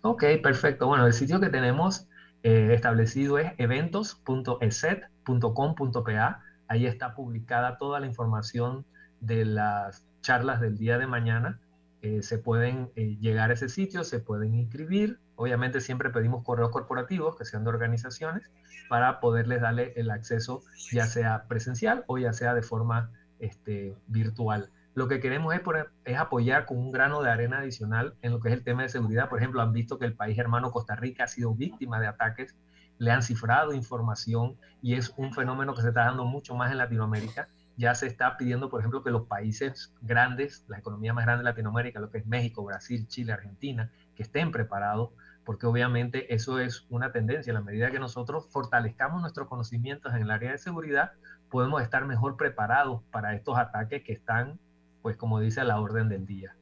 Ok, 0.00 0.24
perfecto. 0.42 0.88
Bueno, 0.88 1.06
el 1.06 1.12
sitio 1.12 1.38
que 1.38 1.50
tenemos 1.50 2.08
eh, 2.42 2.70
establecido 2.74 3.38
es 3.38 3.52
eventos.eset.com.pa. 3.58 6.40
Ahí 6.66 6.86
está 6.86 7.14
publicada 7.14 7.78
toda 7.78 8.00
la 8.00 8.06
información 8.06 8.84
de 9.20 9.44
las 9.44 10.04
charlas 10.20 10.60
del 10.60 10.76
día 10.76 10.98
de 10.98 11.06
mañana. 11.06 11.60
Eh, 12.00 12.22
se 12.22 12.38
pueden 12.38 12.90
eh, 12.96 13.16
llegar 13.20 13.50
a 13.50 13.52
ese 13.54 13.68
sitio, 13.68 14.02
se 14.02 14.18
pueden 14.18 14.56
inscribir. 14.56 15.20
Obviamente 15.36 15.80
siempre 15.80 16.10
pedimos 16.10 16.42
correos 16.42 16.70
corporativos 16.70 17.36
que 17.36 17.44
sean 17.44 17.62
de 17.62 17.70
organizaciones 17.70 18.50
para 18.88 19.20
poderles 19.20 19.60
darle 19.60 19.92
el 19.94 20.10
acceso 20.10 20.64
ya 20.90 21.06
sea 21.06 21.46
presencial 21.46 22.02
o 22.08 22.18
ya 22.18 22.32
sea 22.32 22.52
de 22.54 22.62
forma 22.62 23.12
este, 23.42 23.94
virtual. 24.06 24.70
Lo 24.94 25.08
que 25.08 25.20
queremos 25.20 25.54
es, 25.54 26.16
apoyar 26.16 26.64
con 26.64 26.78
un 26.78 26.92
grano 26.92 27.22
de 27.22 27.30
arena 27.30 27.58
adicional 27.58 28.14
en 28.22 28.32
lo 28.32 28.40
que 28.40 28.48
es 28.48 28.54
el 28.54 28.62
tema 28.62 28.82
de 28.82 28.88
seguridad. 28.88 29.28
Por 29.28 29.38
ejemplo, 29.38 29.60
han 29.60 29.72
visto 29.72 29.98
que 29.98 30.04
el 30.06 30.14
país 30.14 30.38
hermano 30.38 30.70
Costa 30.70 30.94
Rica 30.94 31.24
ha 31.24 31.28
sido 31.28 31.54
víctima 31.54 32.00
de 32.00 32.06
ataques, 32.06 32.54
le 32.98 33.10
han 33.10 33.22
cifrado 33.22 33.72
información 33.72 34.56
y 34.80 34.94
es 34.94 35.12
un 35.16 35.32
fenómeno 35.32 35.74
que 35.74 35.82
se 35.82 35.88
está 35.88 36.04
dando 36.04 36.24
mucho 36.24 36.54
más 36.54 36.70
en 36.70 36.78
Latinoamérica. 36.78 37.48
Ya 37.76 37.94
se 37.94 38.06
está 38.06 38.36
pidiendo, 38.36 38.68
por 38.68 38.80
ejemplo, 38.80 39.02
que 39.02 39.10
los 39.10 39.26
países 39.26 39.92
grandes, 40.02 40.64
la 40.68 40.78
economía 40.78 41.12
más 41.12 41.24
grande 41.24 41.42
de 41.42 41.50
Latinoamérica, 41.50 41.98
lo 41.98 42.10
que 42.10 42.18
es 42.18 42.26
México, 42.26 42.62
Brasil, 42.62 43.08
Chile, 43.08 43.32
Argentina, 43.32 43.90
que 44.14 44.22
estén 44.22 44.52
preparados, 44.52 45.10
porque 45.44 45.66
obviamente 45.66 46.32
eso 46.34 46.60
es 46.60 46.86
una 46.90 47.10
tendencia. 47.10 47.50
En 47.50 47.54
la 47.54 47.62
medida 47.62 47.90
que 47.90 47.98
nosotros 47.98 48.46
fortalezcamos 48.50 49.22
nuestros 49.22 49.48
conocimientos 49.48 50.14
en 50.14 50.22
el 50.22 50.30
área 50.30 50.52
de 50.52 50.58
seguridad, 50.58 51.12
podemos 51.52 51.82
estar 51.82 52.04
mejor 52.04 52.36
preparados 52.36 53.02
para 53.12 53.36
estos 53.36 53.56
ataques 53.56 54.02
que 54.02 54.12
están 54.12 54.58
pues 55.02 55.16
como 55.16 55.40
dice, 55.40 55.60
a 55.60 55.64
la 55.64 55.80
orden 55.80 56.08
del 56.08 56.24
día. 56.24 56.56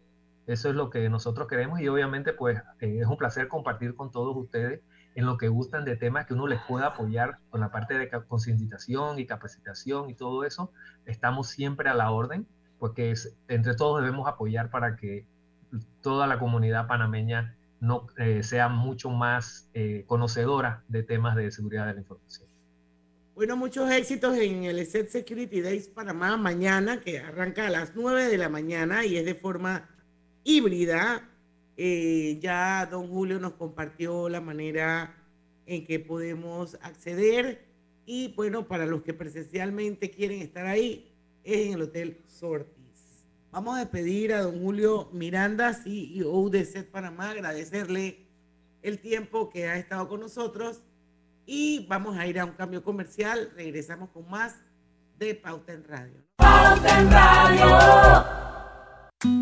Eso 0.47 0.71
es 0.71 0.75
lo 0.75 0.91
que 0.91 1.09
nosotros 1.09 1.47
queremos 1.47 1.81
y 1.81 1.89
obviamente 1.89 2.33
pues 2.33 2.59
eh, 2.81 2.99
es 3.01 3.07
un 3.07 3.17
placer 3.17 3.47
compartir 3.47 3.95
con 3.95 4.11
todos 4.11 4.37
ustedes 4.37 4.81
en 5.15 5.27
lo 5.27 5.37
que 5.37 5.49
gustan 5.49 5.85
de 5.85 5.97
temas 5.97 6.27
que 6.27 6.35
uno 6.35 6.47
les 6.47 6.61
pueda 6.63 6.87
apoyar 6.87 7.39
con 7.51 7.61
la 7.61 7.71
parte 7.71 7.99
de 7.99 8.11
concientización 8.27 9.19
y 9.19 9.27
capacitación 9.27 10.11
y 10.11 10.15
todo 10.15 10.45
eso. 10.45 10.73
Estamos 11.05 11.49
siempre 11.49 11.89
a 11.89 11.95
la 11.95 12.11
orden 12.11 12.49
porque 12.79 13.15
entre 13.49 13.75
todos 13.75 14.03
debemos 14.03 14.27
apoyar 14.27 14.71
para 14.71 14.97
que 14.97 15.27
toda 16.01 16.27
la 16.27 16.39
comunidad 16.39 16.89
panameña 16.89 17.57
no 17.79 18.07
eh, 18.17 18.43
sea 18.43 18.69
mucho 18.69 19.11
más 19.11 19.69
eh, 19.75 20.05
conocedora 20.07 20.83
de 20.89 21.03
temas 21.03 21.37
de 21.37 21.51
seguridad 21.51 21.87
de 21.87 21.95
la 21.95 22.01
información. 22.01 22.50
Bueno, 23.41 23.57
muchos 23.57 23.91
éxitos 23.91 24.37
en 24.37 24.65
el 24.65 24.87
Set 24.87 25.09
Security 25.09 25.63
Days 25.63 25.89
Panamá 25.89 26.37
mañana, 26.37 27.01
que 27.01 27.21
arranca 27.21 27.69
a 27.69 27.71
las 27.71 27.97
9 27.97 28.29
de 28.29 28.37
la 28.37 28.51
mañana 28.51 29.07
y 29.07 29.17
es 29.17 29.25
de 29.25 29.35
forma 29.35 29.89
híbrida. 30.45 31.27
Eh, 31.79 32.39
ya 32.43 32.85
don 32.85 33.09
Julio 33.09 33.41
nos 33.41 33.55
compartió 33.55 34.29
la 34.29 34.43
manera 34.43 35.17
en 35.65 35.87
que 35.87 35.99
podemos 36.01 36.77
acceder 36.83 37.65
y 38.05 38.35
bueno, 38.35 38.69
para 38.69 38.85
los 38.85 39.01
que 39.01 39.15
presencialmente 39.15 40.11
quieren 40.11 40.43
estar 40.43 40.67
ahí, 40.67 41.11
es 41.43 41.69
en 41.69 41.73
el 41.73 41.81
Hotel 41.81 42.19
Sortis. 42.27 43.25
Vamos 43.53 43.75
a 43.75 43.81
despedir 43.81 44.35
a 44.35 44.43
don 44.43 44.61
Julio 44.61 45.09
Miranda, 45.15 45.73
CEO 45.73 46.51
de 46.51 46.67
Set 46.67 46.91
Panamá, 46.91 47.31
agradecerle 47.31 48.19
el 48.83 48.99
tiempo 48.99 49.49
que 49.49 49.67
ha 49.67 49.79
estado 49.79 50.09
con 50.09 50.21
nosotros 50.21 50.83
y 51.53 51.85
vamos 51.89 52.17
a 52.17 52.29
ir 52.29 52.39
a 52.39 52.45
un 52.45 52.53
cambio 52.53 52.85
comercial. 52.85 53.51
Regresamos 53.57 54.11
con 54.11 54.31
más 54.31 54.55
de 55.19 55.35
Pauta 55.35 55.73
en 55.73 55.83
Radio. 55.83 56.23
Pauta 56.37 57.01
en 57.01 57.11
Radio. 57.11 58.40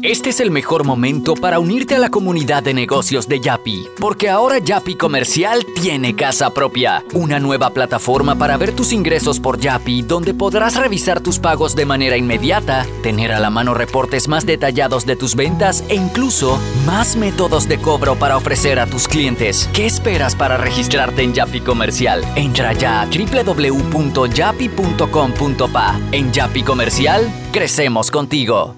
Este 0.03 0.31
es 0.31 0.41
el 0.41 0.51
mejor 0.51 0.85
momento 0.85 1.35
para 1.35 1.61
unirte 1.61 1.95
a 1.95 2.01
la 2.01 2.09
comunidad 2.09 2.65
de 2.65 2.75
negocios 2.75 3.29
de 3.29 3.39
Yapi, 3.39 3.87
porque 4.01 4.29
ahora 4.29 4.59
Yapi 4.59 4.97
Comercial 4.97 5.65
tiene 5.81 6.17
casa 6.17 6.53
propia, 6.53 7.05
una 7.15 7.39
nueva 7.39 7.71
plataforma 7.71 8.35
para 8.35 8.57
ver 8.57 8.75
tus 8.75 8.93
ingresos 8.93 9.39
por 9.39 9.61
Yapi, 9.61 10.03
donde 10.03 10.35
podrás 10.35 10.75
revisar 10.75 11.21
tus 11.21 11.39
pagos 11.39 11.77
de 11.77 11.87
manera 11.87 12.17
inmediata, 12.17 12.89
tener 13.05 13.31
a 13.31 13.39
la 13.39 13.51
mano 13.51 13.73
reportes 13.73 14.27
más 14.27 14.45
detallados 14.45 15.07
de 15.07 15.15
tus 15.15 15.37
ventas 15.37 15.85
e 15.89 15.95
incluso 15.95 16.59
más 16.85 17.15
métodos 17.15 17.69
de 17.69 17.79
cobro 17.79 18.17
para 18.17 18.37
ofrecer 18.37 18.81
a 18.81 18.87
tus 18.87 19.07
clientes. 19.07 19.71
¿Qué 19.73 19.87
esperas 19.87 20.35
para 20.35 20.57
registrarte 20.57 21.23
en 21.23 21.35
Yapi 21.35 21.61
Comercial? 21.61 22.25
Entra 22.35 22.73
ya 22.73 23.03
a 23.03 23.07
www.yapi.com.pa. 23.07 26.01
En 26.11 26.33
Yapi 26.33 26.65
Comercial, 26.65 27.33
crecemos 27.53 28.11
contigo. 28.11 28.78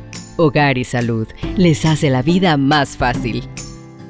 Hogar 0.37 0.77
y 0.77 0.83
Salud 0.83 1.27
les 1.57 1.85
hace 1.85 2.09
la 2.09 2.21
vida 2.21 2.57
más 2.57 2.97
fácil. 2.97 3.47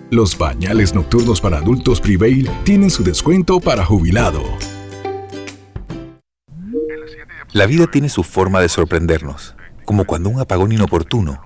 Los 0.09 0.37
bañales 0.37 0.93
nocturnos 0.93 1.41
para 1.41 1.57
adultos 1.57 2.01
Prevail 2.01 2.49
tienen 2.63 2.89
su 2.89 3.03
descuento 3.03 3.59
para 3.59 3.85
jubilado. 3.85 4.43
La 7.53 7.65
vida 7.65 7.87
tiene 7.87 8.09
su 8.09 8.23
forma 8.23 8.61
de 8.61 8.69
sorprendernos, 8.69 9.55
como 9.85 10.05
cuando 10.05 10.29
un 10.29 10.39
apagón 10.39 10.71
inoportuno 10.71 11.41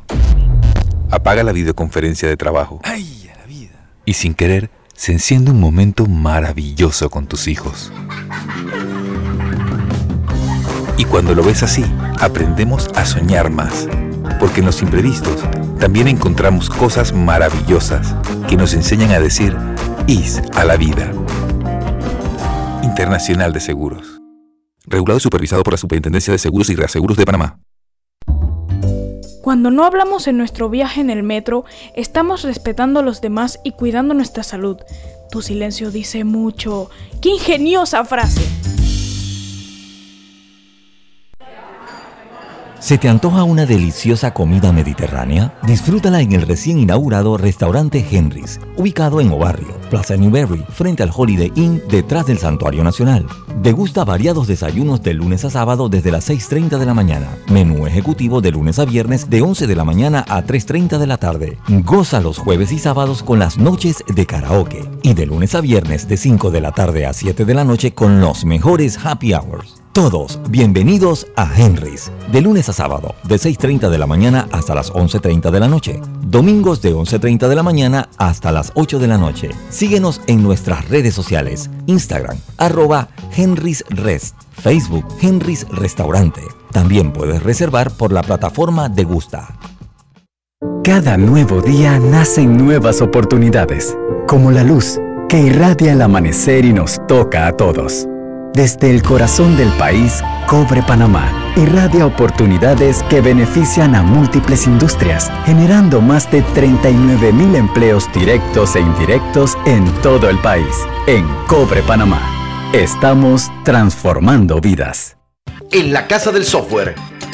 apaga 1.09 1.43
la 1.43 1.51
videoconferencia 1.51 2.27
de 2.27 2.37
trabajo. 2.37 2.79
¡Ay, 2.83 3.29
la 3.37 3.45
vida! 3.45 3.91
Y 4.05 4.13
sin 4.13 4.33
querer, 4.33 4.69
se 4.93 5.11
enciende 5.11 5.51
un 5.51 5.59
momento 5.59 6.05
maravilloso 6.05 7.09
con 7.09 7.27
tus 7.27 7.47
hijos. 7.47 7.91
Y 10.97 11.05
cuando 11.05 11.35
lo 11.35 11.43
ves 11.43 11.63
así, 11.63 11.83
aprendemos 12.19 12.89
a 12.95 13.05
soñar 13.05 13.49
más 13.49 13.87
porque 14.39 14.59
en 14.59 14.65
los 14.65 14.81
imprevistos 14.81 15.43
también 15.79 16.07
encontramos 16.07 16.69
cosas 16.69 17.13
maravillosas 17.13 18.15
que 18.47 18.57
nos 18.57 18.73
enseñan 18.73 19.11
a 19.11 19.19
decir 19.19 19.55
IS 20.07 20.41
a 20.53 20.65
la 20.65 20.77
vida. 20.77 21.11
Internacional 22.83 23.53
de 23.53 23.59
Seguros. 23.59 24.21
Regulado 24.85 25.17
y 25.17 25.21
supervisado 25.21 25.63
por 25.63 25.73
la 25.73 25.77
Superintendencia 25.77 26.31
de 26.31 26.37
Seguros 26.37 26.69
y 26.69 26.75
Reaseguros 26.75 27.17
de 27.17 27.25
Panamá. 27.25 27.59
Cuando 29.41 29.69
no 29.69 29.85
hablamos 29.85 30.27
en 30.27 30.37
nuestro 30.37 30.69
viaje 30.69 31.01
en 31.01 31.11
el 31.11 31.21
metro, 31.21 31.65
estamos 31.95 32.41
respetando 32.41 32.99
a 32.99 33.03
los 33.03 33.21
demás 33.21 33.59
y 33.63 33.73
cuidando 33.73 34.15
nuestra 34.15 34.41
salud. 34.41 34.77
Tu 35.29 35.43
silencio 35.43 35.91
dice 35.91 36.23
mucho. 36.23 36.89
¡Qué 37.21 37.29
ingeniosa 37.29 38.03
frase! 38.05 38.41
¿Se 42.85 42.99
te 42.99 43.09
antoja 43.09 43.41
una 43.41 43.65
deliciosa 43.65 44.31
comida 44.31 44.71
mediterránea? 44.71 45.57
Disfrútala 45.63 46.21
en 46.21 46.33
el 46.33 46.43
recién 46.43 46.77
inaugurado 46.77 47.35
restaurante 47.35 48.05
Henry's, 48.11 48.59
ubicado 48.77 49.19
en 49.21 49.31
Obarrio, 49.31 49.73
Plaza 49.89 50.15
Newberry, 50.15 50.63
frente 50.69 51.01
al 51.01 51.09
Holiday 51.11 51.51
Inn, 51.55 51.81
detrás 51.89 52.27
del 52.27 52.37
Santuario 52.37 52.83
Nacional. 52.83 53.25
Degusta 53.59 54.05
variados 54.05 54.45
desayunos 54.45 55.01
de 55.01 55.15
lunes 55.15 55.43
a 55.45 55.49
sábado 55.49 55.89
desde 55.89 56.11
las 56.11 56.29
6.30 56.29 56.77
de 56.77 56.85
la 56.85 56.93
mañana. 56.93 57.27
Menú 57.49 57.87
ejecutivo 57.87 58.39
de 58.39 58.51
lunes 58.51 58.77
a 58.77 58.85
viernes 58.85 59.31
de 59.31 59.41
11 59.41 59.65
de 59.65 59.75
la 59.75 59.83
mañana 59.83 60.23
a 60.29 60.43
3.30 60.43 60.99
de 60.99 61.07
la 61.07 61.17
tarde. 61.17 61.57
Goza 61.67 62.21
los 62.21 62.37
jueves 62.37 62.71
y 62.71 62.77
sábados 62.77 63.23
con 63.23 63.39
las 63.39 63.57
noches 63.57 64.03
de 64.13 64.27
karaoke. 64.27 64.87
Y 65.01 65.15
de 65.15 65.25
lunes 65.25 65.55
a 65.55 65.61
viernes 65.61 66.07
de 66.07 66.17
5 66.17 66.51
de 66.51 66.61
la 66.61 66.71
tarde 66.71 67.07
a 67.07 67.13
7 67.13 67.45
de 67.45 67.53
la 67.55 67.63
noche 67.63 67.95
con 67.95 68.21
los 68.21 68.45
mejores 68.45 68.99
happy 69.03 69.33
hours. 69.33 69.84
Todos 69.95 70.41
bienvenidos 70.49 71.25
a 71.37 71.49
Henry's, 71.55 72.11
de 72.29 72.41
lunes 72.41 72.67
a 72.67 72.73
sábado, 72.73 73.15
de 73.23 73.35
6.30 73.35 73.89
de 73.89 73.97
la 73.97 74.05
mañana 74.05 74.45
hasta 74.51 74.75
las 74.75 74.91
11.30 74.91 75.51
de 75.51 75.59
la 75.61 75.69
noche. 75.69 76.01
Domingos 76.19 76.81
de 76.81 76.93
11.30 76.93 77.47
de 77.47 77.55
la 77.55 77.63
mañana 77.63 78.09
hasta 78.17 78.51
las 78.51 78.73
8 78.75 78.99
de 78.99 79.07
la 79.07 79.17
noche. 79.17 79.51
Síguenos 79.69 80.19
en 80.27 80.43
nuestras 80.43 80.89
redes 80.89 81.13
sociales, 81.13 81.69
Instagram, 81.85 82.37
arroba 82.57 83.07
Henry's 83.37 83.85
Rest, 83.87 84.35
Facebook 84.51 85.05
Henry's 85.21 85.65
Restaurante. 85.69 86.41
También 86.73 87.13
puedes 87.13 87.41
reservar 87.41 87.89
por 87.89 88.11
la 88.11 88.21
plataforma 88.21 88.89
de 88.89 89.05
Gusta. 89.05 89.57
Cada 90.83 91.15
nuevo 91.15 91.61
día 91.61 91.99
nacen 91.99 92.57
nuevas 92.57 93.01
oportunidades, 93.01 93.97
como 94.27 94.51
la 94.51 94.65
luz 94.65 94.99
que 95.29 95.39
irradia 95.39 95.93
el 95.93 96.01
amanecer 96.01 96.65
y 96.65 96.73
nos 96.73 96.99
toca 97.07 97.47
a 97.47 97.53
todos. 97.55 98.09
Desde 98.55 98.89
el 98.89 99.03
corazón 99.03 99.57
del 99.57 99.67
país, 99.73 100.23
Cobre 100.47 100.81
Panamá 100.81 101.29
irradia 101.57 102.05
oportunidades 102.05 103.03
que 103.09 103.19
benefician 103.19 103.95
a 103.95 104.01
múltiples 104.01 104.65
industrias, 104.65 105.29
generando 105.45 105.99
más 105.99 106.31
de 106.31 106.41
39 106.41 107.33
mil 107.33 107.53
empleos 107.53 108.09
directos 108.13 108.77
e 108.77 108.79
indirectos 108.79 109.57
en 109.65 109.83
todo 110.01 110.29
el 110.29 110.37
país. 110.39 110.73
En 111.05 111.27
Cobre 111.47 111.81
Panamá, 111.81 112.21
estamos 112.71 113.51
transformando 113.65 114.61
vidas. 114.61 115.17
En 115.71 115.91
la 115.91 116.07
Casa 116.07 116.31
del 116.31 116.45
Software 116.45 116.95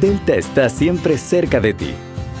Delta 0.00 0.34
está 0.34 0.68
siempre 0.68 1.16
cerca 1.16 1.58
de 1.58 1.72
ti, 1.72 1.94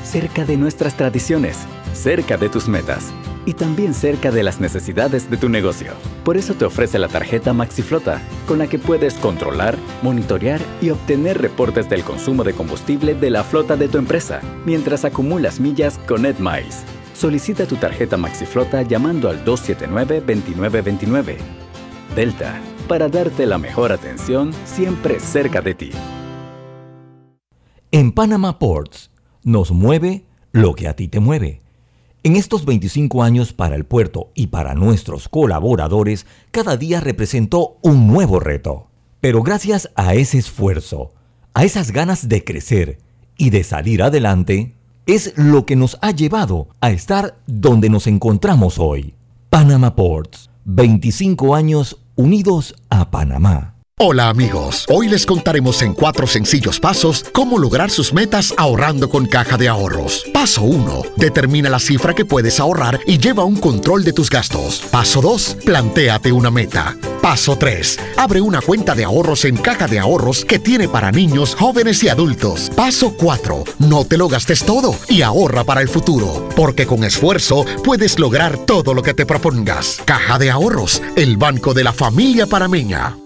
cerca 0.04 0.44
de 0.44 0.58
nuestras 0.58 0.94
tradiciones, 0.94 1.56
cerca 1.94 2.36
de 2.36 2.50
tus 2.50 2.68
metas 2.68 3.14
y 3.46 3.54
también 3.54 3.94
cerca 3.94 4.30
de 4.30 4.42
las 4.42 4.60
necesidades 4.60 5.30
de 5.30 5.38
tu 5.38 5.48
negocio. 5.48 5.92
Por 6.22 6.36
eso 6.36 6.52
te 6.52 6.66
ofrece 6.66 6.98
la 6.98 7.08
tarjeta 7.08 7.54
MaxiFlota, 7.54 8.20
con 8.46 8.58
la 8.58 8.66
que 8.66 8.78
puedes 8.78 9.14
controlar, 9.14 9.78
monitorear 10.02 10.60
y 10.82 10.90
obtener 10.90 11.40
reportes 11.40 11.88
del 11.88 12.04
consumo 12.04 12.44
de 12.44 12.52
combustible 12.52 13.14
de 13.14 13.30
la 13.30 13.42
flota 13.42 13.74
de 13.74 13.88
tu 13.88 13.96
empresa, 13.96 14.42
mientras 14.66 15.06
acumulas 15.06 15.58
millas 15.58 15.98
con 16.06 16.26
EdMiles. 16.26 16.84
Solicita 17.14 17.64
tu 17.64 17.76
tarjeta 17.76 18.18
MaxiFlota 18.18 18.82
llamando 18.82 19.30
al 19.30 19.42
279-2929. 19.46 21.38
Delta, 22.14 22.60
para 22.86 23.08
darte 23.08 23.46
la 23.46 23.56
mejor 23.56 23.92
atención 23.92 24.52
siempre 24.66 25.20
cerca 25.20 25.62
de 25.62 25.74
ti. 25.74 25.90
En 27.92 28.10
Panama 28.10 28.58
Ports 28.58 29.10
nos 29.44 29.70
mueve 29.70 30.24
lo 30.50 30.74
que 30.74 30.88
a 30.88 30.96
ti 30.96 31.06
te 31.06 31.20
mueve. 31.20 31.60
En 32.24 32.34
estos 32.34 32.64
25 32.64 33.22
años 33.22 33.52
para 33.52 33.76
el 33.76 33.84
puerto 33.84 34.32
y 34.34 34.48
para 34.48 34.74
nuestros 34.74 35.28
colaboradores, 35.28 36.26
cada 36.50 36.76
día 36.76 37.00
representó 37.00 37.78
un 37.82 38.08
nuevo 38.08 38.40
reto. 38.40 38.88
Pero 39.20 39.44
gracias 39.44 39.88
a 39.94 40.14
ese 40.14 40.38
esfuerzo, 40.38 41.12
a 41.54 41.64
esas 41.64 41.92
ganas 41.92 42.28
de 42.28 42.42
crecer 42.42 42.98
y 43.38 43.50
de 43.50 43.62
salir 43.62 44.02
adelante, 44.02 44.74
es 45.06 45.34
lo 45.36 45.64
que 45.64 45.76
nos 45.76 45.96
ha 46.02 46.10
llevado 46.10 46.66
a 46.80 46.90
estar 46.90 47.38
donde 47.46 47.88
nos 47.88 48.08
encontramos 48.08 48.80
hoy. 48.80 49.14
Panama 49.48 49.94
Ports, 49.94 50.50
25 50.64 51.54
años 51.54 52.00
unidos 52.16 52.74
a 52.90 53.12
Panamá. 53.12 53.75
Hola 53.98 54.28
amigos, 54.28 54.84
hoy 54.90 55.08
les 55.08 55.24
contaremos 55.24 55.80
en 55.80 55.94
cuatro 55.94 56.26
sencillos 56.26 56.78
pasos 56.78 57.24
cómo 57.32 57.56
lograr 57.56 57.90
sus 57.90 58.12
metas 58.12 58.52
ahorrando 58.58 59.08
con 59.08 59.24
caja 59.24 59.56
de 59.56 59.68
ahorros. 59.68 60.26
Paso 60.34 60.64
1. 60.64 61.02
Determina 61.16 61.70
la 61.70 61.78
cifra 61.78 62.12
que 62.12 62.26
puedes 62.26 62.60
ahorrar 62.60 63.00
y 63.06 63.16
lleva 63.16 63.44
un 63.44 63.56
control 63.56 64.04
de 64.04 64.12
tus 64.12 64.28
gastos. 64.28 64.82
Paso 64.90 65.22
2. 65.22 65.56
Plantéate 65.64 66.30
una 66.30 66.50
meta. 66.50 66.94
Paso 67.22 67.56
3. 67.56 67.98
Abre 68.18 68.42
una 68.42 68.60
cuenta 68.60 68.94
de 68.94 69.04
ahorros 69.04 69.46
en 69.46 69.56
caja 69.56 69.88
de 69.88 69.98
ahorros 69.98 70.44
que 70.44 70.58
tiene 70.58 70.90
para 70.90 71.10
niños, 71.10 71.54
jóvenes 71.54 72.02
y 72.02 72.10
adultos. 72.10 72.70
Paso 72.76 73.14
4. 73.16 73.64
No 73.78 74.04
te 74.04 74.18
lo 74.18 74.28
gastes 74.28 74.62
todo 74.62 74.94
y 75.08 75.22
ahorra 75.22 75.64
para 75.64 75.80
el 75.80 75.88
futuro, 75.88 76.46
porque 76.54 76.86
con 76.86 77.02
esfuerzo 77.02 77.64
puedes 77.82 78.18
lograr 78.18 78.58
todo 78.58 78.92
lo 78.92 79.02
que 79.02 79.14
te 79.14 79.24
propongas. 79.24 80.02
Caja 80.04 80.38
de 80.38 80.50
ahorros, 80.50 81.00
el 81.16 81.38
banco 81.38 81.72
de 81.72 81.84
la 81.84 81.94
familia 81.94 82.46
parameña. 82.46 83.16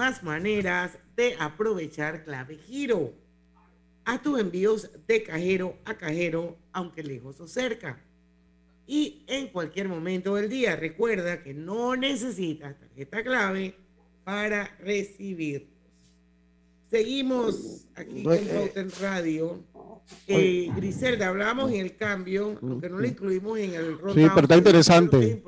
Muchísimas 0.00 0.22
maneras 0.22 0.98
de 1.14 1.36
aprovechar 1.38 2.24
clave 2.24 2.56
giro. 2.56 3.12
Haz 4.04 4.22
tus 4.22 4.40
envíos 4.40 4.90
de 5.06 5.22
cajero 5.22 5.76
a 5.84 5.94
cajero, 5.94 6.56
aunque 6.72 7.02
lejos 7.02 7.38
o 7.40 7.46
cerca. 7.46 8.00
Y 8.86 9.24
en 9.26 9.48
cualquier 9.48 9.88
momento 9.88 10.36
del 10.36 10.48
día, 10.48 10.74
recuerda 10.74 11.42
que 11.42 11.52
no 11.52 11.96
necesitas 11.96 12.78
tarjeta 12.78 13.22
clave 13.22 13.74
para 14.24 14.74
recibir. 14.78 15.68
Seguimos 16.90 17.86
aquí 17.94 18.22
con 18.22 18.38
Routen 18.48 18.90
Radio. 19.00 19.62
Eh, 20.26 20.70
Griselda, 20.74 21.28
hablamos 21.28 21.70
en 21.72 21.80
el 21.80 21.96
cambio, 21.96 22.58
aunque 22.62 22.88
no 22.88 22.98
lo 22.98 23.06
incluimos 23.06 23.58
en 23.58 23.74
el 23.74 23.96
Sí, 24.14 24.26
pero 24.34 24.40
está 24.40 24.56
interesante. 24.56 25.42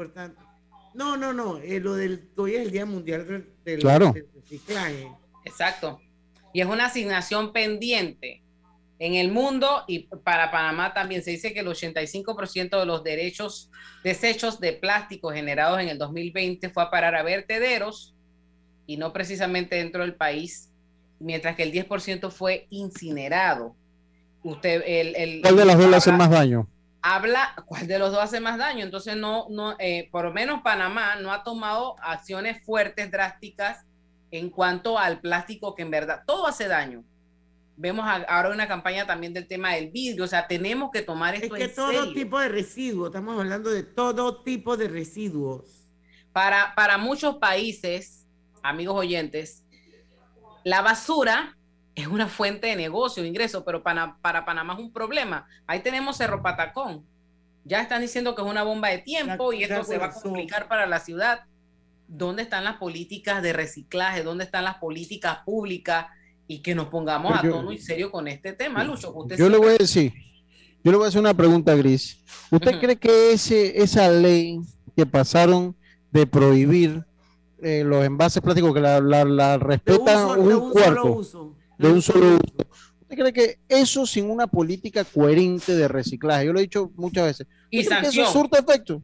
No, 0.95 1.17
no, 1.17 1.33
no, 1.33 1.57
eh, 1.59 1.81
lo 1.81 1.95
del 1.95 2.29
hoy 2.37 2.55
es 2.55 2.67
el 2.67 2.71
Día 2.71 2.85
Mundial 2.85 3.27
del, 3.65 3.81
claro. 3.81 4.15
Reciclaje. 4.35 5.09
Exacto. 5.45 6.01
Y 6.53 6.61
es 6.61 6.67
una 6.67 6.87
asignación 6.87 7.53
pendiente 7.53 8.43
en 8.99 9.15
el 9.15 9.33
mundo 9.33 9.83
y 9.89 10.07
para 10.23 10.51
Panamá 10.51 10.95
también 10.95 11.23
se 11.23 11.33
dice 11.33 11.53
que 11.53 11.61
el 11.61 11.67
85% 11.67 12.79
de 12.79 12.87
los 12.87 13.03
derechos, 13.03 13.69
desechos 14.05 14.61
de 14.61 14.75
plástico 14.75 15.31
generados 15.31 15.81
en 15.81 15.89
el 15.89 15.99
2020 15.99 16.71
fue 16.71 16.85
a 16.85 16.91
parar 16.91 17.17
a 17.17 17.25
vertederos 17.25 18.15
y 18.87 18.97
no 18.97 19.13
precisamente 19.13 19.77
dentro 19.77 20.03
del 20.03 20.15
país, 20.15 20.71
mientras 21.19 21.57
que 21.57 21.65
el 21.65 21.73
10% 21.73 22.31
fue 22.31 22.67
incinerado. 22.71 23.75
Usted, 24.45 24.83
el, 24.87 25.17
el, 25.17 25.43
¿Cuál 25.43 25.57
de 25.57 25.65
las 25.65 25.79
dos 25.79 25.89
le 25.89 25.97
hace 25.97 26.13
más 26.13 26.31
daño? 26.31 26.69
Habla, 27.03 27.55
¿cuál 27.67 27.89
de 27.89 27.99
los 27.99 28.13
dos 28.13 28.23
hace 28.23 28.39
más 28.39 28.59
daño? 28.59 28.85
Entonces, 28.85 29.17
no, 29.17 29.47
no, 29.51 29.75
eh, 29.81 30.09
por 30.13 30.25
lo 30.25 30.33
menos 30.33 30.63
Panamá 30.63 31.17
no 31.17 31.33
ha 31.33 31.43
tomado 31.43 31.97
acciones 32.01 32.65
fuertes, 32.65 33.11
drásticas 33.11 33.85
en 34.31 34.51
cuanto 34.51 34.99
al 34.99 35.21
plástico 35.21 35.75
que 35.75 35.83
en 35.83 35.91
verdad 35.91 36.23
todo 36.27 36.47
hace 36.47 36.69
daño. 36.69 37.05
Vemos 37.77 38.07
ahora 38.29 38.51
una 38.51 38.69
campaña 38.69 39.07
también 39.07 39.33
del 39.33 39.49
tema 39.49 39.75
del 39.75 39.91
vidrio, 39.91 40.25
o 40.25 40.29
sea, 40.29 40.47
tenemos 40.47 40.91
que 40.93 41.03
tomar 41.03 41.35
esto 41.35 41.57
es 41.57 41.69
que 41.69 41.75
todo 41.75 42.13
tipo 42.13 42.39
de 42.39 42.49
residuos, 42.49 43.09
estamos 43.09 43.39
hablando 43.39 43.71
de 43.71 43.83
todo 43.83 44.43
tipo 44.43 44.77
de 44.77 44.89
residuos. 44.89 45.89
Para, 46.33 46.75
para 46.75 46.99
muchos 46.99 47.37
países, 47.37 48.27
amigos 48.63 48.95
oyentes, 48.97 49.65
la 50.65 50.83
basura 50.83 51.57
es 51.95 52.07
una 52.07 52.29
fuente 52.29 52.69
de 52.69 52.77
negocio, 52.77 53.23
de 53.23 53.29
ingreso, 53.29 53.65
pero 53.65 53.83
para, 53.83 54.17
para 54.21 54.45
Panamá 54.45 54.75
es 54.75 54.81
un 54.81 54.93
problema. 54.93 55.47
Ahí 55.67 55.81
tenemos 55.81 56.17
Cerro 56.17 56.43
Patacón. 56.43 57.05
Ya 57.65 57.81
están 57.81 58.01
diciendo 58.01 58.35
que 58.35 58.43
es 58.43 58.49
una 58.49 58.63
bomba 58.63 58.89
de 58.89 58.99
tiempo 58.99 59.53
y 59.53 59.63
esto 59.63 59.85
se 59.85 59.99
va 59.99 60.07
a 60.07 60.13
complicar 60.13 60.69
para 60.69 60.87
la 60.87 61.01
ciudad. 61.01 61.45
¿Dónde 62.09 62.43
están 62.43 62.65
las 62.65 62.77
políticas 62.77 63.43
de 63.43 63.53
reciclaje? 63.53 64.23
¿Dónde 64.23 64.45
están 64.45 64.65
las 64.65 64.77
políticas 64.77 65.39
públicas? 65.45 66.07
Y 66.49 66.61
que 66.61 66.75
nos 66.75 66.89
pongamos 66.89 67.33
a 67.39 67.43
tono 67.43 67.73
y 67.73 67.79
serio 67.79 68.11
con 68.11 68.27
este 68.27 68.53
tema, 68.53 68.83
Lucho. 68.85 69.15
yo 69.39 69.49
le 69.49 69.57
voy 69.57 69.75
a 69.75 69.79
decir, 69.79 70.13
yo 70.83 70.91
le 70.91 70.99
voy 70.99 71.07
a 71.07 71.09
hacer 71.09 71.21
una 71.21 71.35
pregunta, 71.35 71.75
Gris. 71.75 72.19
¿Usted 72.51 72.81
cree 72.81 72.97
que 72.97 73.33
ese, 73.33 73.81
esa 73.81 74.11
ley 74.11 74.61
que 74.97 75.07
pasaron 75.07 75.75
de 76.11 76.27
prohibir 76.27 77.05
eh, 77.63 77.85
los 77.85 78.05
envases 78.05 78.43
plásticos 78.43 78.75
que 78.75 78.81
la, 78.81 79.01
la, 79.01 79.57
respetan 79.57 80.39
un, 80.39 80.73
cuarto? 80.73 81.55
De 81.79 81.89
un 81.89 82.03
solo 82.03 82.37
uso. 82.37 82.69
¿Usted 83.01 83.17
cree 83.17 83.33
que 83.33 83.59
eso 83.69 84.07
sin 84.07 84.31
una 84.31 84.47
política 84.47 85.05
coherente 85.05 85.77
de 85.77 85.89
reciclaje? 85.89 86.47
Yo 86.47 86.53
lo 86.53 86.59
he 86.59 86.63
dicho 86.63 86.91
muchas 86.97 87.27
veces. 87.27 87.47
Y 87.71 87.85
sanción. 87.85 88.25
eso 88.25 88.33
surte 88.33 88.59
efecto. 88.59 89.03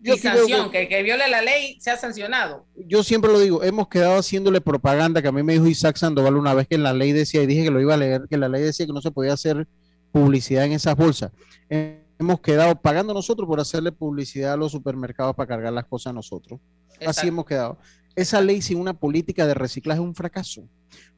Yo 0.00 0.14
y 0.14 0.18
sanción, 0.18 0.70
que, 0.70 0.88
que, 0.88 1.02
viole 1.02 1.28
la 1.28 1.42
ley 1.42 1.78
sea 1.78 1.98
sancionado. 1.98 2.64
Yo 2.86 3.02
siempre 3.02 3.30
lo 3.30 3.38
digo, 3.38 3.62
hemos 3.62 3.88
quedado 3.88 4.18
haciéndole 4.18 4.62
propaganda, 4.62 5.20
que 5.20 5.28
a 5.28 5.32
mí 5.32 5.42
me 5.42 5.52
dijo 5.52 5.66
Isaac 5.66 5.96
Sandoval 5.96 6.36
una 6.36 6.54
vez 6.54 6.66
que 6.66 6.78
la 6.78 6.94
ley 6.94 7.12
decía, 7.12 7.42
y 7.42 7.46
dije 7.46 7.64
que 7.64 7.70
lo 7.70 7.80
iba 7.80 7.92
a 7.92 7.98
leer, 7.98 8.22
que 8.30 8.38
la 8.38 8.48
ley 8.48 8.62
decía 8.62 8.86
que 8.86 8.94
no 8.94 9.02
se 9.02 9.10
podía 9.10 9.34
hacer 9.34 9.68
publicidad 10.10 10.64
en 10.64 10.72
esas 10.72 10.96
bolsas. 10.96 11.30
En 11.68 12.08
hemos 12.18 12.40
quedado 12.40 12.74
pagando 12.80 13.14
nosotros 13.14 13.46
por 13.46 13.60
hacerle 13.60 13.92
publicidad 13.92 14.54
a 14.54 14.56
los 14.56 14.72
supermercados 14.72 15.34
para 15.36 15.46
cargar 15.46 15.72
las 15.72 15.86
cosas 15.86 16.10
a 16.10 16.14
nosotros. 16.14 16.60
Así 17.06 17.28
hemos 17.28 17.46
quedado. 17.46 17.78
Esa 18.18 18.40
ley 18.40 18.60
sin 18.62 18.80
una 18.80 18.94
política 18.94 19.46
de 19.46 19.54
reciclaje 19.54 20.00
es 20.00 20.04
un 20.04 20.12
fracaso. 20.12 20.68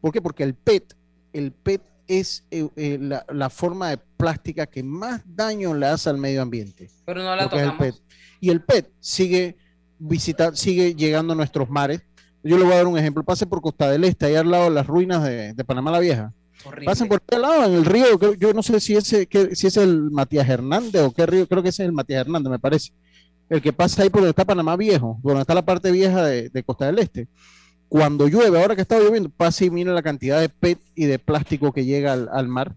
¿Por 0.03 0.13
qué? 0.13 0.21
Porque 0.21 0.43
el 0.43 0.53
PET, 0.53 0.95
el 1.33 1.51
PET 1.51 1.81
es 2.07 2.45
eh, 2.51 2.69
eh, 2.77 2.99
la, 3.01 3.49
forma 3.49 3.89
de 3.89 3.97
plástica 4.19 4.67
que 4.67 4.83
más 4.83 5.23
daño 5.25 5.73
le 5.73 5.87
hace 5.87 6.11
al 6.11 6.19
medio 6.19 6.43
ambiente. 6.43 6.91
Pero 7.07 7.23
no 7.23 7.35
la 7.35 7.49
tocamos. 7.49 8.03
Y 8.39 8.51
el 8.51 8.61
PET 8.61 8.91
sigue 9.01 9.57
visitar, 9.99 10.55
sigue 10.59 10.95
llegando 10.95 11.33
a 11.33 11.37
nuestros 11.37 11.71
mares. 11.71 12.03
Yo 12.43 12.59
le 12.59 12.65
voy 12.65 12.75
a 12.75 12.77
dar 12.77 12.87
un 12.87 12.99
ejemplo. 12.99 13.25
Pase 13.25 13.47
por 13.47 13.63
Costa 13.63 13.91
del 13.91 14.05
Este, 14.05 14.27
ahí 14.27 14.35
al 14.35 14.51
lado 14.51 14.65
de 14.65 14.71
las 14.73 14.87
ruinas 14.87 15.25
de, 15.25 15.65
Panamá 15.65 15.91
la 15.93 16.01
Vieja. 16.01 16.35
Pasen 16.85 17.09
por 17.09 17.23
este 17.27 17.39
lado, 17.39 17.65
en 17.65 17.73
el 17.73 17.87
río, 17.87 18.35
yo 18.35 18.53
no 18.53 18.63
sé 18.63 18.79
si, 18.79 18.95
ese, 18.95 19.27
que, 19.27 19.57
si 19.57 19.69
es 19.69 19.79
el 19.79 20.11
Matías 20.11 20.47
Hernández 20.47 21.01
o 21.01 21.11
qué 21.11 21.25
río, 21.25 21.49
creo 21.49 21.63
que 21.63 21.71
ese 21.71 21.83
es 21.85 21.87
el 21.87 21.95
Matías 21.95 22.21
Hernández, 22.21 22.51
me 22.51 22.59
parece. 22.59 22.93
El 23.51 23.61
que 23.61 23.75
pasa 23.75 24.03
ahí 24.03 24.09
por 24.09 24.23
donde 24.23 24.31
está 24.31 24.47
Panamá 24.47 24.77
Viejo, 24.77 25.19
donde 25.23 25.43
está 25.43 25.55
la 25.55 25.65
parte 25.65 25.91
vieja 25.91 26.25
de, 26.25 26.49
de 26.49 26.63
Costa 26.63 26.87
del 26.87 27.01
Este 27.01 27.29
cuando 27.91 28.29
llueve, 28.29 28.63
ahora 28.63 28.77
que 28.77 28.83
está 28.83 29.01
lloviendo, 29.01 29.31
pasa 29.31 29.65
y 29.65 29.71
mira 29.71 29.93
la 29.93 30.03
cantidad 30.03 30.41
de 30.41 30.49
PET 30.49 30.79
y 30.95 31.07
de 31.07 31.19
plástico 31.19 31.73
que 31.73 31.85
llega 31.85 32.13
al, 32.13 32.47
mar. 32.47 32.73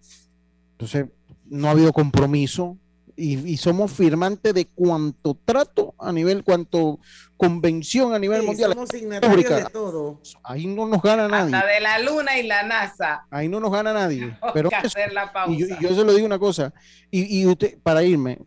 Entonces, 0.72 1.06
no 1.44 1.68
ha 1.68 1.70
habido 1.70 1.92
compromiso 1.92 2.76
y, 3.16 3.56
somos 3.58 3.92
firmantes 3.92 4.52
de 4.52 4.66
cuanto 4.66 5.38
trato 5.44 5.94
a 6.00 6.10
nivel, 6.10 6.42
cuanto 6.42 6.98
convención 7.36 8.12
a 8.12 8.18
nivel 8.18 8.42
mundial. 8.42 8.72
Somos 8.72 8.88
signatarios 8.88 9.48
de 9.48 9.64
todo. 9.66 10.20
Ahí 10.42 10.66
no 10.66 10.88
nos 10.88 11.00
gana 11.00 11.28
nadie. 11.28 11.54
Hasta 11.54 11.68
de 11.68 11.80
la 11.80 11.98
luna 12.00 12.36
y 12.36 12.48
la 12.48 12.64
NASA. 12.64 13.24
Ahí 13.30 13.48
no 13.48 13.60
nos 13.60 13.70
gana 13.70 13.92
nadie. 13.92 14.36
Pero 14.52 14.68
hacer 14.74 15.12
la 15.12 15.32
pausa. 15.32 15.52
Y, 15.52 15.80
yo, 15.80 15.94
se 15.94 16.04
lo 16.04 16.12
digo 16.12 16.26
una 16.26 16.40
cosa, 16.40 16.74
y, 17.08 17.40
y 17.40 17.46
usted, 17.46 17.78
para 17.84 18.02
irme, 18.02 18.40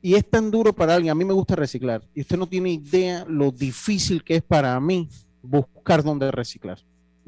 y 0.00 0.14
es 0.14 0.28
tan 0.28 0.50
duro 0.50 0.72
para 0.72 0.94
alguien, 0.94 1.10
a 1.10 1.14
mí 1.14 1.24
me 1.24 1.32
gusta 1.32 1.56
reciclar, 1.56 2.02
y 2.14 2.20
usted 2.20 2.36
no 2.36 2.46
tiene 2.46 2.70
idea 2.70 3.24
lo 3.28 3.50
difícil 3.50 4.22
que 4.22 4.36
es 4.36 4.42
para 4.42 4.78
mí 4.80 5.08
buscar 5.42 6.02
dónde 6.02 6.30
reciclar. 6.30 6.78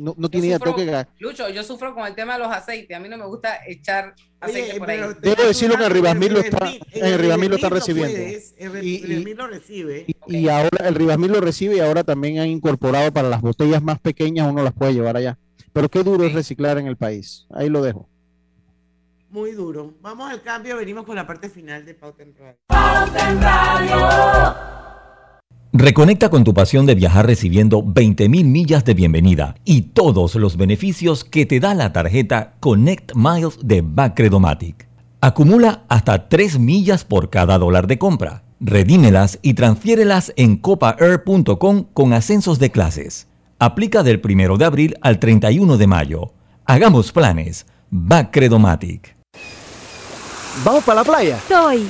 No, 0.01 0.14
no 0.16 0.31
tiene 0.31 0.47
idea, 0.47 0.59
que 0.59 1.07
Lucho, 1.18 1.51
yo 1.51 1.62
sufro 1.62 1.95
con 1.95 2.07
el 2.07 2.14
tema 2.14 2.33
de 2.33 2.39
los 2.39 2.51
aceites. 2.51 2.97
A 2.97 3.01
mí 3.01 3.09
no 3.11 3.18
me 3.18 3.27
gusta 3.27 3.59
echar 3.66 4.14
aceite 4.41 4.79
por 4.79 4.89
ahí. 4.89 4.99
Debo 5.21 5.43
decirlo 5.43 5.77
que 5.77 5.85
en 5.85 6.33
lo 6.33 6.41
está, 6.41 6.73
en 6.95 7.51
lo 7.51 7.57
está 7.57 7.68
recibiendo. 7.68 8.18
y, 8.81 9.35
lo 9.35 9.47
recibe. 9.47 10.07
Y, 10.27 10.49
ahora 10.49 10.89
el 10.89 10.95
Rivasmil 10.95 11.33
lo 11.33 11.43
recibe 11.43 11.77
y 11.77 11.81
ahora 11.81 12.03
también 12.03 12.39
han 12.39 12.49
incorporado 12.49 13.12
para 13.12 13.29
las 13.29 13.43
botellas 13.43 13.83
más 13.83 14.01
pequeñas, 14.01 14.51
uno 14.51 14.62
las 14.62 14.73
puede 14.73 14.95
llevar 14.95 15.18
allá. 15.18 15.37
Pero 15.75 15.91
qué 15.91 16.03
duro 16.03 16.25
es 16.25 16.33
reciclar 16.33 16.79
en 16.79 16.87
el 16.87 16.97
país. 16.97 17.47
Ahí 17.51 17.68
lo 17.68 17.83
dejo. 17.83 18.09
Muy 19.31 19.53
duro. 19.53 19.95
Vamos 20.03 20.31
al 20.31 20.43
cambio, 20.43 20.76
venimos 20.76 21.05
con 21.05 21.14
la 21.14 21.26
parte 21.26 21.49
final 21.49 21.85
de 21.85 21.95
Pauta 21.95 22.22
en 22.22 22.35
Radio. 22.35 22.57
Pauta 22.66 23.31
en 23.31 23.41
Radio. 23.41 24.81
Reconecta 25.72 26.31
con 26.31 26.43
tu 26.43 26.53
pasión 26.53 26.85
de 26.85 26.97
viajar 26.97 27.26
recibiendo 27.26 27.81
20.000 27.81 28.45
millas 28.45 28.85
de 28.85 28.93
bienvenida 28.93 29.55
y 29.64 29.83
todos 29.83 30.35
los 30.35 30.57
beneficios 30.57 31.22
que 31.22 31.47
te 31.47 31.61
da 31.61 31.74
la 31.74 31.93
tarjeta 31.93 32.55
Connect 32.59 33.12
Miles 33.14 33.57
de 33.62 33.81
Bacredomatic. 33.81 34.89
Acumula 35.20 35.85
hasta 35.89 36.28
3 36.28 36.59
millas 36.59 37.05
por 37.05 37.31
cada 37.31 37.57
dólar 37.57 37.87
de 37.87 37.99
compra. 37.99 38.43
Redímelas 38.59 39.39
y 39.43 39.55
transfiérelas 39.55 40.33
en 40.37 40.57
copaair.com 40.57 41.85
con 41.93 42.12
ascensos 42.14 42.59
de 42.59 42.70
clases. 42.70 43.28
Aplica 43.61 44.03
del 44.03 44.20
1 44.24 44.57
de 44.57 44.64
abril 44.64 44.97
al 45.03 45.20
31 45.20 45.76
de 45.76 45.87
mayo. 45.87 46.33
Hagamos 46.64 47.12
planes. 47.12 47.66
Bacredomatic. 47.91 49.20
¿Vamos 50.65 50.85
para 50.85 51.01
la 51.01 51.05
playa? 51.05 51.39
Soy. 51.49 51.89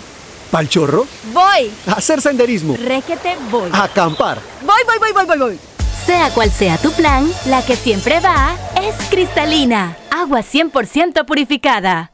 ¿Pal 0.51 0.69
chorro? 0.69 1.07
Voy. 1.33 1.71
A 1.87 1.93
hacer 1.93 2.21
senderismo. 2.21 2.77
Requete, 2.77 3.37
voy. 3.51 3.71
A 3.73 3.85
acampar. 3.85 4.39
Voy, 4.63 4.83
voy, 4.87 4.99
voy, 4.99 5.13
voy, 5.13 5.27
voy, 5.27 5.39
voy. 5.39 5.59
Sea 6.07 6.31
cual 6.31 6.51
sea 6.51 6.79
tu 6.79 6.93
plan, 6.93 7.31
la 7.47 7.65
que 7.65 7.77
siempre 7.77 8.21
va 8.21 8.57
es 8.81 8.95
cristalina. 9.11 9.97
Agua 10.11 10.41
100% 10.41 11.25
purificada. 11.25 12.13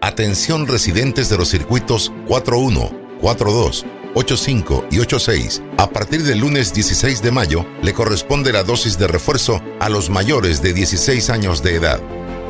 Atención 0.00 0.66
residentes 0.66 1.28
de 1.28 1.38
los 1.38 1.48
circuitos 1.48 2.12
41, 2.26 2.90
42, 3.20 3.84
85 4.14 4.86
y 4.90 5.00
86. 5.00 5.62
A 5.78 5.88
partir 5.88 6.22
del 6.22 6.38
lunes 6.38 6.72
16 6.72 7.22
de 7.22 7.30
mayo 7.30 7.66
le 7.82 7.92
corresponde 7.92 8.52
la 8.52 8.62
dosis 8.62 8.98
de 8.98 9.06
refuerzo 9.08 9.60
a 9.80 9.88
los 9.88 10.10
mayores 10.10 10.62
de 10.62 10.72
16 10.72 11.30
años 11.30 11.62
de 11.62 11.76
edad 11.76 12.00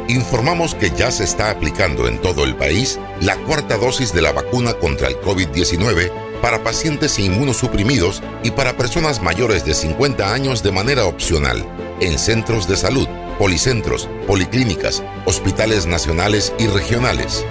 informamos 0.08 0.74
que 0.74 0.90
ya 0.90 1.10
se 1.10 1.24
está 1.24 1.50
aplicando 1.50 2.08
en 2.08 2.20
todo 2.20 2.44
el 2.44 2.56
país 2.56 2.98
la 3.20 3.36
cuarta 3.36 3.76
dosis 3.76 4.12
de 4.12 4.22
la 4.22 4.32
vacuna 4.32 4.74
contra 4.74 5.08
el 5.08 5.20
COVID-19 5.20 6.10
para 6.40 6.62
pacientes 6.62 7.18
inmunosuprimidos 7.18 8.22
y 8.42 8.50
para 8.50 8.76
personas 8.76 9.22
mayores 9.22 9.64
de 9.64 9.74
50 9.74 10.32
años 10.32 10.62
de 10.62 10.72
manera 10.72 11.06
opcional 11.06 11.64
en 12.00 12.18
centros 12.18 12.68
de 12.68 12.76
salud, 12.76 13.08
policentros, 13.38 14.08
policlínicas, 14.26 15.02
hospitales 15.24 15.86
nacionales 15.86 16.52
y 16.58 16.66
regionales. 16.66 17.44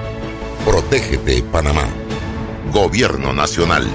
Protégete, 0.66 1.43
Panamá. 1.43 1.88
Gobierno 2.72 3.34
Nacional. 3.34 3.88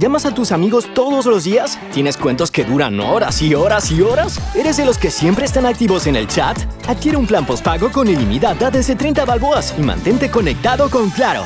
¿Llamas 0.00 0.24
a 0.24 0.32
tus 0.32 0.50
amigos 0.50 0.88
todos 0.94 1.26
los 1.26 1.44
días? 1.44 1.78
¿Tienes 1.92 2.16
cuentos 2.16 2.50
que 2.50 2.64
duran 2.64 2.98
horas 3.00 3.42
y 3.42 3.54
horas 3.54 3.92
y 3.92 4.00
horas? 4.00 4.40
¿Eres 4.56 4.78
de 4.78 4.86
los 4.86 4.96
que 4.96 5.10
siempre 5.10 5.44
están 5.44 5.66
activos 5.66 6.06
en 6.06 6.16
el 6.16 6.26
chat? 6.26 6.56
Adquiere 6.88 7.18
un 7.18 7.26
plan 7.26 7.44
postpago 7.44 7.92
con 7.92 8.08
ilimitada 8.08 8.70
desde 8.70 8.96
30 8.96 9.26
balboas 9.26 9.74
y 9.78 9.82
mantente 9.82 10.30
conectado 10.30 10.88
con 10.88 11.10
Claro. 11.10 11.44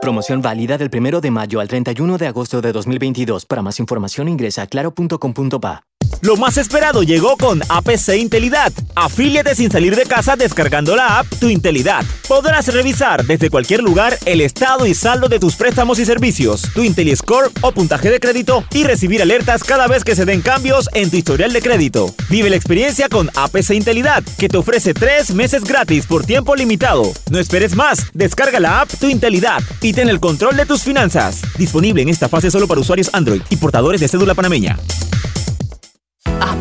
Promoción 0.00 0.40
válida 0.40 0.78
del 0.78 0.88
1 0.90 1.20
de 1.20 1.30
mayo 1.30 1.60
al 1.60 1.68
31 1.68 2.16
de 2.16 2.26
agosto 2.26 2.62
de 2.62 2.72
2022. 2.72 3.44
Para 3.44 3.60
más 3.60 3.80
información 3.80 4.28
ingresa 4.28 4.62
a 4.62 4.66
claro.com.pa. 4.66 5.82
Lo 6.22 6.36
más 6.36 6.56
esperado 6.56 7.02
llegó 7.02 7.36
con 7.36 7.62
APC 7.68 8.16
Intelidad. 8.18 8.72
Afíliate 8.94 9.54
sin 9.54 9.70
salir 9.70 9.94
de 9.94 10.04
casa 10.04 10.34
descargando 10.36 10.96
la 10.96 11.18
app 11.18 11.26
Tu 11.38 11.48
Intelidad. 11.48 12.04
Podrás 12.26 12.66
revisar 12.72 13.24
desde 13.24 13.50
cualquier 13.50 13.82
lugar 13.82 14.18
el 14.24 14.40
estado 14.40 14.86
y 14.86 14.94
saldo 14.94 15.28
de 15.28 15.38
tus 15.38 15.56
préstamos 15.56 15.98
y 15.98 16.04
servicios, 16.04 16.62
tu 16.74 16.82
IntelliScore 16.82 17.50
o 17.60 17.72
puntaje 17.72 18.10
de 18.10 18.18
crédito 18.18 18.64
y 18.72 18.84
recibir 18.84 19.22
alertas 19.22 19.62
cada 19.62 19.86
vez 19.86 20.02
que 20.02 20.16
se 20.16 20.24
den 20.24 20.42
cambios 20.42 20.88
en 20.94 21.10
tu 21.10 21.16
historial 21.16 21.52
de 21.52 21.62
crédito. 21.62 22.14
Vive 22.28 22.50
la 22.50 22.56
experiencia 22.56 23.08
con 23.08 23.30
APC 23.34 23.70
Intelidad, 23.70 24.24
que 24.38 24.48
te 24.48 24.56
ofrece 24.56 24.94
tres 24.94 25.32
meses 25.32 25.64
gratis 25.64 26.06
por 26.06 26.24
tiempo 26.24 26.56
limitado. 26.56 27.12
No 27.30 27.38
esperes 27.38 27.76
más, 27.76 28.06
descarga 28.14 28.58
la 28.58 28.80
app 28.80 28.90
Tu 28.98 29.08
Intelidad 29.08 29.62
y 29.80 29.92
ten 29.92 30.08
el 30.08 30.20
control 30.20 30.56
de 30.56 30.66
tus 30.66 30.82
finanzas. 30.82 31.42
Disponible 31.58 32.02
en 32.02 32.08
esta 32.08 32.28
fase 32.28 32.50
solo 32.50 32.66
para 32.66 32.80
usuarios 32.80 33.10
Android 33.12 33.42
y 33.50 33.56
portadores 33.56 34.00
de 34.00 34.08
cédula 34.08 34.34
panameña. 34.34 34.76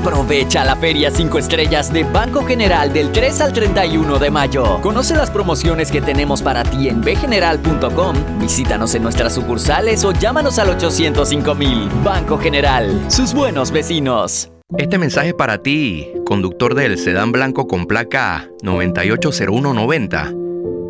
Aprovecha 0.02 0.64
la 0.64 0.76
Feria 0.76 1.10
5 1.10 1.40
Estrellas 1.40 1.92
de 1.92 2.04
Banco 2.04 2.46
General 2.46 2.92
del 2.92 3.12
3 3.12 3.42
al 3.42 3.54
31 3.54 4.20
de 4.20 4.30
mayo. 4.30 4.80
Conoce 4.82 5.16
las 5.16 5.32
promociones 5.32 5.92
que 5.92 6.02
tenemos 6.02 6.42
para 6.42 6.64
ti 6.64 6.90
en 6.90 7.02
bgeneral.com. 7.02 8.16
Visítanos 8.40 8.94
en 8.96 9.04
nuestras 9.04 9.34
sucursales 9.34 10.04
o 10.06 10.12
llámanos 10.12 10.60
al 10.60 10.70
805 10.70 11.56
mil. 11.56 11.90
Banco 12.04 12.38
General, 12.38 13.06
sus 13.08 13.34
buenos 13.34 13.72
vecinos. 13.72 14.52
Este 14.78 14.98
mensaje 14.98 15.30
es 15.30 15.34
para 15.34 15.60
ti, 15.60 16.08
conductor 16.26 16.76
del 16.76 16.98
sedán 16.98 17.32
blanco 17.32 17.68
con 17.68 17.86
placa 17.86 18.50
980190. 18.64 20.34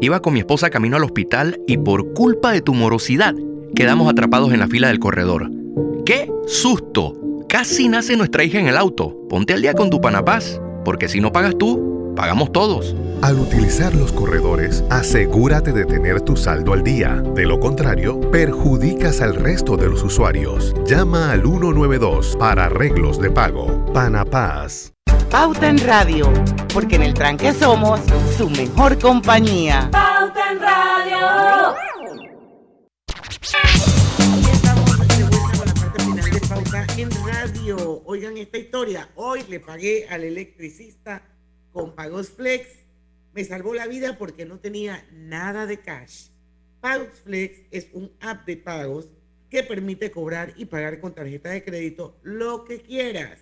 Iba 0.01 0.21
con 0.21 0.33
mi 0.33 0.39
esposa 0.39 0.69
camino 0.69 0.97
al 0.97 1.03
hospital 1.03 1.59
y 1.67 1.77
por 1.77 2.13
culpa 2.13 2.51
de 2.51 2.61
tu 2.61 2.73
morosidad 2.73 3.35
quedamos 3.75 4.09
atrapados 4.09 4.51
en 4.53 4.59
la 4.59 4.67
fila 4.67 4.87
del 4.87 4.99
corredor. 4.99 5.49
¡Qué 6.05 6.31
susto! 6.47 7.15
Casi 7.55 7.87
nace 7.87 8.17
nuestra 8.17 8.43
hija 8.43 8.59
en 8.59 8.67
el 8.67 8.75
auto. 8.75 9.15
Ponte 9.29 9.53
al 9.53 9.61
día 9.61 9.73
con 9.73 9.89
tu 9.89 10.01
Panapaz, 10.01 10.59
porque 10.83 11.07
si 11.07 11.21
no 11.21 11.31
pagas 11.31 11.57
tú, 11.57 12.11
pagamos 12.13 12.51
todos. 12.51 12.97
Al 13.21 13.39
utilizar 13.39 13.95
los 13.95 14.11
corredores, 14.11 14.83
asegúrate 14.89 15.71
de 15.71 15.85
tener 15.85 16.19
tu 16.19 16.35
saldo 16.35 16.73
al 16.73 16.83
día. 16.83 17.23
De 17.33 17.45
lo 17.45 17.61
contrario, 17.61 18.19
perjudicas 18.29 19.21
al 19.21 19.35
resto 19.35 19.77
de 19.77 19.87
los 19.87 20.03
usuarios. 20.03 20.73
Llama 20.85 21.31
al 21.31 21.43
192 21.43 22.35
para 22.37 22.65
arreglos 22.65 23.21
de 23.21 23.31
pago. 23.31 23.85
Panapaz. 23.93 24.91
Pauta 25.31 25.69
en 25.69 25.77
Radio, 25.77 26.33
porque 26.73 26.97
en 26.97 27.03
el 27.03 27.13
tranque 27.13 27.53
somos 27.53 28.01
su 28.37 28.49
mejor 28.49 28.99
compañía. 28.99 29.87
Pauta 29.93 30.51
en 30.51 30.59
Radio. 30.59 31.84
En 36.97 37.09
radio. 37.25 38.03
Oigan 38.05 38.37
esta 38.37 38.57
historia. 38.57 39.09
Hoy 39.15 39.43
le 39.49 39.59
pagué 39.59 40.07
al 40.07 40.23
electricista 40.23 41.23
con 41.71 41.93
Pagos 41.93 42.29
Flex. 42.29 42.67
Me 43.33 43.43
salvó 43.43 43.73
la 43.73 43.87
vida 43.87 44.17
porque 44.17 44.45
no 44.45 44.59
tenía 44.59 45.05
nada 45.11 45.65
de 45.65 45.79
cash. 45.79 46.27
Pagos 46.79 47.21
Flex 47.23 47.59
es 47.71 47.89
un 47.91 48.11
app 48.21 48.45
de 48.45 48.57
pagos 48.57 49.09
que 49.49 49.63
permite 49.63 50.11
cobrar 50.11 50.53
y 50.55 50.65
pagar 50.65 51.01
con 51.01 51.13
tarjeta 51.13 51.49
de 51.49 51.63
crédito 51.63 52.17
lo 52.23 52.63
que 52.63 52.81
quieras. 52.81 53.39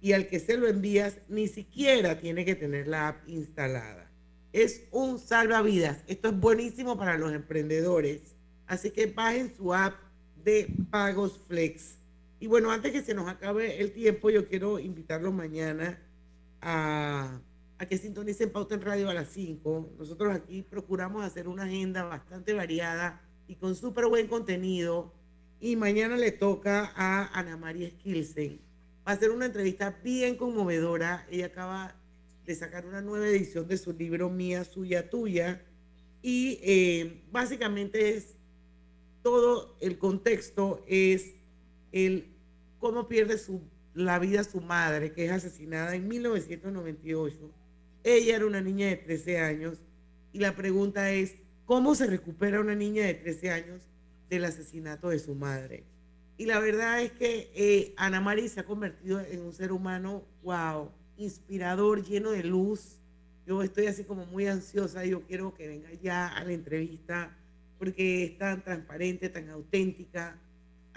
Y 0.00 0.12
al 0.12 0.26
que 0.26 0.40
se 0.40 0.56
lo 0.56 0.66
envías 0.66 1.18
ni 1.28 1.46
siquiera 1.46 2.18
tiene 2.18 2.44
que 2.44 2.54
tener 2.54 2.88
la 2.88 3.08
app 3.08 3.28
instalada. 3.28 4.10
Es 4.52 4.84
un 4.90 5.18
salvavidas. 5.18 5.98
Esto 6.06 6.28
es 6.28 6.40
buenísimo 6.40 6.98
para 6.98 7.18
los 7.18 7.32
emprendedores 7.32 8.34
Así 8.66 8.90
que 8.90 9.06
bajen 9.06 9.54
su 9.56 9.72
app 9.72 9.94
de 10.44 10.68
Pagos 10.90 11.40
Flex. 11.48 11.97
Y 12.40 12.46
bueno, 12.46 12.70
antes 12.70 12.92
que 12.92 13.02
se 13.02 13.14
nos 13.14 13.28
acabe 13.28 13.80
el 13.80 13.92
tiempo, 13.92 14.30
yo 14.30 14.46
quiero 14.46 14.78
invitarlos 14.78 15.34
mañana 15.34 16.00
a, 16.60 17.40
que 17.88 17.98
sintonicen 17.98 18.50
Pauta 18.50 18.74
en 18.76 18.82
Radio 18.82 19.08
a 19.08 19.14
las 19.14 19.28
5. 19.30 19.94
Nosotros 19.98 20.34
aquí 20.34 20.62
procuramos 20.62 21.24
hacer 21.24 21.48
una 21.48 21.64
agenda 21.64 22.04
bastante 22.04 22.52
variada 22.52 23.20
y 23.48 23.56
con 23.56 23.74
súper 23.74 24.06
buen 24.06 24.28
contenido. 24.28 25.12
Y 25.60 25.74
mañana 25.74 26.16
le 26.16 26.30
toca 26.30 26.92
a 26.94 27.26
Ana 27.38 27.56
María 27.56 27.90
Skilsen. 27.90 28.60
Va 29.06 29.12
a 29.12 29.16
ser 29.16 29.30
una 29.30 29.46
entrevista 29.46 29.98
bien 30.04 30.36
conmovedora. 30.36 31.26
Ella 31.30 31.46
acaba 31.46 31.96
de 32.46 32.54
sacar 32.54 32.86
una 32.86 33.00
nueva 33.00 33.26
edición 33.26 33.66
de 33.66 33.78
su 33.78 33.92
libro 33.92 34.30
Mía, 34.30 34.64
Suya, 34.64 35.10
Tuya. 35.10 35.64
Y 36.22 36.60
eh, 36.62 37.24
básicamente 37.32 38.16
es 38.16 38.36
todo 39.22 39.76
el 39.80 39.98
contexto 39.98 40.84
es 40.86 41.34
el 41.92 42.26
cómo 42.78 43.08
pierde 43.08 43.38
su, 43.38 43.60
la 43.94 44.18
vida 44.18 44.44
su 44.44 44.60
madre, 44.60 45.12
que 45.12 45.26
es 45.26 45.32
asesinada 45.32 45.94
en 45.94 46.08
1998. 46.08 47.50
Ella 48.04 48.36
era 48.36 48.46
una 48.46 48.60
niña 48.60 48.86
de 48.86 48.96
13 48.96 49.40
años 49.40 49.78
y 50.32 50.38
la 50.38 50.54
pregunta 50.54 51.10
es, 51.10 51.36
¿cómo 51.64 51.94
se 51.94 52.06
recupera 52.06 52.60
una 52.60 52.74
niña 52.74 53.04
de 53.04 53.14
13 53.14 53.50
años 53.50 53.82
del 54.30 54.44
asesinato 54.44 55.08
de 55.08 55.18
su 55.18 55.34
madre? 55.34 55.84
Y 56.36 56.46
la 56.46 56.60
verdad 56.60 57.02
es 57.02 57.10
que 57.12 57.50
eh, 57.54 57.94
Ana 57.96 58.20
María 58.20 58.48
se 58.48 58.60
ha 58.60 58.64
convertido 58.64 59.20
en 59.20 59.42
un 59.42 59.52
ser 59.52 59.72
humano, 59.72 60.22
wow, 60.44 60.90
inspirador, 61.16 62.04
lleno 62.04 62.30
de 62.30 62.44
luz. 62.44 63.00
Yo 63.44 63.62
estoy 63.62 63.86
así 63.86 64.04
como 64.04 64.24
muy 64.26 64.46
ansiosa, 64.46 65.04
yo 65.04 65.22
quiero 65.22 65.54
que 65.54 65.66
venga 65.66 65.92
ya 66.00 66.28
a 66.28 66.44
la 66.44 66.52
entrevista 66.52 67.36
porque 67.78 68.24
es 68.24 68.38
tan 68.38 68.62
transparente, 68.62 69.28
tan 69.28 69.48
auténtica. 69.50 70.38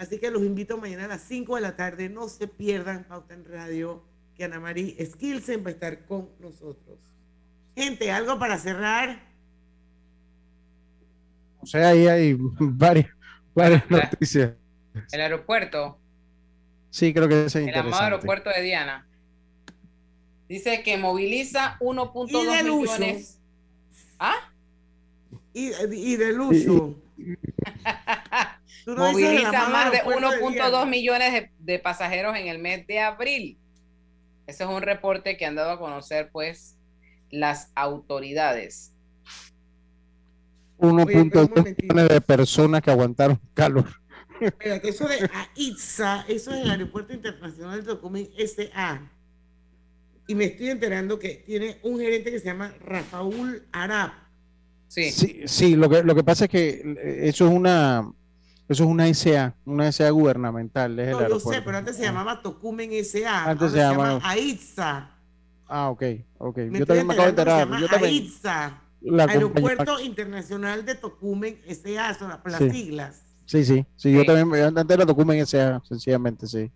Así 0.01 0.17
que 0.17 0.31
los 0.31 0.41
invito 0.41 0.79
mañana 0.79 1.05
a 1.05 1.09
las 1.09 1.21
5 1.25 1.57
de 1.57 1.61
la 1.61 1.75
tarde. 1.75 2.09
No 2.09 2.27
se 2.27 2.47
pierdan 2.47 3.03
Pauta 3.03 3.35
en 3.35 3.45
Radio, 3.45 4.03
que 4.35 4.43
Ana 4.43 4.59
María 4.59 4.95
Skilsen 5.05 5.63
va 5.63 5.67
a 5.67 5.73
estar 5.73 6.05
con 6.05 6.27
nosotros. 6.39 6.97
Gente, 7.75 8.11
¿algo 8.11 8.39
para 8.39 8.57
cerrar? 8.57 9.21
O 11.59 11.67
sea, 11.67 11.89
ahí 11.89 12.07
hay 12.07 12.35
varias, 12.35 13.09
varias 13.53 13.87
noticias. 13.91 14.53
El 15.11 15.21
aeropuerto. 15.21 15.99
Sí, 16.89 17.13
creo 17.13 17.27
que 17.27 17.45
es 17.45 17.55
interesante. 17.55 17.79
El 17.79 17.93
amado 17.93 18.03
aeropuerto 18.03 18.49
de 18.49 18.61
Diana. 18.63 19.07
Dice 20.49 20.81
que 20.81 20.97
moviliza 20.97 21.77
1.2 21.79 22.63
millones. 22.63 23.39
¿Ah? 24.17 24.51
y, 25.53 25.69
y 25.93 26.15
del 26.15 26.41
uso. 26.41 26.95
Moviliza 28.85 29.69
más 29.69 29.91
de 29.91 29.99
1.2 29.99 30.87
millones 30.87 31.49
de, 31.59 31.79
pasajeros 31.79 32.35
en 32.37 32.47
el 32.47 32.59
mes 32.59 32.85
de 32.87 32.99
abril. 32.99 33.57
Ese 34.47 34.63
es 34.63 34.69
un 34.69 34.81
reporte 34.81 35.37
que 35.37 35.45
han 35.45 35.55
dado 35.55 35.71
a 35.71 35.79
conocer, 35.79 36.29
pues, 36.31 36.77
las 37.29 37.71
autoridades. 37.75 38.93
1.2 40.79 41.77
millones 41.77 42.09
de 42.09 42.21
personas 42.21 42.81
que 42.81 42.91
aguantaron 42.91 43.39
calor. 43.53 43.87
eso 44.83 45.07
de 45.07 45.29
AITSA, 45.55 46.25
eso 46.27 46.51
es 46.51 46.61
el 46.61 46.71
Aeropuerto 46.71 47.13
Internacional 47.13 47.81
de 47.81 47.87
Tocumen 47.87 48.29
SA. 48.37 49.09
Y 50.27 50.35
me 50.35 50.45
estoy 50.45 50.69
enterando 50.69 51.19
que 51.19 51.43
tiene 51.45 51.77
un 51.83 51.99
gerente 51.99 52.31
que 52.31 52.39
se 52.39 52.45
llama 52.45 52.73
Rafaul 52.83 53.67
Arab 53.71 54.11
Sí. 54.91 55.09
sí, 55.45 55.75
lo, 55.77 55.89
que, 55.89 56.03
lo 56.03 56.13
que 56.13 56.23
pasa 56.23 56.45
es 56.45 56.51
que 56.51 56.69
eh, 56.69 57.29
eso 57.29 57.47
es 57.47 57.53
una 57.53 58.11
eso 58.71 58.83
es 58.83 58.89
una 58.89 59.13
SA, 59.13 59.53
una 59.65 59.91
SA 59.91 60.09
gubernamental. 60.11 60.97
Es 60.97 61.11
no, 61.11 61.27
yo 61.27 61.39
sé, 61.41 61.61
pero 61.61 61.77
antes 61.77 61.97
se 61.97 62.03
llamaba 62.03 62.41
Tocumen 62.41 62.89
SA. 63.03 63.49
Antes 63.49 63.71
se, 63.73 63.77
llama 63.79 64.21
AITSA. 64.23 65.11
Ah, 65.67 65.89
ok, 65.89 66.03
ok. 66.37 66.57
yo 66.71 66.85
también 66.85 67.05
me 67.05 67.13
acabo 67.13 67.25
de 67.25 67.29
enterar. 67.31 67.67
Yo 67.79 67.87
también. 67.89 68.13
AITSA. 68.13 68.81
Aeropuerto 69.27 69.99
Internacional 69.99 70.85
de 70.85 70.95
Tocumen 70.95 71.59
SA, 71.67 72.13
son 72.13 72.29
las 72.45 72.59
siglas. 72.71 73.23
Sí, 73.45 73.65
sí, 73.65 73.85
sí, 73.97 74.13
yo 74.13 74.23
también, 74.23 74.77
antes 74.77 74.95
era 74.95 75.05
Tocumen 75.05 75.45
SA, 75.45 75.81
sencillamente, 75.85 76.47
sí. 76.47 76.71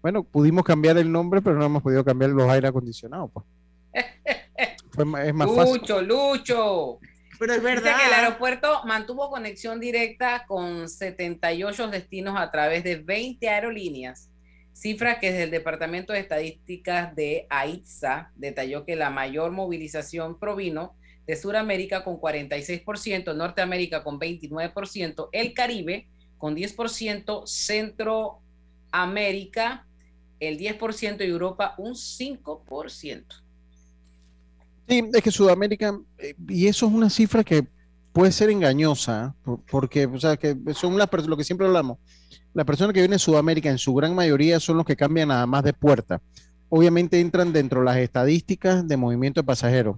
Bueno, 0.00 0.24
pudimos 0.24 0.64
cambiar 0.64 0.98
el 0.98 1.12
nombre, 1.12 1.40
pero 1.40 1.56
no 1.56 1.64
hemos 1.64 1.82
podido 1.82 2.04
cambiar 2.04 2.30
los 2.30 2.50
aire 2.50 2.66
acondicionados, 2.66 3.30
pues. 3.32 3.46
es 5.26 5.34
más 5.34 5.48
Lucho, 5.48 6.02
Lucho. 6.02 6.98
Pero 7.38 7.54
es 7.54 7.62
verdad. 7.62 7.82
Dice 7.96 7.96
que 7.96 8.08
el 8.08 8.14
aeropuerto 8.14 8.84
mantuvo 8.84 9.30
conexión 9.30 9.80
directa 9.80 10.44
con 10.46 10.88
78 10.88 11.88
destinos 11.88 12.38
a 12.38 12.50
través 12.50 12.84
de 12.84 12.96
20 12.96 13.48
aerolíneas. 13.48 14.28
Cifra 14.72 15.20
que 15.20 15.30
desde 15.30 15.44
el 15.44 15.50
Departamento 15.50 16.12
de 16.12 16.20
Estadísticas 16.20 17.14
de 17.14 17.46
AITSA 17.50 18.32
detalló 18.36 18.86
que 18.86 18.96
la 18.96 19.10
mayor 19.10 19.50
movilización 19.50 20.38
provino 20.38 20.94
de 21.26 21.36
Sudamérica 21.36 22.02
con 22.04 22.18
46%, 22.18 23.36
Norteamérica 23.36 24.02
con 24.02 24.18
29%, 24.18 25.28
el 25.32 25.52
Caribe 25.52 26.06
con 26.38 26.56
10%, 26.56 27.46
Centroamérica 27.46 29.84
el 30.40 30.58
10% 30.58 31.20
y 31.20 31.30
Europa 31.30 31.74
un 31.78 31.92
5%. 31.92 33.24
Sí, 34.88 35.08
es 35.12 35.22
que 35.22 35.30
Sudamérica, 35.30 35.98
eh, 36.18 36.34
y 36.48 36.66
eso 36.66 36.86
es 36.86 36.92
una 36.92 37.08
cifra 37.08 37.44
que 37.44 37.66
puede 38.12 38.32
ser 38.32 38.50
engañosa, 38.50 39.34
porque, 39.70 40.06
o 40.06 40.20
sea, 40.20 40.36
que 40.36 40.56
son 40.74 40.98
las 40.98 41.08
lo 41.26 41.36
que 41.36 41.44
siempre 41.44 41.66
hablamos, 41.66 41.98
las 42.54 42.66
personas 42.66 42.92
que 42.92 43.00
vienen 43.00 43.16
de 43.16 43.18
Sudamérica 43.18 43.70
en 43.70 43.78
su 43.78 43.94
gran 43.94 44.14
mayoría 44.14 44.60
son 44.60 44.76
los 44.76 44.86
que 44.86 44.96
cambian 44.96 45.28
nada 45.28 45.46
más 45.46 45.64
de 45.64 45.72
puerta. 45.72 46.20
Obviamente 46.68 47.20
entran 47.20 47.52
dentro 47.52 47.80
de 47.80 47.86
las 47.86 47.96
estadísticas 47.96 48.86
de 48.86 48.96
movimiento 48.96 49.40
de 49.40 49.46
pasajeros, 49.46 49.96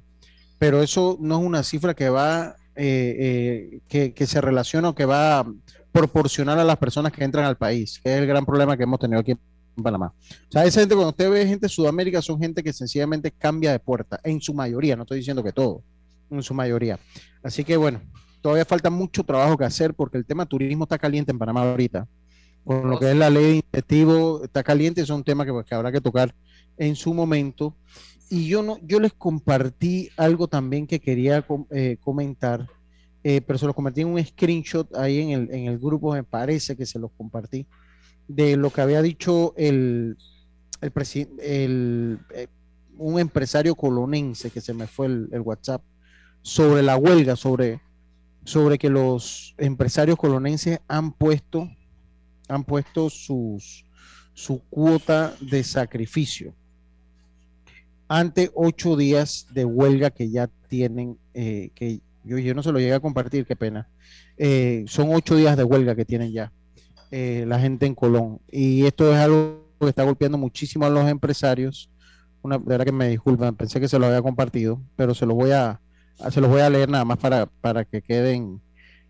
pero 0.58 0.82
eso 0.82 1.18
no 1.20 1.40
es 1.40 1.46
una 1.46 1.62
cifra 1.62 1.94
que 1.94 2.08
va, 2.08 2.56
eh, 2.76 3.80
eh, 3.88 4.12
que, 4.14 4.26
se 4.26 4.40
relaciona 4.40 4.90
o 4.90 4.94
que 4.94 5.04
va 5.04 5.40
a 5.40 5.46
proporcionar 5.92 6.58
a 6.58 6.64
las 6.64 6.78
personas 6.78 7.12
que 7.12 7.24
entran 7.24 7.44
al 7.44 7.56
país, 7.56 8.00
que 8.02 8.12
es 8.12 8.20
el 8.20 8.26
gran 8.26 8.44
problema 8.44 8.76
que 8.76 8.84
hemos 8.84 9.00
tenido 9.00 9.20
aquí 9.20 9.36
Panamá. 9.82 10.12
O 10.48 10.52
sea, 10.52 10.64
esa 10.64 10.80
gente, 10.80 10.94
cuando 10.94 11.10
usted 11.10 11.30
ve 11.30 11.46
gente 11.46 11.66
de 11.66 11.70
Sudamérica, 11.70 12.22
son 12.22 12.38
gente 12.38 12.62
que 12.62 12.72
sencillamente 12.72 13.30
cambia 13.30 13.72
de 13.72 13.78
puerta, 13.78 14.20
en 14.22 14.40
su 14.40 14.54
mayoría, 14.54 14.96
no 14.96 15.02
estoy 15.02 15.18
diciendo 15.18 15.42
que 15.42 15.52
todo, 15.52 15.82
en 16.30 16.42
su 16.42 16.54
mayoría. 16.54 16.98
Así 17.42 17.64
que 17.64 17.76
bueno, 17.76 18.00
todavía 18.40 18.64
falta 18.64 18.90
mucho 18.90 19.24
trabajo 19.24 19.56
que 19.56 19.64
hacer 19.64 19.94
porque 19.94 20.18
el 20.18 20.26
tema 20.26 20.46
turismo 20.46 20.84
está 20.84 20.98
caliente 20.98 21.32
en 21.32 21.38
Panamá 21.38 21.62
ahorita. 21.62 22.06
Con 22.64 22.88
lo 22.88 22.98
que 22.98 23.10
es 23.10 23.16
la 23.16 23.28
ley 23.28 23.44
de 23.44 23.56
incentivo, 23.56 24.42
está 24.44 24.62
caliente, 24.62 25.02
es 25.02 25.10
un 25.10 25.22
tema 25.22 25.44
que, 25.44 25.52
pues, 25.52 25.70
habrá 25.72 25.92
que 25.92 26.00
tocar 26.00 26.34
en 26.78 26.96
su 26.96 27.12
momento. 27.12 27.76
Y 28.30 28.46
yo 28.46 28.62
no, 28.62 28.78
yo 28.82 29.00
les 29.00 29.12
compartí 29.12 30.08
algo 30.16 30.48
también 30.48 30.86
que 30.86 30.98
quería 30.98 31.44
eh, 31.70 31.98
comentar, 32.00 32.66
eh, 33.22 33.42
pero 33.42 33.58
se 33.58 33.66
lo 33.66 33.74
compartí 33.74 34.00
en 34.00 34.08
un 34.08 34.24
screenshot 34.24 34.94
ahí 34.96 35.20
en 35.20 35.30
el, 35.30 35.50
en 35.50 35.66
el 35.66 35.78
grupo, 35.78 36.12
me 36.12 36.24
parece 36.24 36.74
que 36.74 36.86
se 36.86 36.98
los 36.98 37.10
compartí 37.12 37.66
de 38.28 38.56
lo 38.56 38.70
que 38.70 38.80
había 38.80 39.02
dicho 39.02 39.54
el, 39.56 40.16
el, 40.80 40.92
el 41.40 42.18
eh, 42.34 42.46
un 42.96 43.18
empresario 43.18 43.74
colonense 43.74 44.50
que 44.50 44.60
se 44.60 44.72
me 44.72 44.86
fue 44.86 45.06
el, 45.06 45.40
WhatsApp 45.40 45.82
sobre 46.42 46.82
la 46.82 46.96
huelga, 46.96 47.36
sobre, 47.36 47.80
sobre 48.44 48.78
que 48.78 48.90
los 48.90 49.54
empresarios 49.58 50.16
colonenses 50.16 50.80
han 50.88 51.12
puesto, 51.12 51.68
han 52.48 52.64
puesto 52.64 53.10
sus, 53.10 53.84
su 54.32 54.60
cuota 54.70 55.34
de 55.40 55.64
sacrificio 55.64 56.54
ante 58.08 58.50
ocho 58.54 58.96
días 58.96 59.46
de 59.52 59.64
huelga 59.64 60.10
que 60.10 60.30
ya 60.30 60.48
tienen, 60.68 61.18
eh, 61.32 61.70
que 61.74 62.00
yo, 62.24 62.38
yo 62.38 62.54
no 62.54 62.62
se 62.62 62.72
lo 62.72 62.78
llegué 62.78 62.94
a 62.94 63.00
compartir, 63.00 63.46
qué 63.46 63.56
pena. 63.56 63.88
Eh, 64.36 64.84
son 64.88 65.14
ocho 65.14 65.36
días 65.36 65.56
de 65.56 65.64
huelga 65.64 65.94
que 65.94 66.04
tienen 66.04 66.32
ya. 66.32 66.52
Eh, 67.16 67.44
la 67.46 67.60
gente 67.60 67.86
en 67.86 67.94
Colón. 67.94 68.40
Y 68.50 68.86
esto 68.86 69.12
es 69.12 69.16
algo 69.20 69.68
que 69.78 69.88
está 69.88 70.02
golpeando 70.02 70.36
muchísimo 70.36 70.84
a 70.84 70.90
los 70.90 71.08
empresarios. 71.08 71.88
Una, 72.42 72.58
de 72.58 72.64
verdad 72.64 72.86
que 72.86 72.90
me 72.90 73.08
disculpan, 73.08 73.54
pensé 73.54 73.78
que 73.78 73.86
se 73.86 74.00
lo 74.00 74.06
había 74.06 74.20
compartido, 74.20 74.80
pero 74.96 75.14
se 75.14 75.24
lo 75.24 75.36
voy 75.36 75.52
a, 75.52 75.80
se 76.32 76.40
los 76.40 76.50
voy 76.50 76.62
a 76.62 76.68
leer 76.68 76.88
nada 76.88 77.04
más 77.04 77.18
para, 77.18 77.46
para 77.46 77.84
que 77.84 78.02
queden 78.02 78.60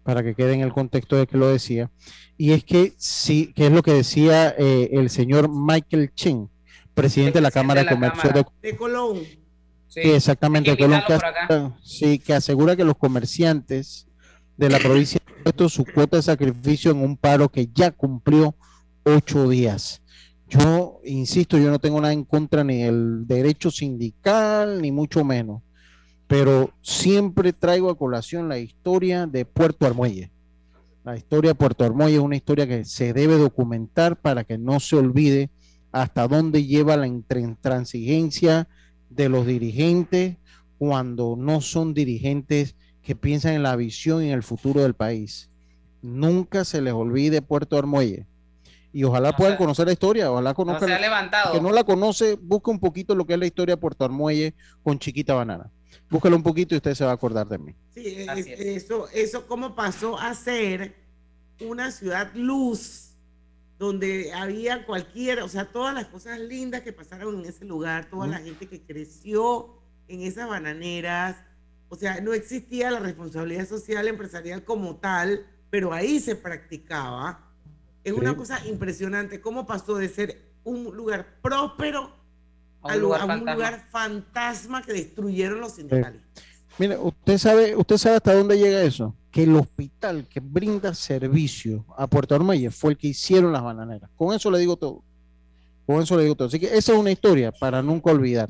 para 0.02 0.22
que 0.22 0.34
quede 0.34 0.52
en 0.52 0.60
el 0.60 0.70
contexto 0.70 1.16
de 1.16 1.26
que 1.26 1.38
lo 1.38 1.48
decía. 1.48 1.90
Y 2.36 2.52
es 2.52 2.62
que 2.62 2.92
sí, 2.98 3.54
que 3.54 3.68
es 3.68 3.72
lo 3.72 3.82
que 3.82 3.94
decía 3.94 4.54
eh, 4.58 4.90
el 4.92 5.08
señor 5.08 5.48
Michael 5.48 6.12
Chen, 6.14 6.50
presidente 6.92 7.38
de 7.38 7.42
la 7.42 7.50
Cámara 7.50 7.84
de, 7.84 7.88
Comercio 7.88 8.30
de, 8.60 8.76
Colón. 8.76 9.20
Sí, 9.88 10.00
exactamente, 10.00 10.76
Colón, 10.76 11.00
sí, 11.82 12.18
que 12.18 12.34
asegura 12.34 12.76
que 12.76 12.84
los 12.84 12.98
comerciantes 12.98 14.06
de 14.58 14.68
la 14.68 14.78
provincia 14.80 15.23
puesto 15.44 15.68
su 15.68 15.84
cuota 15.84 16.16
de 16.16 16.22
sacrificio 16.22 16.90
en 16.90 17.02
un 17.02 17.18
paro 17.18 17.50
que 17.50 17.68
ya 17.72 17.90
cumplió 17.90 18.56
ocho 19.04 19.48
días. 19.48 20.02
Yo 20.48 21.00
insisto, 21.04 21.58
yo 21.58 21.70
no 21.70 21.78
tengo 21.78 22.00
nada 22.00 22.14
en 22.14 22.24
contra 22.24 22.64
ni 22.64 22.82
del 22.82 23.26
derecho 23.26 23.70
sindical, 23.70 24.80
ni 24.80 24.90
mucho 24.90 25.22
menos, 25.22 25.62
pero 26.26 26.72
siempre 26.80 27.52
traigo 27.52 27.90
a 27.90 27.98
colación 27.98 28.48
la 28.48 28.58
historia 28.58 29.26
de 29.26 29.44
Puerto 29.44 29.86
Armuelle. 29.86 30.30
La 31.04 31.16
historia 31.16 31.50
de 31.50 31.54
Puerto 31.56 31.84
Armoy 31.84 32.14
es 32.14 32.20
una 32.20 32.36
historia 32.36 32.66
que 32.66 32.86
se 32.86 33.12
debe 33.12 33.36
documentar 33.36 34.16
para 34.16 34.44
que 34.44 34.56
no 34.56 34.80
se 34.80 34.96
olvide 34.96 35.50
hasta 35.92 36.26
dónde 36.26 36.64
lleva 36.64 36.96
la 36.96 37.06
intransigencia 37.06 38.66
de 39.10 39.28
los 39.28 39.46
dirigentes 39.46 40.38
cuando 40.78 41.36
no 41.38 41.60
son 41.60 41.92
dirigentes 41.92 42.74
que 43.04 43.14
piensan 43.14 43.52
en 43.52 43.62
la 43.62 43.76
visión 43.76 44.24
y 44.24 44.28
en 44.28 44.32
el 44.32 44.42
futuro 44.42 44.82
del 44.82 44.94
país. 44.94 45.50
Nunca 46.02 46.64
se 46.64 46.80
les 46.80 46.94
olvide 46.94 47.42
Puerto 47.42 47.78
Armuelle. 47.78 48.26
Y 48.92 49.04
ojalá 49.04 49.36
puedan 49.36 49.56
conocer 49.56 49.86
la 49.86 49.92
historia, 49.92 50.30
ojalá 50.30 50.54
conozcan. 50.54 50.88
No 50.88 50.88
se 50.88 50.94
ha 50.94 51.00
levantado. 51.00 51.52
Que 51.52 51.60
no 51.60 51.70
la 51.72 51.84
conoce, 51.84 52.38
busca 52.40 52.70
un 52.70 52.80
poquito 52.80 53.14
lo 53.14 53.26
que 53.26 53.34
es 53.34 53.38
la 53.38 53.46
historia 53.46 53.74
de 53.74 53.80
Puerto 53.80 54.04
Armuelle 54.04 54.54
con 54.82 54.98
Chiquita 54.98 55.34
Banana. 55.34 55.70
Búscalo 56.08 56.36
un 56.36 56.42
poquito 56.42 56.74
y 56.74 56.78
usted 56.78 56.94
se 56.94 57.04
va 57.04 57.10
a 57.10 57.14
acordar 57.14 57.46
de 57.46 57.58
mí. 57.58 57.74
Sí, 57.94 58.26
eso, 58.58 59.08
eso 59.12 59.46
cómo 59.46 59.74
pasó 59.74 60.18
a 60.18 60.32
ser 60.34 60.94
una 61.60 61.90
ciudad 61.90 62.30
luz 62.34 63.16
donde 63.78 64.32
había 64.32 64.86
cualquiera, 64.86 65.44
o 65.44 65.48
sea, 65.48 65.66
todas 65.66 65.94
las 65.94 66.06
cosas 66.06 66.38
lindas 66.38 66.82
que 66.82 66.92
pasaron 66.92 67.40
en 67.40 67.46
ese 67.46 67.64
lugar, 67.64 68.08
toda 68.08 68.26
la 68.26 68.38
gente 68.38 68.68
que 68.68 68.80
creció 68.80 69.74
en 70.08 70.22
esas 70.22 70.48
bananeras, 70.48 71.36
o 71.88 71.96
sea, 71.96 72.20
no 72.20 72.32
existía 72.32 72.90
la 72.90 73.00
responsabilidad 73.00 73.68
social 73.68 74.08
empresarial 74.08 74.64
como 74.64 74.96
tal, 74.96 75.46
pero 75.70 75.92
ahí 75.92 76.20
se 76.20 76.36
practicaba. 76.36 77.50
Es 78.02 78.12
una 78.12 78.36
cosa 78.36 78.64
impresionante 78.66 79.40
cómo 79.40 79.66
pasó 79.66 79.96
de 79.96 80.08
ser 80.08 80.42
un 80.64 80.84
lugar 80.96 81.38
próspero 81.40 82.14
a, 82.82 82.94
un, 82.94 83.00
lugar, 83.00 83.88
fantasma 83.90 84.82
que 84.82 84.92
destruyeron 84.92 85.60
los 85.60 85.72
sindicalistas. 85.72 86.44
Mire, 86.78 86.98
usted 86.98 87.38
sabe, 87.38 87.76
usted 87.76 87.96
sabe 87.96 88.16
hasta 88.16 88.34
dónde 88.34 88.58
llega 88.58 88.82
eso 88.82 89.14
que 89.30 89.44
el 89.44 89.56
hospital 89.56 90.26
que 90.28 90.40
brinda 90.40 90.94
servicio 90.94 91.84
a 91.96 92.06
Puerto 92.06 92.34
Armuelle 92.34 92.70
fue 92.70 92.92
el 92.92 92.98
que 92.98 93.08
hicieron 93.08 93.52
las 93.52 93.62
bananeras. 93.62 94.10
Con 94.16 94.34
eso 94.34 94.50
le 94.50 94.58
digo 94.58 94.76
todo. 94.76 95.02
Con 95.86 96.02
eso 96.02 96.16
le 96.16 96.22
digo 96.22 96.34
todo. 96.34 96.48
Así 96.48 96.60
que 96.60 96.66
esa 96.66 96.92
es 96.92 96.98
una 96.98 97.10
historia 97.10 97.52
para 97.52 97.82
nunca 97.82 98.10
olvidar. 98.10 98.48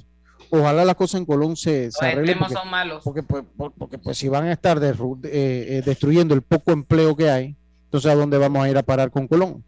Ojalá 0.51 0.85
las 0.85 0.95
cosas 0.95 1.21
en 1.21 1.27
Colón 1.27 1.57
se, 1.57 1.91
se 1.91 2.07
arreglen. 2.07 2.39
Porque, 2.39 2.55
son 2.55 2.71
malos. 2.71 3.03
Porque, 3.05 3.23
pues, 3.23 3.45
porque, 3.79 3.99
pues 3.99 4.19
si 4.19 4.29
van 4.29 4.45
a 4.45 4.53
estar 4.53 4.83
eh, 4.83 4.93
eh, 5.25 5.83
destruyendo 5.85 6.35
el 6.35 6.43
poco 6.43 6.73
empleo 6.73 7.17
que 7.17 7.31
hay, 7.31 7.57
entonces 7.85 8.11
¿a 8.11 8.15
dónde 8.15 8.39
vamos 8.39 8.65
a 8.65 8.71
ir 8.71 8.77
a 8.77 8.83
parar 8.83 9.11
con 9.11 9.29
Colón? 9.29 9.65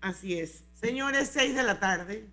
Así 0.00 0.38
es. 0.38 0.64
Señores, 0.74 1.30
seis 1.32 1.54
de 1.54 1.62
la 1.62 1.80
tarde. 1.80 2.26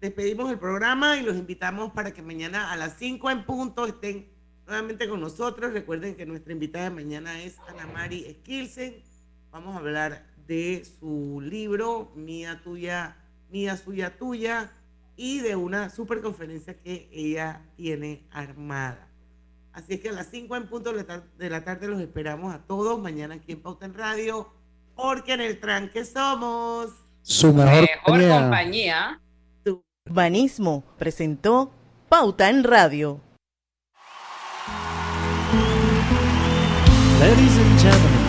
Despedimos 0.00 0.50
el 0.50 0.58
programa 0.58 1.16
y 1.16 1.22
los 1.22 1.36
invitamos 1.36 1.92
para 1.92 2.12
que 2.12 2.22
mañana 2.22 2.72
a 2.72 2.76
las 2.76 2.96
cinco 2.98 3.30
en 3.30 3.44
punto 3.44 3.86
estén 3.86 4.28
nuevamente 4.66 5.08
con 5.08 5.20
nosotros. 5.20 5.72
Recuerden 5.72 6.16
que 6.16 6.26
nuestra 6.26 6.52
invitada 6.52 6.84
de 6.84 6.90
mañana 6.90 7.40
es 7.40 7.56
Ana 7.68 7.86
Mari 7.86 8.36
Skilsen. 8.40 8.96
Vamos 9.50 9.76
a 9.76 9.78
hablar 9.78 10.26
de 10.46 10.84
su 10.98 11.40
libro, 11.40 12.12
Mía 12.16 12.60
Tuya, 12.64 13.16
Mía 13.50 13.76
Suya 13.76 14.16
Tuya, 14.16 14.72
y 15.22 15.38
de 15.38 15.54
una 15.54 15.88
super 15.88 16.20
conferencia 16.20 16.74
que 16.74 17.08
ella 17.12 17.62
tiene 17.76 18.26
armada. 18.32 19.06
Así 19.72 19.94
es 19.94 20.00
que 20.00 20.08
a 20.08 20.12
las 20.12 20.26
5 20.26 20.56
en 20.56 20.66
punto 20.66 20.92
de 20.92 21.48
la 21.48 21.64
tarde 21.64 21.86
los 21.86 22.00
esperamos 22.00 22.52
a 22.52 22.58
todos 22.58 23.00
mañana 23.00 23.36
aquí 23.36 23.52
en 23.52 23.62
Pauta 23.62 23.86
en 23.86 23.94
Radio, 23.94 24.52
porque 24.96 25.34
en 25.34 25.42
el 25.42 25.60
tranque 25.60 26.04
somos 26.04 26.90
su 27.22 27.54
mejor, 27.54 27.88
compañía. 28.04 29.20
Urbanismo 30.10 30.82
presentó 30.98 31.70
Pauta 32.08 32.50
en 32.50 32.64
Radio. 32.64 33.20
Ladies 37.20 37.58
and 37.58 37.80
gentlemen. 37.80 38.21